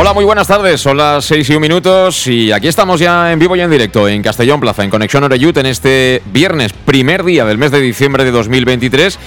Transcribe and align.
Hola, 0.00 0.14
muy 0.14 0.24
buenas 0.24 0.46
tardes. 0.46 0.80
Son 0.80 0.96
las 0.96 1.24
6 1.24 1.50
y 1.50 1.54
un 1.56 1.60
minutos 1.60 2.28
y 2.28 2.52
aquí 2.52 2.68
estamos 2.68 3.00
ya 3.00 3.32
en 3.32 3.38
vivo 3.40 3.56
y 3.56 3.62
en 3.62 3.68
directo 3.68 4.06
en 4.06 4.22
Castellón 4.22 4.60
Plaza, 4.60 4.84
en 4.84 4.90
Conexión 4.90 5.24
Oreyut, 5.24 5.56
en 5.56 5.66
este 5.66 6.22
viernes, 6.26 6.72
primer 6.72 7.24
día 7.24 7.44
del 7.44 7.58
mes 7.58 7.72
de 7.72 7.80
diciembre 7.80 8.22
de 8.22 8.30
2023. 8.30 9.18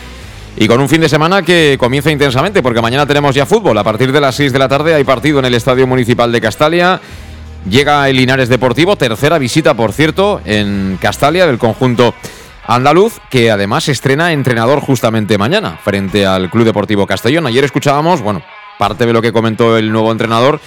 Y 0.56 0.70
con 0.70 0.80
un 0.80 0.88
fin 0.88 1.02
de 1.02 1.10
semana 1.10 1.42
que 1.42 1.76
comienza 1.78 2.10
intensamente, 2.10 2.64
porque 2.64 2.82
mañana 2.82 3.06
tenemos 3.06 3.36
ya 3.36 3.46
fútbol. 3.46 3.78
A 3.80 3.84
partir 3.84 4.14
de 4.14 4.22
las 4.22 4.36
6 4.36 4.54
de 4.54 4.60
la 4.60 4.70
tarde 4.70 4.94
hay 4.94 5.04
partido 5.04 5.40
en 5.40 5.46
el 5.46 5.56
Estadio 5.56 5.86
Municipal 5.88 6.32
de 6.32 6.40
Castalia. 6.40 7.02
Llega 7.70 8.08
el 8.08 8.16
Linares 8.16 8.48
Deportivo, 8.48 8.96
tercera 8.96 9.38
visita, 9.40 9.74
por 9.74 9.92
cierto, 9.92 10.40
en 10.46 10.98
Castalia 11.02 11.48
del 11.48 11.58
conjunto 11.58 12.14
andaluz, 12.66 13.20
que 13.30 13.52
además 13.52 13.90
estrena 13.90 14.32
entrenador 14.32 14.80
justamente 14.80 15.38
mañana, 15.38 15.78
frente 15.84 16.26
al 16.26 16.50
Club 16.50 16.64
Deportivo 16.64 17.06
Castellón. 17.06 17.46
Ayer 17.46 17.66
escuchábamos, 17.66 18.22
bueno, 18.22 18.42
parte 18.82 19.06
de 19.06 19.14
lo 19.14 19.22
que 19.22 19.32
comentó 19.32 19.78
el 19.78 19.92
nuevo 19.92 20.12
entrenador 20.12 20.60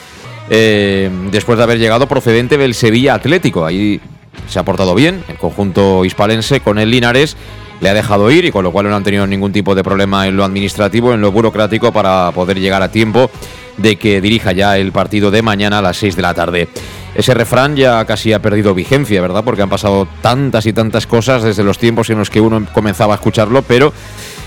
eh, 0.49 1.11
después 1.33 1.59
de 1.59 1.65
haber 1.65 1.81
llegado 1.81 2.07
procedente 2.07 2.57
del 2.57 2.73
Sevilla 2.73 3.15
Atlético. 3.15 3.67
Ahí 3.67 4.01
se 4.49 4.61
ha 4.61 4.63
portado 4.63 4.95
bien 4.95 5.25
el 5.27 5.37
conjunto 5.37 6.05
hispalense 6.05 6.61
con 6.61 6.79
el 6.79 6.93
Linares. 6.93 7.37
Le 7.81 7.89
ha 7.89 7.95
dejado 7.95 8.31
ir 8.31 8.45
y 8.45 8.53
con 8.53 8.63
lo 8.63 8.71
cual 8.71 8.89
no 8.89 8.95
han 8.95 9.03
tenido 9.03 9.27
ningún 9.27 9.51
tipo 9.51 9.75
de 9.75 9.83
problema 9.83 10.29
en 10.29 10.37
lo 10.37 10.45
administrativo, 10.45 11.13
en 11.13 11.23
lo 11.23 11.33
burocrático 11.33 11.91
para 11.91 12.31
poder 12.31 12.61
llegar 12.61 12.83
a 12.83 12.93
tiempo 12.93 13.33
de 13.79 13.97
que 13.97 14.21
dirija 14.21 14.53
ya 14.53 14.79
el 14.79 14.93
partido 14.93 15.33
de 15.33 15.43
mañana 15.43 15.79
a 15.79 15.83
las 15.83 15.97
6 15.97 16.15
de 16.15 16.23
la 16.23 16.35
tarde. 16.35 16.69
Ese 17.17 17.35
refrán 17.35 17.75
ya 17.75 18.05
casi 18.05 18.33
ha 18.33 18.41
perdido 18.41 18.75
vigencia, 18.75 19.21
¿verdad? 19.21 19.43
Porque 19.43 19.63
han 19.63 19.69
pasado 19.69 20.07
tantas 20.23 20.67
y 20.67 20.73
tantas 20.73 21.09
cosas 21.09 21.43
desde 21.43 21.65
los 21.65 21.79
tiempos 21.79 22.11
en 22.11 22.19
los 22.19 22.31
que 22.31 22.41
uno 22.41 22.65
comenzaba 22.73 23.15
a 23.15 23.17
escucharlo, 23.17 23.63
pero 23.63 23.93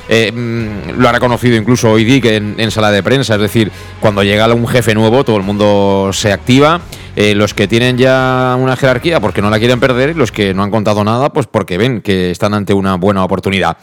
eh, 0.09 0.31
mm, 0.31 0.99
lo 0.99 1.09
ha 1.09 1.11
reconocido 1.11 1.55
incluso 1.55 1.91
hoy 1.91 2.03
Dick 2.03 2.25
en, 2.25 2.71
sala 2.71 2.91
de 2.91 3.03
prensa, 3.03 3.35
es 3.35 3.41
decir, 3.41 3.71
cuando 3.99 4.23
llega 4.23 4.47
un 4.53 4.67
jefe 4.67 4.93
nuevo 4.93 5.23
todo 5.23 5.37
el 5.37 5.43
mundo 5.43 6.11
se 6.13 6.31
activa, 6.31 6.81
eh, 7.15 7.35
los 7.35 7.53
que 7.53 7.67
tienen 7.67 7.97
ya 7.97 8.55
una 8.59 8.75
jerarquía 8.75 9.19
porque 9.19 9.41
no 9.41 9.49
la 9.49 9.59
quieren 9.59 9.79
perder 9.79 10.11
y 10.11 10.13
los 10.13 10.31
que 10.31 10.53
no 10.53 10.63
han 10.63 10.71
contado 10.71 11.03
nada 11.03 11.31
pues 11.33 11.47
porque 11.47 11.77
ven 11.77 12.01
que 12.01 12.31
están 12.31 12.53
ante 12.53 12.73
una 12.73 12.95
buena 12.95 13.23
oportunidad. 13.23 13.77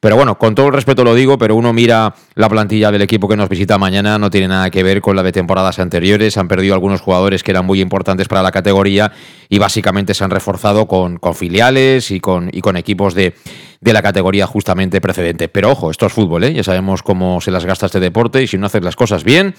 Pero 0.00 0.16
bueno, 0.16 0.38
con 0.38 0.54
todo 0.54 0.68
el 0.68 0.72
respeto 0.72 1.04
lo 1.04 1.14
digo, 1.14 1.36
pero 1.36 1.54
uno 1.54 1.74
mira 1.74 2.14
la 2.34 2.48
plantilla 2.48 2.90
del 2.90 3.02
equipo 3.02 3.28
que 3.28 3.36
nos 3.36 3.50
visita 3.50 3.76
mañana, 3.76 4.18
no 4.18 4.30
tiene 4.30 4.48
nada 4.48 4.70
que 4.70 4.82
ver 4.82 5.02
con 5.02 5.14
la 5.14 5.22
de 5.22 5.30
temporadas 5.30 5.78
anteriores. 5.78 6.38
Han 6.38 6.48
perdido 6.48 6.72
algunos 6.72 7.02
jugadores 7.02 7.42
que 7.42 7.50
eran 7.50 7.66
muy 7.66 7.82
importantes 7.82 8.26
para 8.26 8.42
la 8.42 8.50
categoría 8.50 9.12
y 9.50 9.58
básicamente 9.58 10.14
se 10.14 10.24
han 10.24 10.30
reforzado 10.30 10.86
con, 10.86 11.20
filiales 11.34 12.10
y 12.10 12.18
con, 12.18 12.48
y 12.50 12.62
con 12.62 12.78
equipos 12.78 13.12
de, 13.14 13.34
de 13.82 13.92
la 13.92 14.00
categoría 14.00 14.46
justamente 14.46 15.02
precedente. 15.02 15.48
Pero 15.48 15.70
ojo, 15.72 15.90
esto 15.90 16.06
es 16.06 16.12
fútbol, 16.14 16.44
¿eh? 16.44 16.54
ya 16.54 16.64
sabemos 16.64 17.02
cómo 17.02 17.42
se 17.42 17.50
las 17.50 17.66
gasta 17.66 17.84
este 17.84 18.00
deporte 18.00 18.42
y 18.42 18.46
si 18.46 18.56
no 18.56 18.66
haces 18.66 18.82
las 18.82 18.96
cosas 18.96 19.22
bien. 19.22 19.54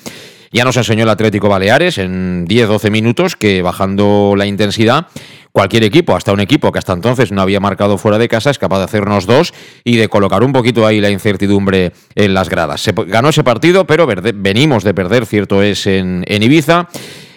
Ya 0.52 0.66
nos 0.66 0.76
enseñó 0.76 1.04
el 1.04 1.10
Atlético 1.10 1.48
Baleares 1.48 1.98
en 1.98 2.46
10-12 2.46 2.92
minutos 2.92 3.36
que 3.36 3.62
bajando 3.62 4.34
la 4.36 4.46
intensidad 4.46 5.08
cualquier 5.52 5.84
equipo, 5.84 6.16
hasta 6.16 6.32
un 6.32 6.40
equipo 6.40 6.72
que 6.72 6.80
hasta 6.80 6.94
entonces 6.94 7.32
no 7.32 7.42
había 7.42 7.60
marcado 7.60 7.98
fuera 7.98 8.18
de 8.18 8.28
casa, 8.28 8.50
es 8.50 8.58
capaz 8.58 8.80
de 8.80 8.86
hacernos 8.86 9.26
dos 9.26 9.54
y 9.84 9.98
de 9.98 10.08
colocar 10.08 10.44
un 10.44 10.54
poquito 10.54 10.86
ahí 10.86 11.02
la 11.02 11.10
incertidumbre 11.10 11.92
en 12.16 12.34
las 12.34 12.50
gradas. 12.50 12.82
Se 12.82 12.94
ganó 12.94 13.30
ese 13.30 13.44
partido, 13.44 13.86
pero 13.86 14.08
venimos 14.08 14.84
de 14.84 14.94
perder, 14.94 15.26
cierto 15.26 15.62
es, 15.62 15.88
en, 15.88 16.24
Ibiza. 16.28 16.88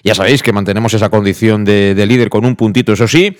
Ya 0.03 0.14
sabéis 0.14 0.42
que 0.42 0.53
mantenemos 0.53 0.92
esa 0.94 1.08
condición 1.08 1.64
de, 1.64 1.94
de 1.94 2.06
líder 2.06 2.28
con 2.28 2.44
un 2.44 2.56
puntito, 2.56 2.92
eso 2.92 3.08
sí. 3.08 3.36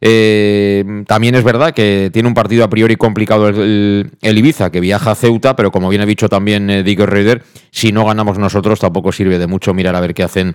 Eh, 0.00 1.04
también 1.06 1.34
es 1.34 1.44
verdad 1.44 1.72
que 1.72 2.10
tiene 2.12 2.28
un 2.28 2.34
partido 2.34 2.64
a 2.64 2.68
priori 2.68 2.96
complicado 2.96 3.48
el, 3.48 4.10
Ibiza, 4.20 4.70
que 4.70 4.80
viaja 4.80 5.12
a 5.12 5.14
Ceuta, 5.14 5.56
pero 5.56 5.70
como 5.70 5.88
bien 5.88 6.02
ha 6.02 6.06
dicho 6.06 6.28
también 6.28 6.70
eh, 6.70 6.82
Reuter, 6.82 7.42
si 7.70 7.92
no 7.92 8.04
ganamos 8.04 8.38
nosotros 8.38 8.80
tampoco 8.80 9.12
sirve 9.12 9.38
de 9.38 9.46
mucho 9.46 9.74
mirar 9.74 9.96
a 9.96 10.00
ver 10.00 10.14
qué 10.14 10.22
hacen 10.22 10.54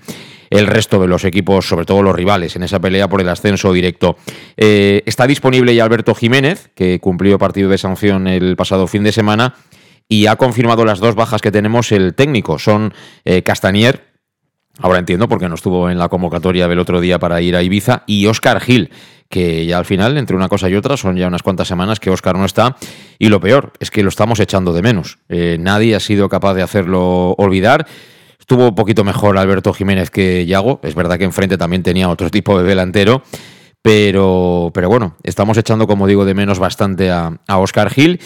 el 0.49 0.67
resto 0.67 0.99
de 0.99 1.07
los 1.07 1.25
equipos, 1.25 1.67
sobre 1.67 1.85
todo 1.85 2.01
los 2.01 2.15
rivales, 2.15 2.55
en 2.55 2.63
esa 2.63 2.79
pelea 2.79 3.07
por 3.07 3.21
el 3.21 3.29
ascenso 3.29 3.71
directo. 3.71 4.17
Eh, 4.57 5.03
está 5.05 5.27
disponible 5.27 5.73
ya 5.75 5.83
Alberto 5.83 6.15
Jiménez, 6.15 6.69
que 6.75 6.99
cumplió 6.99 7.37
partido 7.37 7.69
de 7.69 7.77
sanción 7.77 8.27
el 8.27 8.55
pasado 8.55 8.87
fin 8.87 9.03
de 9.03 9.11
semana, 9.11 9.55
y 10.07 10.25
ha 10.25 10.35
confirmado 10.37 10.85
las 10.85 10.99
dos 10.99 11.13
bajas 11.13 11.41
que 11.41 11.51
tenemos 11.51 11.91
el 11.91 12.15
técnico. 12.15 12.57
Son 12.57 12.93
Castanier, 13.43 14.08
Ahora 14.81 14.99
entiendo 14.99 15.27
porque 15.27 15.49
no 15.49 15.55
estuvo 15.55 15.89
en 15.89 15.97
la 15.97 16.09
convocatoria 16.09 16.67
del 16.67 16.79
otro 16.79 17.01
día 17.01 17.19
para 17.19 17.41
ir 17.41 17.55
a 17.55 17.61
Ibiza. 17.61 18.03
Y 18.07 18.25
Oscar 18.27 18.61
Gil, 18.61 18.91
que 19.27 19.65
ya 19.65 19.77
al 19.77 19.85
final, 19.85 20.17
entre 20.17 20.35
una 20.35 20.47
cosa 20.47 20.69
y 20.69 20.75
otra, 20.75 20.95
son 20.95 21.17
ya 21.17 21.27
unas 21.27 21.43
cuantas 21.43 21.67
semanas 21.67 21.99
que 21.99 22.09
Oscar 22.09 22.37
no 22.37 22.45
está. 22.45 22.77
Y 23.17 23.27
lo 23.27 23.39
peor 23.41 23.73
es 23.79 23.91
que 23.91 24.03
lo 24.03 24.09
estamos 24.09 24.39
echando 24.39 24.73
de 24.73 24.81
menos. 24.81 25.19
Eh, 25.27 25.57
nadie 25.59 25.95
ha 25.95 25.99
sido 25.99 26.29
capaz 26.29 26.53
de 26.53 26.61
hacerlo 26.61 27.31
olvidar. 27.37 27.85
Estuvo 28.39 28.69
un 28.69 28.75
poquito 28.75 29.03
mejor 29.03 29.37
Alberto 29.37 29.73
Jiménez 29.73 30.09
que 30.09 30.45
Yago. 30.45 30.79
Es 30.83 30.95
verdad 30.95 31.17
que 31.17 31.25
enfrente 31.25 31.57
también 31.57 31.83
tenía 31.83 32.09
otro 32.09 32.29
tipo 32.31 32.57
de 32.59 32.67
delantero. 32.67 33.21
Pero, 33.81 34.71
pero 34.73 34.89
bueno, 34.89 35.15
estamos 35.23 35.57
echando, 35.57 35.87
como 35.87 36.05
digo, 36.07 36.25
de 36.25 36.33
menos 36.33 36.59
bastante 36.59 37.11
a, 37.11 37.39
a 37.47 37.57
Oscar 37.57 37.89
Gil. 37.89 38.19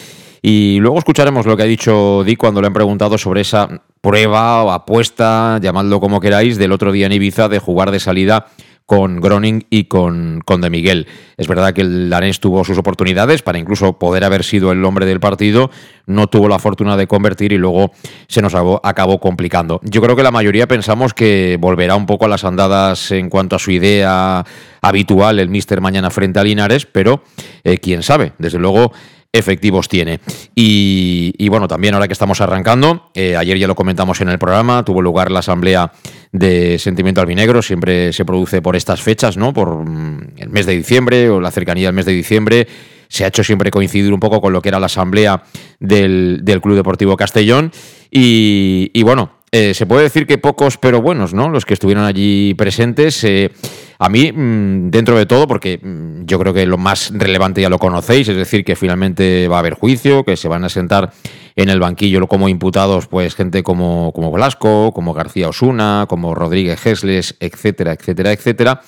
Y 0.46 0.78
luego 0.80 0.98
escucharemos 0.98 1.46
lo 1.46 1.56
que 1.56 1.62
ha 1.62 1.66
dicho 1.66 2.22
Dick 2.22 2.36
cuando 2.36 2.60
le 2.60 2.66
han 2.66 2.74
preguntado 2.74 3.16
sobre 3.16 3.40
esa 3.40 3.80
prueba 4.02 4.62
o 4.62 4.72
apuesta, 4.72 5.58
llamadlo 5.58 6.00
como 6.00 6.20
queráis, 6.20 6.58
del 6.58 6.72
otro 6.72 6.92
día 6.92 7.06
en 7.06 7.12
Ibiza 7.12 7.48
de 7.48 7.58
jugar 7.58 7.90
de 7.90 7.98
salida 7.98 8.48
con 8.86 9.20
Groning 9.20 9.66
y 9.70 9.84
con, 9.84 10.42
con 10.44 10.60
De 10.60 10.70
Miguel. 10.70 11.06
Es 11.36 11.48
verdad 11.48 11.72
que 11.72 11.80
el 11.80 12.10
danés 12.10 12.40
tuvo 12.40 12.64
sus 12.64 12.78
oportunidades 12.78 13.42
para 13.42 13.58
incluso 13.58 13.98
poder 13.98 14.24
haber 14.24 14.44
sido 14.44 14.72
el 14.72 14.84
hombre 14.84 15.06
del 15.06 15.20
partido, 15.20 15.70
no 16.06 16.26
tuvo 16.26 16.48
la 16.48 16.58
fortuna 16.58 16.96
de 16.96 17.06
convertir 17.06 17.52
y 17.52 17.58
luego 17.58 17.92
se 18.28 18.42
nos 18.42 18.54
acabó, 18.54 19.20
complicando. 19.20 19.80
Yo 19.84 20.02
creo 20.02 20.16
que 20.16 20.22
la 20.22 20.30
mayoría 20.30 20.68
pensamos 20.68 21.14
que 21.14 21.56
volverá 21.60 21.96
un 21.96 22.06
poco 22.06 22.26
a 22.26 22.28
las 22.28 22.44
andadas 22.44 23.10
en 23.10 23.30
cuanto 23.30 23.56
a 23.56 23.58
su 23.58 23.70
idea 23.70 24.44
habitual 24.82 25.38
el 25.38 25.48
Mister 25.48 25.80
mañana 25.80 26.10
frente 26.10 26.40
a 26.40 26.44
Linares, 26.44 26.86
pero 26.86 27.22
eh, 27.62 27.78
quién 27.78 28.02
sabe, 28.02 28.32
desde 28.38 28.58
luego 28.58 28.92
efectivos 29.34 29.88
tiene. 29.88 30.20
Y, 30.54 31.48
bueno, 31.48 31.66
también 31.66 31.94
ahora 31.94 32.06
que 32.06 32.12
estamos 32.12 32.40
arrancando, 32.40 33.10
eh, 33.14 33.36
ayer 33.36 33.58
ya 33.58 33.66
lo 33.66 33.74
comentamos 33.74 34.20
en 34.20 34.28
el 34.28 34.38
programa, 34.38 34.84
tuvo 34.84 35.02
lugar 35.02 35.30
la 35.30 35.40
asamblea 35.40 35.92
de 36.34 36.80
Sentimiento 36.80 37.20
Albinegro, 37.20 37.62
siempre 37.62 38.12
se 38.12 38.24
produce 38.24 38.60
por 38.60 38.74
estas 38.74 39.00
fechas, 39.00 39.36
¿no? 39.36 39.52
Por 39.52 39.88
mm, 39.88 40.32
el 40.38 40.48
mes 40.50 40.66
de 40.66 40.74
diciembre 40.74 41.30
o 41.30 41.40
la 41.40 41.52
cercanía 41.52 41.86
del 41.86 41.94
mes 41.94 42.06
de 42.06 42.12
diciembre. 42.12 42.66
Se 43.06 43.24
ha 43.24 43.28
hecho 43.28 43.44
siempre 43.44 43.70
coincidir 43.70 44.12
un 44.12 44.18
poco 44.18 44.40
con 44.40 44.52
lo 44.52 44.60
que 44.60 44.70
era 44.70 44.80
la 44.80 44.86
asamblea 44.86 45.44
del, 45.78 46.42
Club 46.60 46.74
Deportivo 46.74 47.16
Castellón. 47.16 47.70
Y, 48.10 49.00
bueno, 49.04 49.30
eh, 49.56 49.72
se 49.72 49.86
puede 49.86 50.02
decir 50.02 50.26
que 50.26 50.36
pocos 50.36 50.78
pero 50.78 51.00
buenos, 51.00 51.32
¿no? 51.32 51.48
Los 51.48 51.64
que 51.64 51.74
estuvieron 51.74 52.04
allí 52.04 52.54
presentes. 52.54 53.22
Eh, 53.22 53.52
a 54.00 54.08
mí, 54.08 54.32
mm, 54.32 54.90
dentro 54.90 55.16
de 55.16 55.26
todo, 55.26 55.46
porque 55.46 55.78
mm, 55.80 56.24
yo 56.24 56.40
creo 56.40 56.52
que 56.52 56.66
lo 56.66 56.76
más 56.76 57.12
relevante 57.14 57.60
ya 57.60 57.68
lo 57.68 57.78
conocéis, 57.78 58.28
es 58.28 58.36
decir, 58.36 58.64
que 58.64 58.74
finalmente 58.74 59.46
va 59.46 59.54
a 59.54 59.58
haber 59.60 59.74
juicio, 59.74 60.24
que 60.24 60.36
se 60.36 60.48
van 60.48 60.64
a 60.64 60.68
sentar 60.68 61.12
en 61.54 61.68
el 61.68 61.78
banquillo 61.78 62.26
como 62.26 62.48
imputados, 62.48 63.06
pues 63.06 63.36
gente 63.36 63.62
como, 63.62 64.10
como 64.12 64.32
Blasco, 64.32 64.90
como 64.92 65.14
García 65.14 65.48
Osuna, 65.48 66.06
como 66.08 66.34
Rodríguez 66.34 66.80
Gesles, 66.80 67.36
etcétera, 67.38 67.92
etcétera, 67.92 68.32
etcétera. 68.32 68.80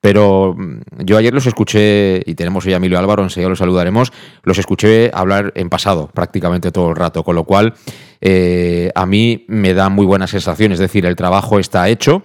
Pero 0.00 0.56
mm, 0.58 1.04
yo 1.04 1.18
ayer 1.18 1.32
los 1.32 1.46
escuché, 1.46 2.22
y 2.26 2.34
tenemos 2.34 2.66
hoy 2.66 2.72
a 2.72 2.78
Emilio 2.78 2.98
Álvaro, 2.98 3.22
enseguida 3.22 3.48
los 3.48 3.60
saludaremos, 3.60 4.12
los 4.42 4.58
escuché 4.58 5.12
hablar 5.14 5.52
en 5.54 5.68
pasado 5.68 6.10
prácticamente 6.12 6.72
todo 6.72 6.90
el 6.90 6.96
rato, 6.96 7.22
con 7.22 7.36
lo 7.36 7.44
cual 7.44 7.74
eh, 8.20 8.90
a 8.94 9.06
mí 9.06 9.44
me 9.48 9.74
da 9.74 9.88
muy 9.88 10.06
buena 10.06 10.26
sensación. 10.26 10.72
Es 10.72 10.78
decir, 10.78 11.06
el 11.06 11.16
trabajo 11.16 11.58
está 11.58 11.88
hecho. 11.88 12.22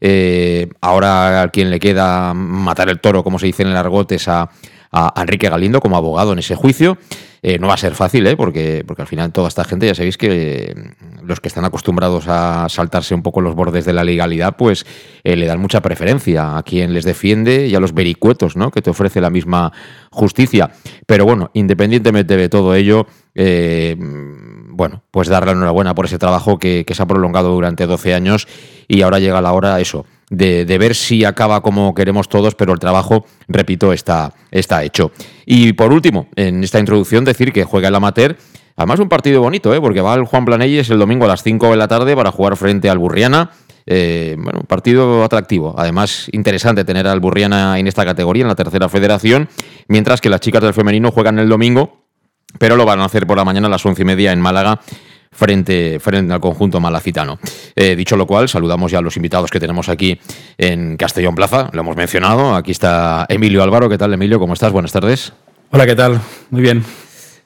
Eh, 0.00 0.68
ahora 0.80 1.42
a 1.42 1.48
quien 1.48 1.70
le 1.70 1.80
queda 1.80 2.34
matar 2.34 2.88
el 2.88 3.00
toro, 3.00 3.24
como 3.24 3.38
se 3.38 3.46
dice 3.46 3.62
en 3.62 3.70
el 3.70 3.76
argot, 3.76 4.12
es 4.12 4.28
a, 4.28 4.48
Enrique 5.16 5.50
Galindo 5.50 5.80
como 5.80 5.96
abogado 5.96 6.32
en 6.32 6.38
ese 6.38 6.54
juicio. 6.54 6.96
Eh, 7.42 7.58
no 7.58 7.68
va 7.68 7.74
a 7.74 7.76
ser 7.76 7.94
fácil, 7.94 8.26
¿eh? 8.26 8.36
porque, 8.36 8.82
porque 8.86 9.02
al 9.02 9.08
final 9.08 9.32
toda 9.32 9.48
esta 9.48 9.64
gente, 9.64 9.86
ya 9.86 9.94
sabéis 9.94 10.16
que 10.16 10.28
eh, 10.30 10.74
los 11.22 11.40
que 11.40 11.48
están 11.48 11.64
acostumbrados 11.64 12.24
a 12.26 12.68
saltarse 12.68 13.14
un 13.14 13.22
poco 13.22 13.40
los 13.40 13.54
bordes 13.54 13.84
de 13.84 13.92
la 13.92 14.02
legalidad, 14.02 14.56
pues 14.56 14.86
le 15.22 15.46
dan 15.46 15.60
mucha 15.60 15.80
preferencia 15.80 16.56
a 16.56 16.62
quien 16.62 16.94
les 16.94 17.04
defiende 17.04 17.66
y 17.66 17.74
a 17.74 17.80
los 17.80 17.92
vericuetos 17.92 18.56
¿no? 18.56 18.70
que 18.70 18.82
te 18.82 18.90
ofrece 18.90 19.20
la 19.20 19.30
misma 19.30 19.72
justicia. 20.10 20.70
Pero 21.06 21.26
bueno, 21.26 21.50
independientemente 21.52 22.36
de 22.36 22.48
todo 22.48 22.74
ello, 22.74 23.06
bueno, 24.78 25.02
pues 25.10 25.26
darle 25.26 25.50
enhorabuena 25.50 25.92
por 25.92 26.04
ese 26.04 26.18
trabajo 26.18 26.56
que, 26.56 26.84
que 26.86 26.94
se 26.94 27.02
ha 27.02 27.06
prolongado 27.06 27.52
durante 27.52 27.84
12 27.84 28.14
años 28.14 28.46
y 28.86 29.02
ahora 29.02 29.18
llega 29.18 29.40
la 29.40 29.52
hora, 29.52 29.80
eso, 29.80 30.06
de, 30.30 30.64
de, 30.64 30.78
ver 30.78 30.94
si 30.94 31.24
acaba 31.24 31.62
como 31.62 31.96
queremos 31.96 32.28
todos, 32.28 32.54
pero 32.54 32.72
el 32.74 32.78
trabajo, 32.78 33.26
repito, 33.48 33.92
está, 33.92 34.32
está 34.52 34.84
hecho. 34.84 35.10
Y 35.44 35.72
por 35.72 35.92
último, 35.92 36.28
en 36.36 36.62
esta 36.62 36.78
introducción, 36.78 37.24
decir 37.24 37.52
que 37.52 37.64
juega 37.64 37.88
el 37.88 37.94
amateur. 37.96 38.36
Además, 38.76 39.00
un 39.00 39.08
partido 39.08 39.40
bonito, 39.42 39.74
¿eh? 39.74 39.80
porque 39.80 40.00
va 40.00 40.14
el 40.14 40.26
Juan 40.26 40.44
Planelles 40.44 40.88
el 40.90 41.00
domingo 41.00 41.24
a 41.24 41.28
las 41.28 41.42
5 41.42 41.72
de 41.72 41.76
la 41.76 41.88
tarde 41.88 42.14
para 42.14 42.30
jugar 42.30 42.56
frente 42.56 42.88
al 42.88 42.98
Burriana. 42.98 43.50
Eh, 43.84 44.36
bueno, 44.38 44.60
un 44.60 44.66
partido 44.66 45.24
atractivo. 45.24 45.74
Además, 45.76 46.28
interesante 46.30 46.84
tener 46.84 47.08
al 47.08 47.18
Burriana 47.18 47.80
en 47.80 47.88
esta 47.88 48.04
categoría, 48.04 48.42
en 48.42 48.48
la 48.48 48.54
tercera 48.54 48.88
federación, 48.88 49.48
mientras 49.88 50.20
que 50.20 50.30
las 50.30 50.40
chicas 50.40 50.62
del 50.62 50.72
femenino 50.72 51.10
juegan 51.10 51.40
el 51.40 51.48
domingo, 51.48 52.07
pero 52.58 52.76
lo 52.76 52.86
van 52.86 53.00
a 53.00 53.04
hacer 53.04 53.26
por 53.26 53.36
la 53.36 53.44
mañana 53.44 53.66
a 53.66 53.70
las 53.70 53.84
once 53.84 54.02
y 54.02 54.04
media 54.04 54.32
en 54.32 54.40
Málaga 54.40 54.80
frente, 55.38 56.00
frente 56.00 56.32
al 56.32 56.40
conjunto 56.40 56.80
malacitano. 56.80 57.38
Eh, 57.76 57.94
dicho 57.94 58.16
lo 58.16 58.26
cual, 58.26 58.48
saludamos 58.48 58.90
ya 58.90 58.98
a 58.98 59.02
los 59.02 59.16
invitados 59.16 59.50
que 59.50 59.60
tenemos 59.60 59.88
aquí 59.88 60.18
en 60.56 60.96
Castellón 60.96 61.34
Plaza, 61.34 61.70
lo 61.72 61.80
hemos 61.80 61.96
mencionado. 61.96 62.54
Aquí 62.54 62.72
está 62.72 63.26
Emilio 63.28 63.62
Álvaro. 63.62 63.88
¿Qué 63.88 63.98
tal, 63.98 64.12
Emilio? 64.12 64.38
¿Cómo 64.38 64.54
estás? 64.54 64.72
Buenas 64.72 64.92
tardes. 64.92 65.32
Hola, 65.70 65.86
¿qué 65.86 65.94
tal? 65.94 66.20
Muy 66.50 66.62
bien. 66.62 66.84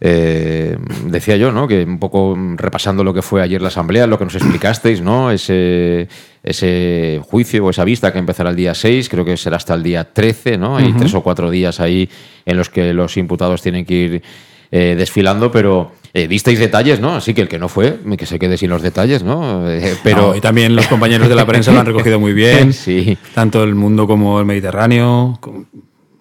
Eh, 0.04 0.76
decía 1.06 1.36
yo, 1.36 1.52
¿no? 1.52 1.68
Que 1.68 1.84
un 1.84 2.00
poco 2.00 2.36
repasando 2.56 3.04
lo 3.04 3.14
que 3.14 3.22
fue 3.22 3.40
ayer 3.40 3.62
la 3.62 3.68
asamblea, 3.68 4.08
lo 4.08 4.18
que 4.18 4.24
nos 4.24 4.34
explicasteis, 4.34 5.00
¿no? 5.00 5.30
Ese, 5.30 6.08
ese 6.42 7.20
juicio 7.22 7.64
o 7.64 7.70
esa 7.70 7.84
vista 7.84 8.12
que 8.12 8.18
empezará 8.18 8.50
el 8.50 8.56
día 8.56 8.74
6, 8.74 9.08
creo 9.08 9.24
que 9.24 9.36
será 9.36 9.58
hasta 9.58 9.74
el 9.74 9.82
día 9.84 10.12
13, 10.12 10.58
¿no? 10.58 10.76
Hay 10.76 10.86
uh 10.86 10.88
-huh. 10.88 10.98
tres 10.98 11.14
o 11.14 11.22
cuatro 11.22 11.50
días 11.50 11.78
ahí 11.78 12.08
en 12.44 12.56
los 12.56 12.68
que 12.68 12.92
los 12.92 13.16
imputados 13.16 13.62
tienen 13.62 13.84
que 13.84 13.94
ir 13.94 14.22
eh, 14.74 14.94
desfilando, 14.96 15.52
pero 15.52 15.92
eh, 16.14 16.26
disteis 16.26 16.58
detalles, 16.58 16.98
¿no? 16.98 17.14
Así 17.14 17.34
que 17.34 17.42
el 17.42 17.48
que 17.48 17.58
no 17.58 17.68
fue, 17.68 17.98
que 18.16 18.24
se 18.24 18.38
quede 18.38 18.56
sin 18.56 18.70
los 18.70 18.80
detalles, 18.80 19.22
¿no? 19.22 19.70
Eh, 19.70 19.96
pero... 20.02 20.28
No, 20.28 20.34
y 20.34 20.40
también 20.40 20.74
los 20.74 20.86
compañeros 20.86 21.28
de 21.28 21.34
la 21.34 21.46
prensa 21.46 21.72
lo 21.72 21.80
han 21.80 21.86
recogido 21.86 22.18
muy 22.18 22.32
bien, 22.32 22.72
sí. 22.72 23.18
tanto 23.34 23.62
el 23.64 23.74
mundo 23.74 24.06
como 24.06 24.40
el 24.40 24.46
Mediterráneo, 24.46 25.38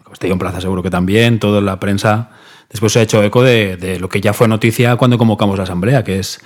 Castellón 0.06 0.38
Plaza 0.38 0.60
seguro 0.60 0.84
que 0.84 0.90
también, 0.90 1.40
toda 1.40 1.62
la 1.62 1.80
prensa. 1.80 2.32
Después 2.70 2.92
se 2.92 3.00
ha 3.00 3.02
hecho 3.04 3.24
eco 3.24 3.42
de, 3.42 3.78
de, 3.78 4.00
lo 4.00 4.10
que 4.10 4.20
ya 4.20 4.34
fue 4.34 4.50
noticia 4.50 4.98
cuando 4.98 5.18
convocamos 5.18 5.58
la 5.58 5.64
asamblea, 5.64 6.04
que 6.04 6.20
es 6.20 6.42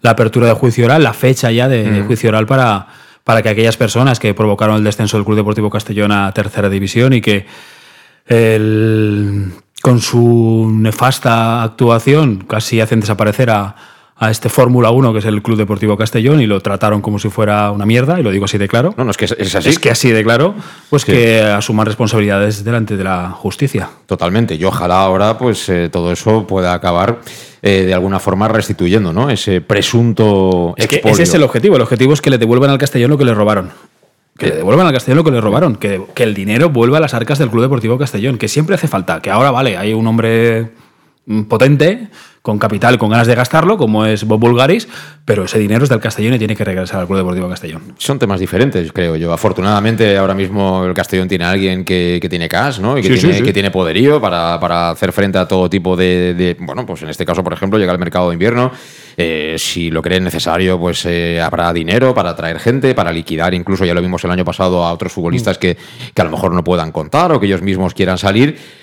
la 0.00 0.10
apertura 0.12 0.46
de 0.46 0.54
juicio 0.54 0.86
oral, 0.86 1.02
la 1.02 1.12
fecha 1.12 1.50
ya 1.50 1.68
de, 1.68 1.84
mm. 1.84 1.94
de 1.94 2.02
juicio 2.02 2.30
oral 2.30 2.46
para, 2.46 2.88
para 3.24 3.42
que 3.42 3.50
aquellas 3.50 3.76
personas 3.76 4.18
que 4.18 4.32
provocaron 4.32 4.76
el 4.76 4.84
descenso 4.84 5.18
del 5.18 5.26
Club 5.26 5.36
Deportivo 5.36 5.68
Castellón 5.68 6.12
a 6.12 6.32
tercera 6.32 6.70
división 6.70 7.12
y 7.12 7.20
que 7.20 7.46
el 8.26 9.52
con 9.82 10.00
su 10.00 10.70
nefasta 10.72 11.62
actuación 11.62 12.44
casi 12.48 12.80
hacen 12.80 13.00
desaparecer 13.00 13.50
a, 13.50 13.76
a 14.22 14.30
este 14.30 14.48
Fórmula 14.48 14.90
1 14.90 15.12
que 15.12 15.18
es 15.18 15.24
el 15.24 15.42
Club 15.42 15.58
Deportivo 15.58 15.96
Castellón 15.96 16.40
y 16.40 16.46
lo 16.46 16.60
trataron 16.60 17.00
como 17.00 17.18
si 17.18 17.28
fuera 17.28 17.72
una 17.72 17.84
mierda, 17.84 18.20
y 18.20 18.22
lo 18.22 18.30
digo 18.30 18.44
así 18.44 18.56
de 18.56 18.68
claro. 18.68 18.94
No, 18.96 19.04
no, 19.04 19.10
es 19.10 19.16
que 19.16 19.24
es 19.24 19.54
así. 19.56 19.68
Es 19.68 19.80
que 19.80 19.90
así 19.90 20.12
de 20.12 20.22
claro, 20.22 20.54
pues 20.90 21.02
sí. 21.02 21.10
que 21.10 21.40
asuman 21.40 21.86
responsabilidades 21.86 22.62
delante 22.62 22.96
de 22.96 23.02
la 23.02 23.30
justicia. 23.30 23.90
Totalmente. 24.06 24.54
Y 24.54 24.64
ojalá 24.64 25.02
ahora 25.02 25.36
pues 25.36 25.68
eh, 25.68 25.88
todo 25.90 26.12
eso 26.12 26.46
pueda 26.46 26.72
acabar 26.72 27.20
eh, 27.62 27.82
de 27.82 27.94
alguna 27.94 28.20
forma 28.20 28.46
restituyendo, 28.46 29.12
¿no? 29.12 29.28
Ese 29.28 29.60
presunto 29.60 30.74
es 30.76 30.86
que 30.86 31.02
ese 31.04 31.24
es 31.24 31.34
el 31.34 31.42
objetivo. 31.42 31.74
El 31.74 31.82
objetivo 31.82 32.12
es 32.12 32.20
que 32.20 32.30
le 32.30 32.38
devuelvan 32.38 32.70
al 32.70 32.78
Castellón 32.78 33.10
lo 33.10 33.18
que 33.18 33.24
le 33.24 33.34
robaron. 33.34 33.70
Que 34.42 34.48
le 34.48 34.56
devuelvan 34.56 34.88
al 34.88 34.92
Castellón 34.92 35.18
lo 35.18 35.24
que 35.24 35.30
le 35.30 35.40
robaron, 35.40 35.76
que, 35.76 36.02
que, 36.16 36.24
el 36.24 36.34
dinero 36.34 36.68
vuelva 36.68 36.98
a 36.98 37.00
las 37.00 37.14
arcas 37.14 37.38
del 37.38 37.48
Club 37.48 37.62
Deportivo 37.62 37.96
Castellón, 37.96 38.38
que 38.38 38.48
siempre 38.48 38.74
hace 38.74 38.88
falta, 38.88 39.22
que 39.22 39.30
ahora 39.30 39.52
vale, 39.52 39.76
hay 39.76 39.92
un 39.92 40.04
hombre 40.04 40.72
potente, 41.48 42.08
con 42.42 42.58
capital, 42.58 42.98
con 42.98 43.08
ganas 43.08 43.28
de 43.28 43.36
gastarlo, 43.36 43.78
como 43.78 44.04
es 44.04 44.24
Bob 44.24 44.40
Bulgaris, 44.40 44.88
pero 45.24 45.44
ese 45.44 45.60
dinero 45.60 45.84
es 45.84 45.88
del 45.88 46.00
Castellón 46.00 46.34
y 46.34 46.38
tiene 46.38 46.56
que 46.56 46.64
regresar 46.64 47.00
al 47.00 47.06
Club 47.06 47.18
Deportivo 47.18 47.48
Castellón. 47.48 47.94
Son 47.98 48.18
temas 48.18 48.40
diferentes, 48.40 48.92
creo 48.92 49.14
yo. 49.14 49.32
Afortunadamente, 49.32 50.18
ahora 50.18 50.34
mismo 50.34 50.84
el 50.84 50.92
Castellón 50.92 51.28
tiene 51.28 51.44
a 51.44 51.50
alguien 51.50 51.84
que, 51.84 52.18
que 52.20 52.28
tiene 52.28 52.48
cash, 52.48 52.80
¿no? 52.80 52.98
Y 52.98 53.02
que, 53.02 53.14
sí, 53.14 53.20
tiene, 53.20 53.34
sí, 53.34 53.38
sí. 53.38 53.44
que 53.44 53.52
tiene 53.52 53.70
poderío 53.70 54.20
para, 54.20 54.58
para, 54.58 54.90
hacer 54.90 55.12
frente 55.12 55.38
a 55.38 55.46
todo 55.46 55.70
tipo 55.70 55.96
de, 55.96 56.34
de, 56.34 56.56
Bueno, 56.58 56.84
pues 56.84 57.02
en 57.02 57.10
este 57.10 57.24
caso, 57.24 57.44
por 57.44 57.52
ejemplo, 57.52 57.78
llega 57.78 57.92
al 57.92 58.00
mercado 58.00 58.30
de 58.30 58.34
invierno. 58.34 58.72
Eh, 59.16 59.54
si 59.58 59.90
lo 59.90 60.02
creen 60.02 60.24
necesario, 60.24 60.80
pues 60.80 61.06
eh, 61.06 61.40
habrá 61.40 61.72
dinero 61.72 62.12
para 62.12 62.30
atraer 62.30 62.58
gente, 62.58 62.92
para 62.92 63.12
liquidar. 63.12 63.54
Incluso 63.54 63.84
ya 63.84 63.94
lo 63.94 64.02
vimos 64.02 64.24
el 64.24 64.32
año 64.32 64.44
pasado 64.44 64.84
a 64.84 64.92
otros 64.92 65.12
futbolistas 65.12 65.58
mm. 65.58 65.60
que, 65.60 65.76
que 66.12 66.22
a 66.22 66.24
lo 66.24 66.32
mejor 66.32 66.52
no 66.52 66.64
puedan 66.64 66.90
contar 66.90 67.30
o 67.30 67.38
que 67.38 67.46
ellos 67.46 67.62
mismos 67.62 67.94
quieran 67.94 68.18
salir 68.18 68.81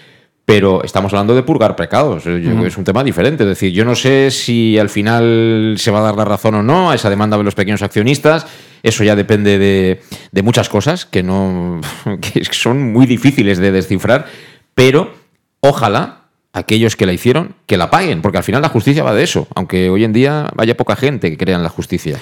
pero 0.49 0.83
estamos 0.83 1.13
hablando 1.13 1.35
de 1.35 1.43
purgar 1.43 1.75
pecados. 1.75 2.25
Uh 2.25 2.29
-huh. 2.29 2.65
Es 2.65 2.75
un 2.75 2.83
tema 2.83 3.03
diferente. 3.03 3.43
Es 3.43 3.49
decir, 3.49 3.71
yo 3.71 3.85
no 3.85 3.93
sé 3.93 4.31
si 4.31 4.79
al 4.79 4.89
final 4.89 5.75
se 5.77 5.91
va 5.91 5.99
a 5.99 6.01
dar 6.01 6.15
la 6.15 6.25
razón 6.25 6.55
o 6.55 6.63
no 6.63 6.89
a 6.89 6.95
esa 6.95 7.07
demanda 7.07 7.37
de 7.37 7.43
los 7.43 7.53
pequeños 7.53 7.83
accionistas. 7.83 8.47
Eso 8.81 9.03
ya 9.03 9.15
depende 9.15 9.59
de, 9.59 10.01
de 10.31 10.41
muchas 10.41 10.67
cosas 10.67 11.05
que, 11.05 11.21
no, 11.21 11.79
que 12.19 12.43
son 12.45 12.91
muy 12.91 13.05
difíciles 13.05 13.59
de 13.59 13.71
descifrar, 13.71 14.25
pero 14.73 15.13
ojalá 15.59 16.21
aquellos 16.51 16.95
que 16.95 17.05
la 17.05 17.13
hicieron 17.13 17.53
que 17.67 17.77
la 17.77 17.91
paguen, 17.91 18.23
porque 18.23 18.39
al 18.39 18.43
final 18.43 18.63
la 18.63 18.69
justicia 18.69 19.03
va 19.03 19.13
de 19.13 19.21
eso, 19.21 19.47
aunque 19.53 19.91
hoy 19.91 20.03
en 20.03 20.13
día 20.13 20.49
vaya 20.55 20.75
poca 20.75 20.95
gente 20.95 21.29
que 21.29 21.37
crea 21.37 21.57
en 21.57 21.63
la 21.63 21.69
justicia. 21.69 22.17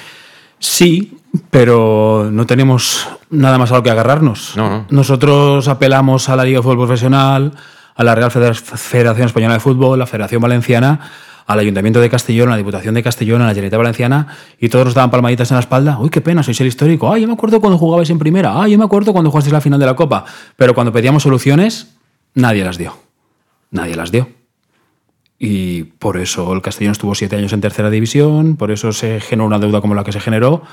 Sí, 0.59 1.17
pero 1.49 2.27
no 2.29 2.45
tenemos 2.45 3.07
nada 3.29 3.57
más 3.57 3.71
a 3.71 3.75
lo 3.75 3.83
que 3.83 3.91
agarrarnos. 3.91 4.57
No, 4.57 4.69
no. 4.69 4.85
Nosotros 4.89 5.69
apelamos 5.69 6.27
a 6.27 6.35
la 6.35 6.43
Liga 6.43 6.59
de 6.59 6.63
Fútbol 6.63 6.87
Profesional, 6.87 7.53
a 7.97 8.03
la 8.03 8.15
Real 8.15 8.31
Federación 8.31 9.25
Española 9.25 9.55
de 9.55 9.59
Fútbol, 9.59 9.99
la 9.99 10.05
Federación 10.05 10.41
Valenciana, 10.41 10.99
al 11.47 11.59
Ayuntamiento 11.59 11.99
de 11.99 12.09
Castellón, 12.09 12.49
a 12.49 12.51
la 12.51 12.57
Diputación 12.57 12.93
de 12.93 13.01
Castellón, 13.01 13.41
a 13.41 13.45
la 13.45 13.51
Generalitat 13.51 13.77
Valenciana, 13.77 14.27
y 14.59 14.69
todos 14.69 14.85
nos 14.85 14.93
daban 14.93 15.09
palmaditas 15.09 15.49
en 15.49 15.55
la 15.55 15.61
espalda. 15.61 15.97
Uy, 15.99 16.09
qué 16.09 16.21
pena, 16.21 16.43
sois 16.43 16.59
el 16.61 16.67
histórico. 16.67 17.11
Ay, 17.11 17.21
yo 17.21 17.27
me 17.27 17.33
acuerdo 17.33 17.59
cuando 17.59 17.77
jugabais 17.77 18.09
en 18.09 18.19
primera. 18.19 18.61
Ay, 18.61 18.73
yo 18.73 18.77
me 18.77 18.83
acuerdo 18.83 19.13
cuando 19.13 19.31
jugasteis 19.31 19.53
la 19.53 19.61
final 19.61 19.79
de 19.79 19.85
la 19.85 19.95
Copa. 19.95 20.25
Pero 20.55 20.75
cuando 20.75 20.93
pedíamos 20.93 21.23
soluciones, 21.23 21.95
nadie 22.35 22.63
las 22.63 22.77
dio. 22.77 22.93
Nadie 23.71 23.95
las 23.95 24.11
dio. 24.11 24.29
Y 25.39 25.83
por 25.83 26.17
eso 26.17 26.53
el 26.53 26.61
Castellón 26.61 26.91
estuvo 26.91 27.15
siete 27.15 27.35
años 27.35 27.53
en 27.53 27.61
tercera 27.61 27.89
división, 27.89 28.57
por 28.57 28.71
eso 28.71 28.91
se 28.91 29.21
generó 29.21 29.45
una 29.45 29.59
deuda 29.59 29.81
como 29.81 29.95
la 29.95 30.03
que 30.03 30.11
se 30.11 30.19
generó 30.19 30.63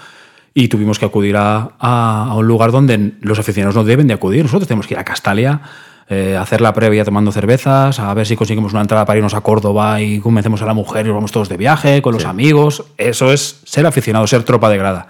y 0.55 0.69
tuvimos 0.69 0.99
que 0.99 1.05
acudir 1.05 1.37
a 1.37 2.35
un 2.35 2.47
lugar 2.47 2.73
donde 2.73 3.15
los 3.21 3.39
aficionados 3.39 3.75
no 3.75 3.85
deben 3.85 4.07
de 4.07 4.15
acudir. 4.15 4.43
Nosotros 4.43 4.67
tenemos 4.67 4.87
que 4.87 4.95
ir 4.95 4.99
a 5.01 5.05
Castalia 5.05 5.61
eh, 6.09 6.37
hacer 6.37 6.61
la 6.61 6.75
previa 6.75 7.05
tomando 7.05 7.33
cervezas, 7.33 7.99
a 7.99 8.13
ver 8.13 8.27
si 8.27 8.37
conseguimos 8.37 8.73
una 8.73 8.83
entrada 8.83 9.07
para 9.07 9.19
irnos 9.19 9.33
a 9.33 9.41
Córdoba 9.41 10.03
y 10.03 10.21
convencemos 10.21 10.61
a 10.61 10.67
la 10.67 10.75
mujer 10.75 11.07
y 11.07 11.11
vamos 11.11 11.33
todos 11.33 11.49
de 11.49 11.57
viaje 11.57 12.03
con 12.03 12.13
los 12.13 12.23
sí. 12.23 12.29
amigos. 12.29 12.85
Eso 12.99 13.33
es 13.33 13.61
ser 13.65 13.87
aficionado, 13.87 14.27
ser 14.27 14.43
tropa 14.43 14.69
de 14.69 14.77
grada. 14.77 15.09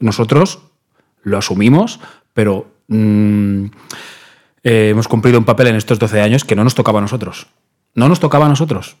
Nosotros 0.00 0.58
lo 1.22 1.38
asumimos, 1.38 2.00
pero 2.34 2.66
mmm, 2.88 3.66
eh, 4.64 4.88
hemos 4.90 5.06
cumplido 5.06 5.38
un 5.38 5.44
papel 5.44 5.68
en 5.68 5.76
estos 5.76 6.00
12 6.00 6.20
años 6.20 6.44
que 6.44 6.56
no 6.56 6.64
nos 6.64 6.74
tocaba 6.74 6.98
a 6.98 7.02
nosotros. 7.02 7.46
No 7.94 8.08
nos 8.08 8.18
tocaba 8.18 8.46
a 8.46 8.48
nosotros. 8.48 8.96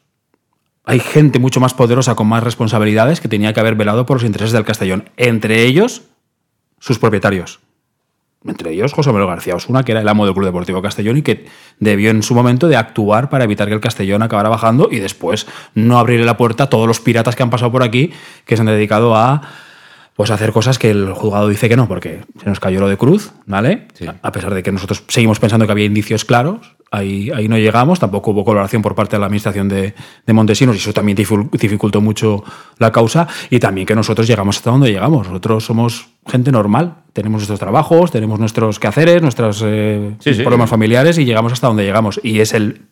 Hay 0.84 1.00
gente 1.00 1.40
mucho 1.40 1.58
más 1.58 1.74
poderosa 1.74 2.14
con 2.14 2.28
más 2.28 2.44
responsabilidades 2.44 3.20
que 3.20 3.28
tenía 3.28 3.52
que 3.52 3.60
haber 3.60 3.74
velado 3.74 4.06
por 4.06 4.18
los 4.18 4.24
intereses 4.24 4.52
del 4.52 4.64
Castellón. 4.64 5.10
Entre 5.16 5.62
ellos, 5.62 6.02
sus 6.78 6.98
propietarios 6.98 7.60
entre 8.46 8.72
ellos 8.72 8.92
José 8.92 9.10
Manuel 9.12 9.28
García 9.28 9.54
Osuna, 9.54 9.84
que 9.84 9.92
era 9.92 10.00
el 10.00 10.08
amo 10.08 10.24
del 10.24 10.34
Club 10.34 10.46
Deportivo 10.46 10.82
Castellón 10.82 11.18
y 11.18 11.22
que 11.22 11.46
debió 11.78 12.10
en 12.10 12.22
su 12.22 12.34
momento 12.34 12.68
de 12.68 12.76
actuar 12.76 13.28
para 13.28 13.44
evitar 13.44 13.68
que 13.68 13.74
el 13.74 13.80
Castellón 13.80 14.22
acabara 14.22 14.48
bajando 14.48 14.88
y 14.90 14.98
después 14.98 15.46
no 15.74 15.98
abrirle 15.98 16.26
la 16.26 16.36
puerta 16.36 16.64
a 16.64 16.70
todos 16.70 16.86
los 16.86 17.00
piratas 17.00 17.36
que 17.36 17.42
han 17.42 17.50
pasado 17.50 17.72
por 17.72 17.82
aquí, 17.82 18.12
que 18.44 18.56
se 18.56 18.62
han 18.62 18.66
dedicado 18.66 19.14
a 19.14 19.42
pues 20.14 20.30
hacer 20.30 20.52
cosas 20.52 20.78
que 20.78 20.90
el 20.90 21.12
juzgado 21.12 21.48
dice 21.48 21.68
que 21.68 21.76
no, 21.76 21.88
porque 21.88 22.20
se 22.42 22.48
nos 22.48 22.60
cayó 22.60 22.80
lo 22.80 22.88
de 22.88 22.96
Cruz, 22.96 23.32
¿vale? 23.46 23.88
Sí. 23.94 24.06
A 24.20 24.32
pesar 24.32 24.52
de 24.52 24.62
que 24.62 24.70
nosotros 24.70 25.04
seguimos 25.08 25.40
pensando 25.40 25.66
que 25.66 25.72
había 25.72 25.86
indicios 25.86 26.24
claros, 26.24 26.76
ahí, 26.90 27.30
ahí 27.30 27.48
no 27.48 27.56
llegamos, 27.56 27.98
tampoco 27.98 28.30
hubo 28.30 28.44
colaboración 28.44 28.82
por 28.82 28.94
parte 28.94 29.16
de 29.16 29.20
la 29.20 29.26
administración 29.26 29.68
de, 29.68 29.94
de 30.26 30.32
Montesinos 30.32 30.76
y 30.76 30.78
eso 30.78 30.92
también 30.92 31.16
dificultó 31.16 32.00
mucho 32.02 32.44
la 32.78 32.92
causa 32.92 33.26
y 33.48 33.58
también 33.58 33.86
que 33.86 33.94
nosotros 33.94 34.26
llegamos 34.26 34.58
hasta 34.58 34.70
donde 34.70 34.92
llegamos. 34.92 35.26
Nosotros 35.26 35.64
somos 35.64 36.10
gente 36.26 36.52
normal, 36.52 36.96
tenemos 37.14 37.40
nuestros 37.40 37.58
trabajos, 37.58 38.10
tenemos 38.10 38.38
nuestros 38.38 38.78
quehaceres, 38.78 39.22
nuestros 39.22 39.62
eh, 39.64 40.14
sí, 40.20 40.34
sí. 40.34 40.42
problemas 40.42 40.68
familiares 40.68 41.18
y 41.18 41.24
llegamos 41.24 41.52
hasta 41.52 41.66
donde 41.66 41.84
llegamos. 41.84 42.20
Y 42.22 42.40
es 42.40 42.52
el 42.52 42.82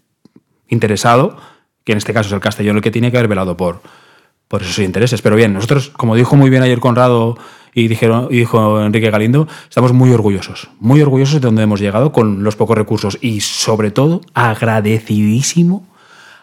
interesado, 0.69 1.37
que 1.85 1.93
en 1.93 1.99
este 1.99 2.15
caso 2.15 2.29
es 2.29 2.33
el 2.33 2.41
Castellón, 2.41 2.77
el 2.77 2.83
que 2.83 2.91
tiene 2.91 3.11
que 3.11 3.19
haber 3.19 3.29
velado 3.29 3.57
por, 3.57 3.83
por 4.51 4.63
esos 4.63 4.81
intereses. 4.81 5.23
Pero 5.23 5.37
bien, 5.37 5.55
nosotros, 5.55 5.91
como 5.91 6.17
dijo 6.17 6.35
muy 6.35 6.51
bien 6.51 6.65
ayer 6.65 6.81
Conrado 6.81 7.39
y, 7.73 7.87
dijeron, 7.87 8.27
y 8.31 8.39
dijo 8.39 8.83
Enrique 8.83 9.09
Galindo, 9.09 9.47
estamos 9.69 9.93
muy 9.93 10.11
orgullosos, 10.11 10.71
muy 10.81 11.01
orgullosos 11.01 11.35
de 11.35 11.41
donde 11.41 11.63
hemos 11.63 11.79
llegado 11.79 12.11
con 12.11 12.43
los 12.43 12.57
pocos 12.57 12.77
recursos 12.77 13.17
y 13.21 13.43
sobre 13.43 13.93
todo 13.93 14.23
agradecidísimo 14.35 15.87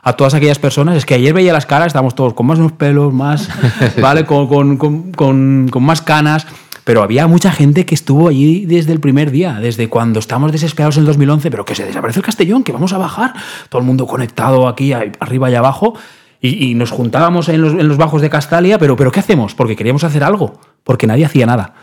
a 0.04 0.14
todas 0.14 0.36
aquellas 0.36 0.58
personas. 0.58 0.96
Es 0.96 1.06
que 1.06 1.16
ayer 1.16 1.34
veía 1.34 1.52
las 1.52 1.66
caras, 1.66 1.88
estábamos 1.88 2.16
todos 2.16 2.34
con 2.34 2.46
más 2.46 2.60
pelos, 2.78 3.14
más, 3.14 3.50
¿vale? 4.02 4.26
Con, 4.26 4.48
con, 4.48 5.12
con, 5.12 5.68
con, 5.68 5.84
más 5.84 6.02
canas. 6.02 6.48
Pero 6.86 7.04
había 7.04 7.28
mucha 7.28 7.52
gente 7.52 7.86
que 7.86 7.94
estuvo 7.94 8.30
allí 8.30 8.66
desde 8.66 8.94
el 8.94 9.02
primer 9.02 9.32
día, 9.32 9.60
desde 9.60 9.90
cuando 9.90 10.20
estamos 10.22 10.54
desesperados 10.54 10.96
en 10.96 11.02
el 11.02 11.08
2011, 11.08 11.52
pero 11.52 11.66
que 11.66 11.76
se 11.76 11.84
desapareció 11.84 12.22
el 12.22 12.26
Castellón, 12.26 12.64
que 12.64 12.72
vamos 12.72 12.94
a 12.94 12.98
bajar, 12.98 13.34
todo 13.68 13.82
el 13.82 13.86
mundo 13.86 14.08
conectado 14.08 14.70
aquí 14.70 14.94
arriba 14.94 15.52
y 15.52 15.56
abajo, 15.56 15.96
y, 16.42 16.76
nos 16.76 16.92
juntábamos 16.92 17.50
en 17.50 17.62
los, 17.62 17.74
en 17.74 17.88
los, 17.88 17.98
bajos 17.98 18.22
de 18.22 18.30
Castalia, 18.30 18.78
pero, 18.78 18.96
pero 18.96 19.12
¿qué 19.12 19.20
hacemos? 19.20 19.56
Porque 19.56 19.76
queríamos 19.76 20.04
hacer 20.04 20.24
algo, 20.24 20.60
porque 20.84 21.08
nadie 21.08 21.26
hacía 21.26 21.46
nada. 21.46 21.74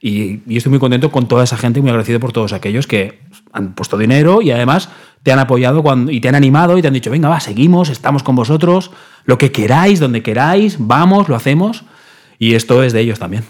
Y, 0.00 0.40
y, 0.46 0.56
estoy 0.56 0.70
muy 0.70 0.80
contento 0.80 1.10
con 1.10 1.28
toda 1.28 1.44
esa 1.44 1.56
gente, 1.56 1.80
muy 1.80 1.90
agradecido 1.90 2.20
por 2.20 2.32
todos 2.32 2.52
aquellos 2.52 2.86
que 2.86 3.20
han 3.52 3.74
puesto 3.74 3.98
dinero 3.98 4.42
y 4.42 4.50
además 4.50 4.88
te 5.22 5.32
han 5.32 5.38
apoyado 5.38 5.82
cuando, 5.82 6.10
y 6.10 6.20
te 6.20 6.28
han 6.28 6.34
animado 6.34 6.78
y 6.78 6.82
te 6.82 6.88
han 6.88 6.94
dicho, 6.94 7.10
venga, 7.10 7.28
va, 7.28 7.40
seguimos, 7.40 7.90
estamos 7.90 8.22
con 8.22 8.34
vosotros, 8.34 8.90
lo 9.24 9.38
que 9.38 9.52
queráis, 9.52 10.00
donde 10.00 10.22
queráis, 10.22 10.76
vamos, 10.78 11.28
lo 11.28 11.36
hacemos. 11.36 11.84
Y 12.38 12.54
esto 12.54 12.82
es 12.82 12.94
de 12.94 13.00
ellos 13.00 13.18
también. 13.18 13.44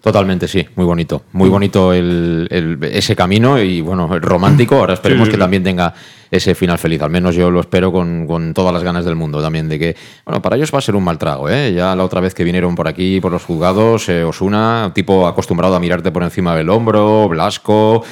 Totalmente, 0.00 0.46
sí, 0.46 0.64
muy 0.76 0.86
bonito. 0.86 1.24
Muy 1.32 1.48
bonito 1.48 1.92
el, 1.92 2.78
ese 2.92 3.16
camino 3.16 3.60
y 3.60 3.80
bueno, 3.80 4.06
romántico. 4.20 4.76
Ahora 4.76 4.94
esperemos 4.94 5.28
que 5.28 5.36
también 5.36 5.64
tenga 5.64 5.94
ese 6.30 6.54
final 6.54 6.78
feliz. 6.78 7.02
Al 7.02 7.10
menos 7.10 7.34
yo 7.34 7.50
lo 7.50 7.60
espero 7.60 7.92
con, 7.92 8.52
todas 8.54 8.72
las 8.72 8.82
ganas 8.82 9.04
del 9.04 9.16
mundo 9.16 9.42
también. 9.42 9.68
De 9.68 9.78
que, 9.78 9.96
bueno, 10.24 10.42
para 10.42 10.56
ellos 10.56 10.70
va 10.74 10.78
a 10.78 10.82
ser 10.82 10.96
un 10.96 11.04
mal 11.04 11.18
trago. 11.18 11.48
¿eh? 11.48 11.72
Ya 11.74 11.94
la 11.94 12.04
otra 12.04 12.20
vez 12.20 12.34
que 12.34 12.44
vinieron 12.44 12.74
por 12.74 12.88
aquí, 12.88 13.20
por 13.20 13.32
los 13.32 13.44
juzgados, 13.44 14.08
eh, 14.08 14.24
Osuna, 14.24 14.92
tipo 14.94 15.26
acostumbrado 15.26 15.74
a 15.74 15.80
mirarte 15.80 16.10
por 16.10 16.22
encima 16.22 16.54
del 16.56 16.68
hombro, 16.70 17.28
Blasco. 17.28 18.04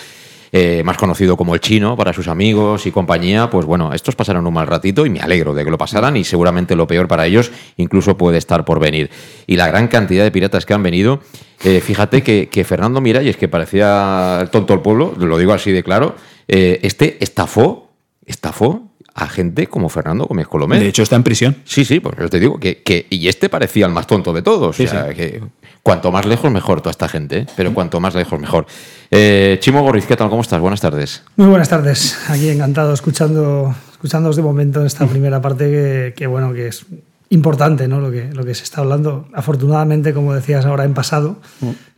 Eh, 0.56 0.84
más 0.84 0.96
conocido 0.96 1.36
como 1.36 1.52
el 1.54 1.60
chino 1.60 1.96
para 1.96 2.12
sus 2.12 2.28
amigos 2.28 2.86
y 2.86 2.92
compañía, 2.92 3.50
pues 3.50 3.66
bueno, 3.66 3.92
estos 3.92 4.14
pasaron 4.14 4.46
un 4.46 4.54
mal 4.54 4.68
ratito 4.68 5.04
y 5.04 5.10
me 5.10 5.18
alegro 5.18 5.52
de 5.52 5.64
que 5.64 5.70
lo 5.72 5.76
pasaran 5.76 6.16
y 6.16 6.22
seguramente 6.22 6.76
lo 6.76 6.86
peor 6.86 7.08
para 7.08 7.26
ellos 7.26 7.50
incluso 7.76 8.16
puede 8.16 8.38
estar 8.38 8.64
por 8.64 8.78
venir. 8.78 9.10
Y 9.48 9.56
la 9.56 9.66
gran 9.66 9.88
cantidad 9.88 10.22
de 10.22 10.30
piratas 10.30 10.64
que 10.64 10.72
han 10.72 10.84
venido, 10.84 11.18
eh, 11.64 11.80
fíjate 11.80 12.22
que, 12.22 12.48
que, 12.48 12.62
Fernando 12.62 13.00
Miralles, 13.00 13.36
que 13.36 13.48
parecía 13.48 14.38
el 14.42 14.50
tonto 14.50 14.74
del 14.74 14.80
pueblo, 14.80 15.14
lo 15.18 15.38
digo 15.38 15.52
así 15.52 15.72
de 15.72 15.82
claro, 15.82 16.14
eh, 16.46 16.78
este 16.82 17.16
estafó, 17.18 17.83
estafó 18.26 18.90
a 19.14 19.28
gente 19.28 19.68
como 19.68 19.88
Fernando 19.88 20.24
Gómez 20.24 20.48
Colomé. 20.48 20.80
De 20.80 20.88
hecho, 20.88 21.02
está 21.02 21.14
en 21.16 21.22
prisión. 21.22 21.56
Sí, 21.64 21.84
sí, 21.84 22.00
pues 22.00 22.16
yo 22.18 22.28
te 22.28 22.40
digo 22.40 22.58
que, 22.58 22.82
que, 22.82 23.06
y 23.10 23.28
este 23.28 23.48
parecía 23.48 23.86
el 23.86 23.92
más 23.92 24.06
tonto 24.06 24.32
de 24.32 24.42
todos. 24.42 24.78
o 24.78 24.86
sea, 24.86 25.14
que 25.14 25.40
cuanto 25.84 26.10
más 26.10 26.26
lejos, 26.26 26.50
mejor 26.50 26.80
toda 26.80 26.90
esta 26.90 27.08
gente, 27.08 27.38
¿eh? 27.38 27.46
pero 27.56 27.72
cuanto 27.72 28.00
más 28.00 28.14
lejos, 28.14 28.40
mejor. 28.40 28.66
Eh, 29.10 29.58
Chimo 29.60 29.82
Gorriz, 29.82 30.06
¿qué 30.06 30.16
tal? 30.16 30.30
¿Cómo 30.30 30.42
estás? 30.42 30.60
Buenas 30.60 30.80
tardes. 30.80 31.22
Muy 31.36 31.48
buenas 31.48 31.68
tardes. 31.68 32.18
Aquí 32.28 32.48
encantado 32.48 32.92
escuchando, 32.92 33.72
escuchándoos 33.92 34.34
de 34.34 34.42
momento 34.42 34.80
en 34.80 34.86
esta 34.86 35.06
primera 35.06 35.40
parte 35.40 36.12
que, 36.16 36.26
bueno, 36.26 36.52
que 36.52 36.68
es 36.68 36.84
importante, 37.30 37.86
¿no? 37.86 38.00
Lo 38.00 38.10
que, 38.10 38.32
lo 38.32 38.44
que 38.44 38.54
se 38.54 38.64
está 38.64 38.80
hablando. 38.80 39.28
Afortunadamente, 39.32 40.12
como 40.12 40.34
decías 40.34 40.64
ahora, 40.64 40.84
en 40.84 40.94
pasado, 40.94 41.36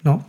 ¿no? 0.03 0.27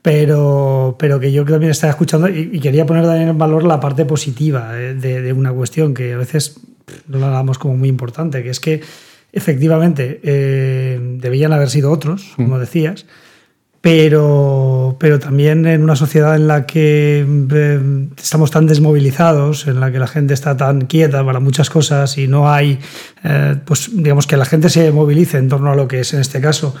Pero, 0.00 0.96
pero 0.98 1.18
que 1.18 1.32
yo 1.32 1.44
también 1.44 1.72
estaba 1.72 1.90
escuchando 1.90 2.28
y, 2.28 2.60
quería 2.60 2.86
poner 2.86 3.04
también 3.04 3.28
en 3.28 3.38
valor 3.38 3.64
la 3.64 3.80
parte 3.80 4.04
positiva 4.04 4.72
de, 4.72 4.94
de, 4.94 5.32
una 5.32 5.52
cuestión 5.52 5.92
que 5.92 6.12
a 6.12 6.16
veces 6.16 6.60
no 7.08 7.18
la 7.18 7.28
damos 7.28 7.58
como 7.58 7.76
muy 7.76 7.88
importante, 7.88 8.42
que 8.42 8.50
es 8.50 8.60
que 8.60 8.80
efectivamente, 9.32 10.20
eh, 10.22 10.98
debían 11.18 11.52
haber 11.52 11.70
sido 11.70 11.90
otros, 11.90 12.32
como 12.36 12.56
mm. 12.56 12.60
decías, 12.60 13.06
pero, 13.80 14.96
pero 14.98 15.18
también 15.18 15.64
en 15.66 15.82
una 15.82 15.94
sociedad 15.94 16.34
en 16.34 16.48
la 16.48 16.66
que 16.66 17.24
eh, 17.52 18.08
estamos 18.20 18.50
tan 18.50 18.66
desmovilizados, 18.66 19.66
en 19.68 19.78
la 19.78 19.92
que 19.92 19.98
la 19.98 20.08
gente 20.08 20.34
está 20.34 20.56
tan 20.56 20.82
quieta 20.82 21.24
para 21.24 21.38
muchas 21.38 21.70
cosas 21.70 22.18
y 22.18 22.26
no 22.26 22.50
hay, 22.50 22.78
eh, 23.22 23.56
pues 23.64 23.90
digamos 23.92 24.26
que 24.26 24.36
la 24.36 24.44
gente 24.44 24.68
se 24.68 24.90
movilice 24.90 25.38
en 25.38 25.48
torno 25.48 25.70
a 25.70 25.76
lo 25.76 25.86
que 25.86 26.00
es 26.00 26.12
en 26.12 26.20
este 26.20 26.40
caso 26.40 26.74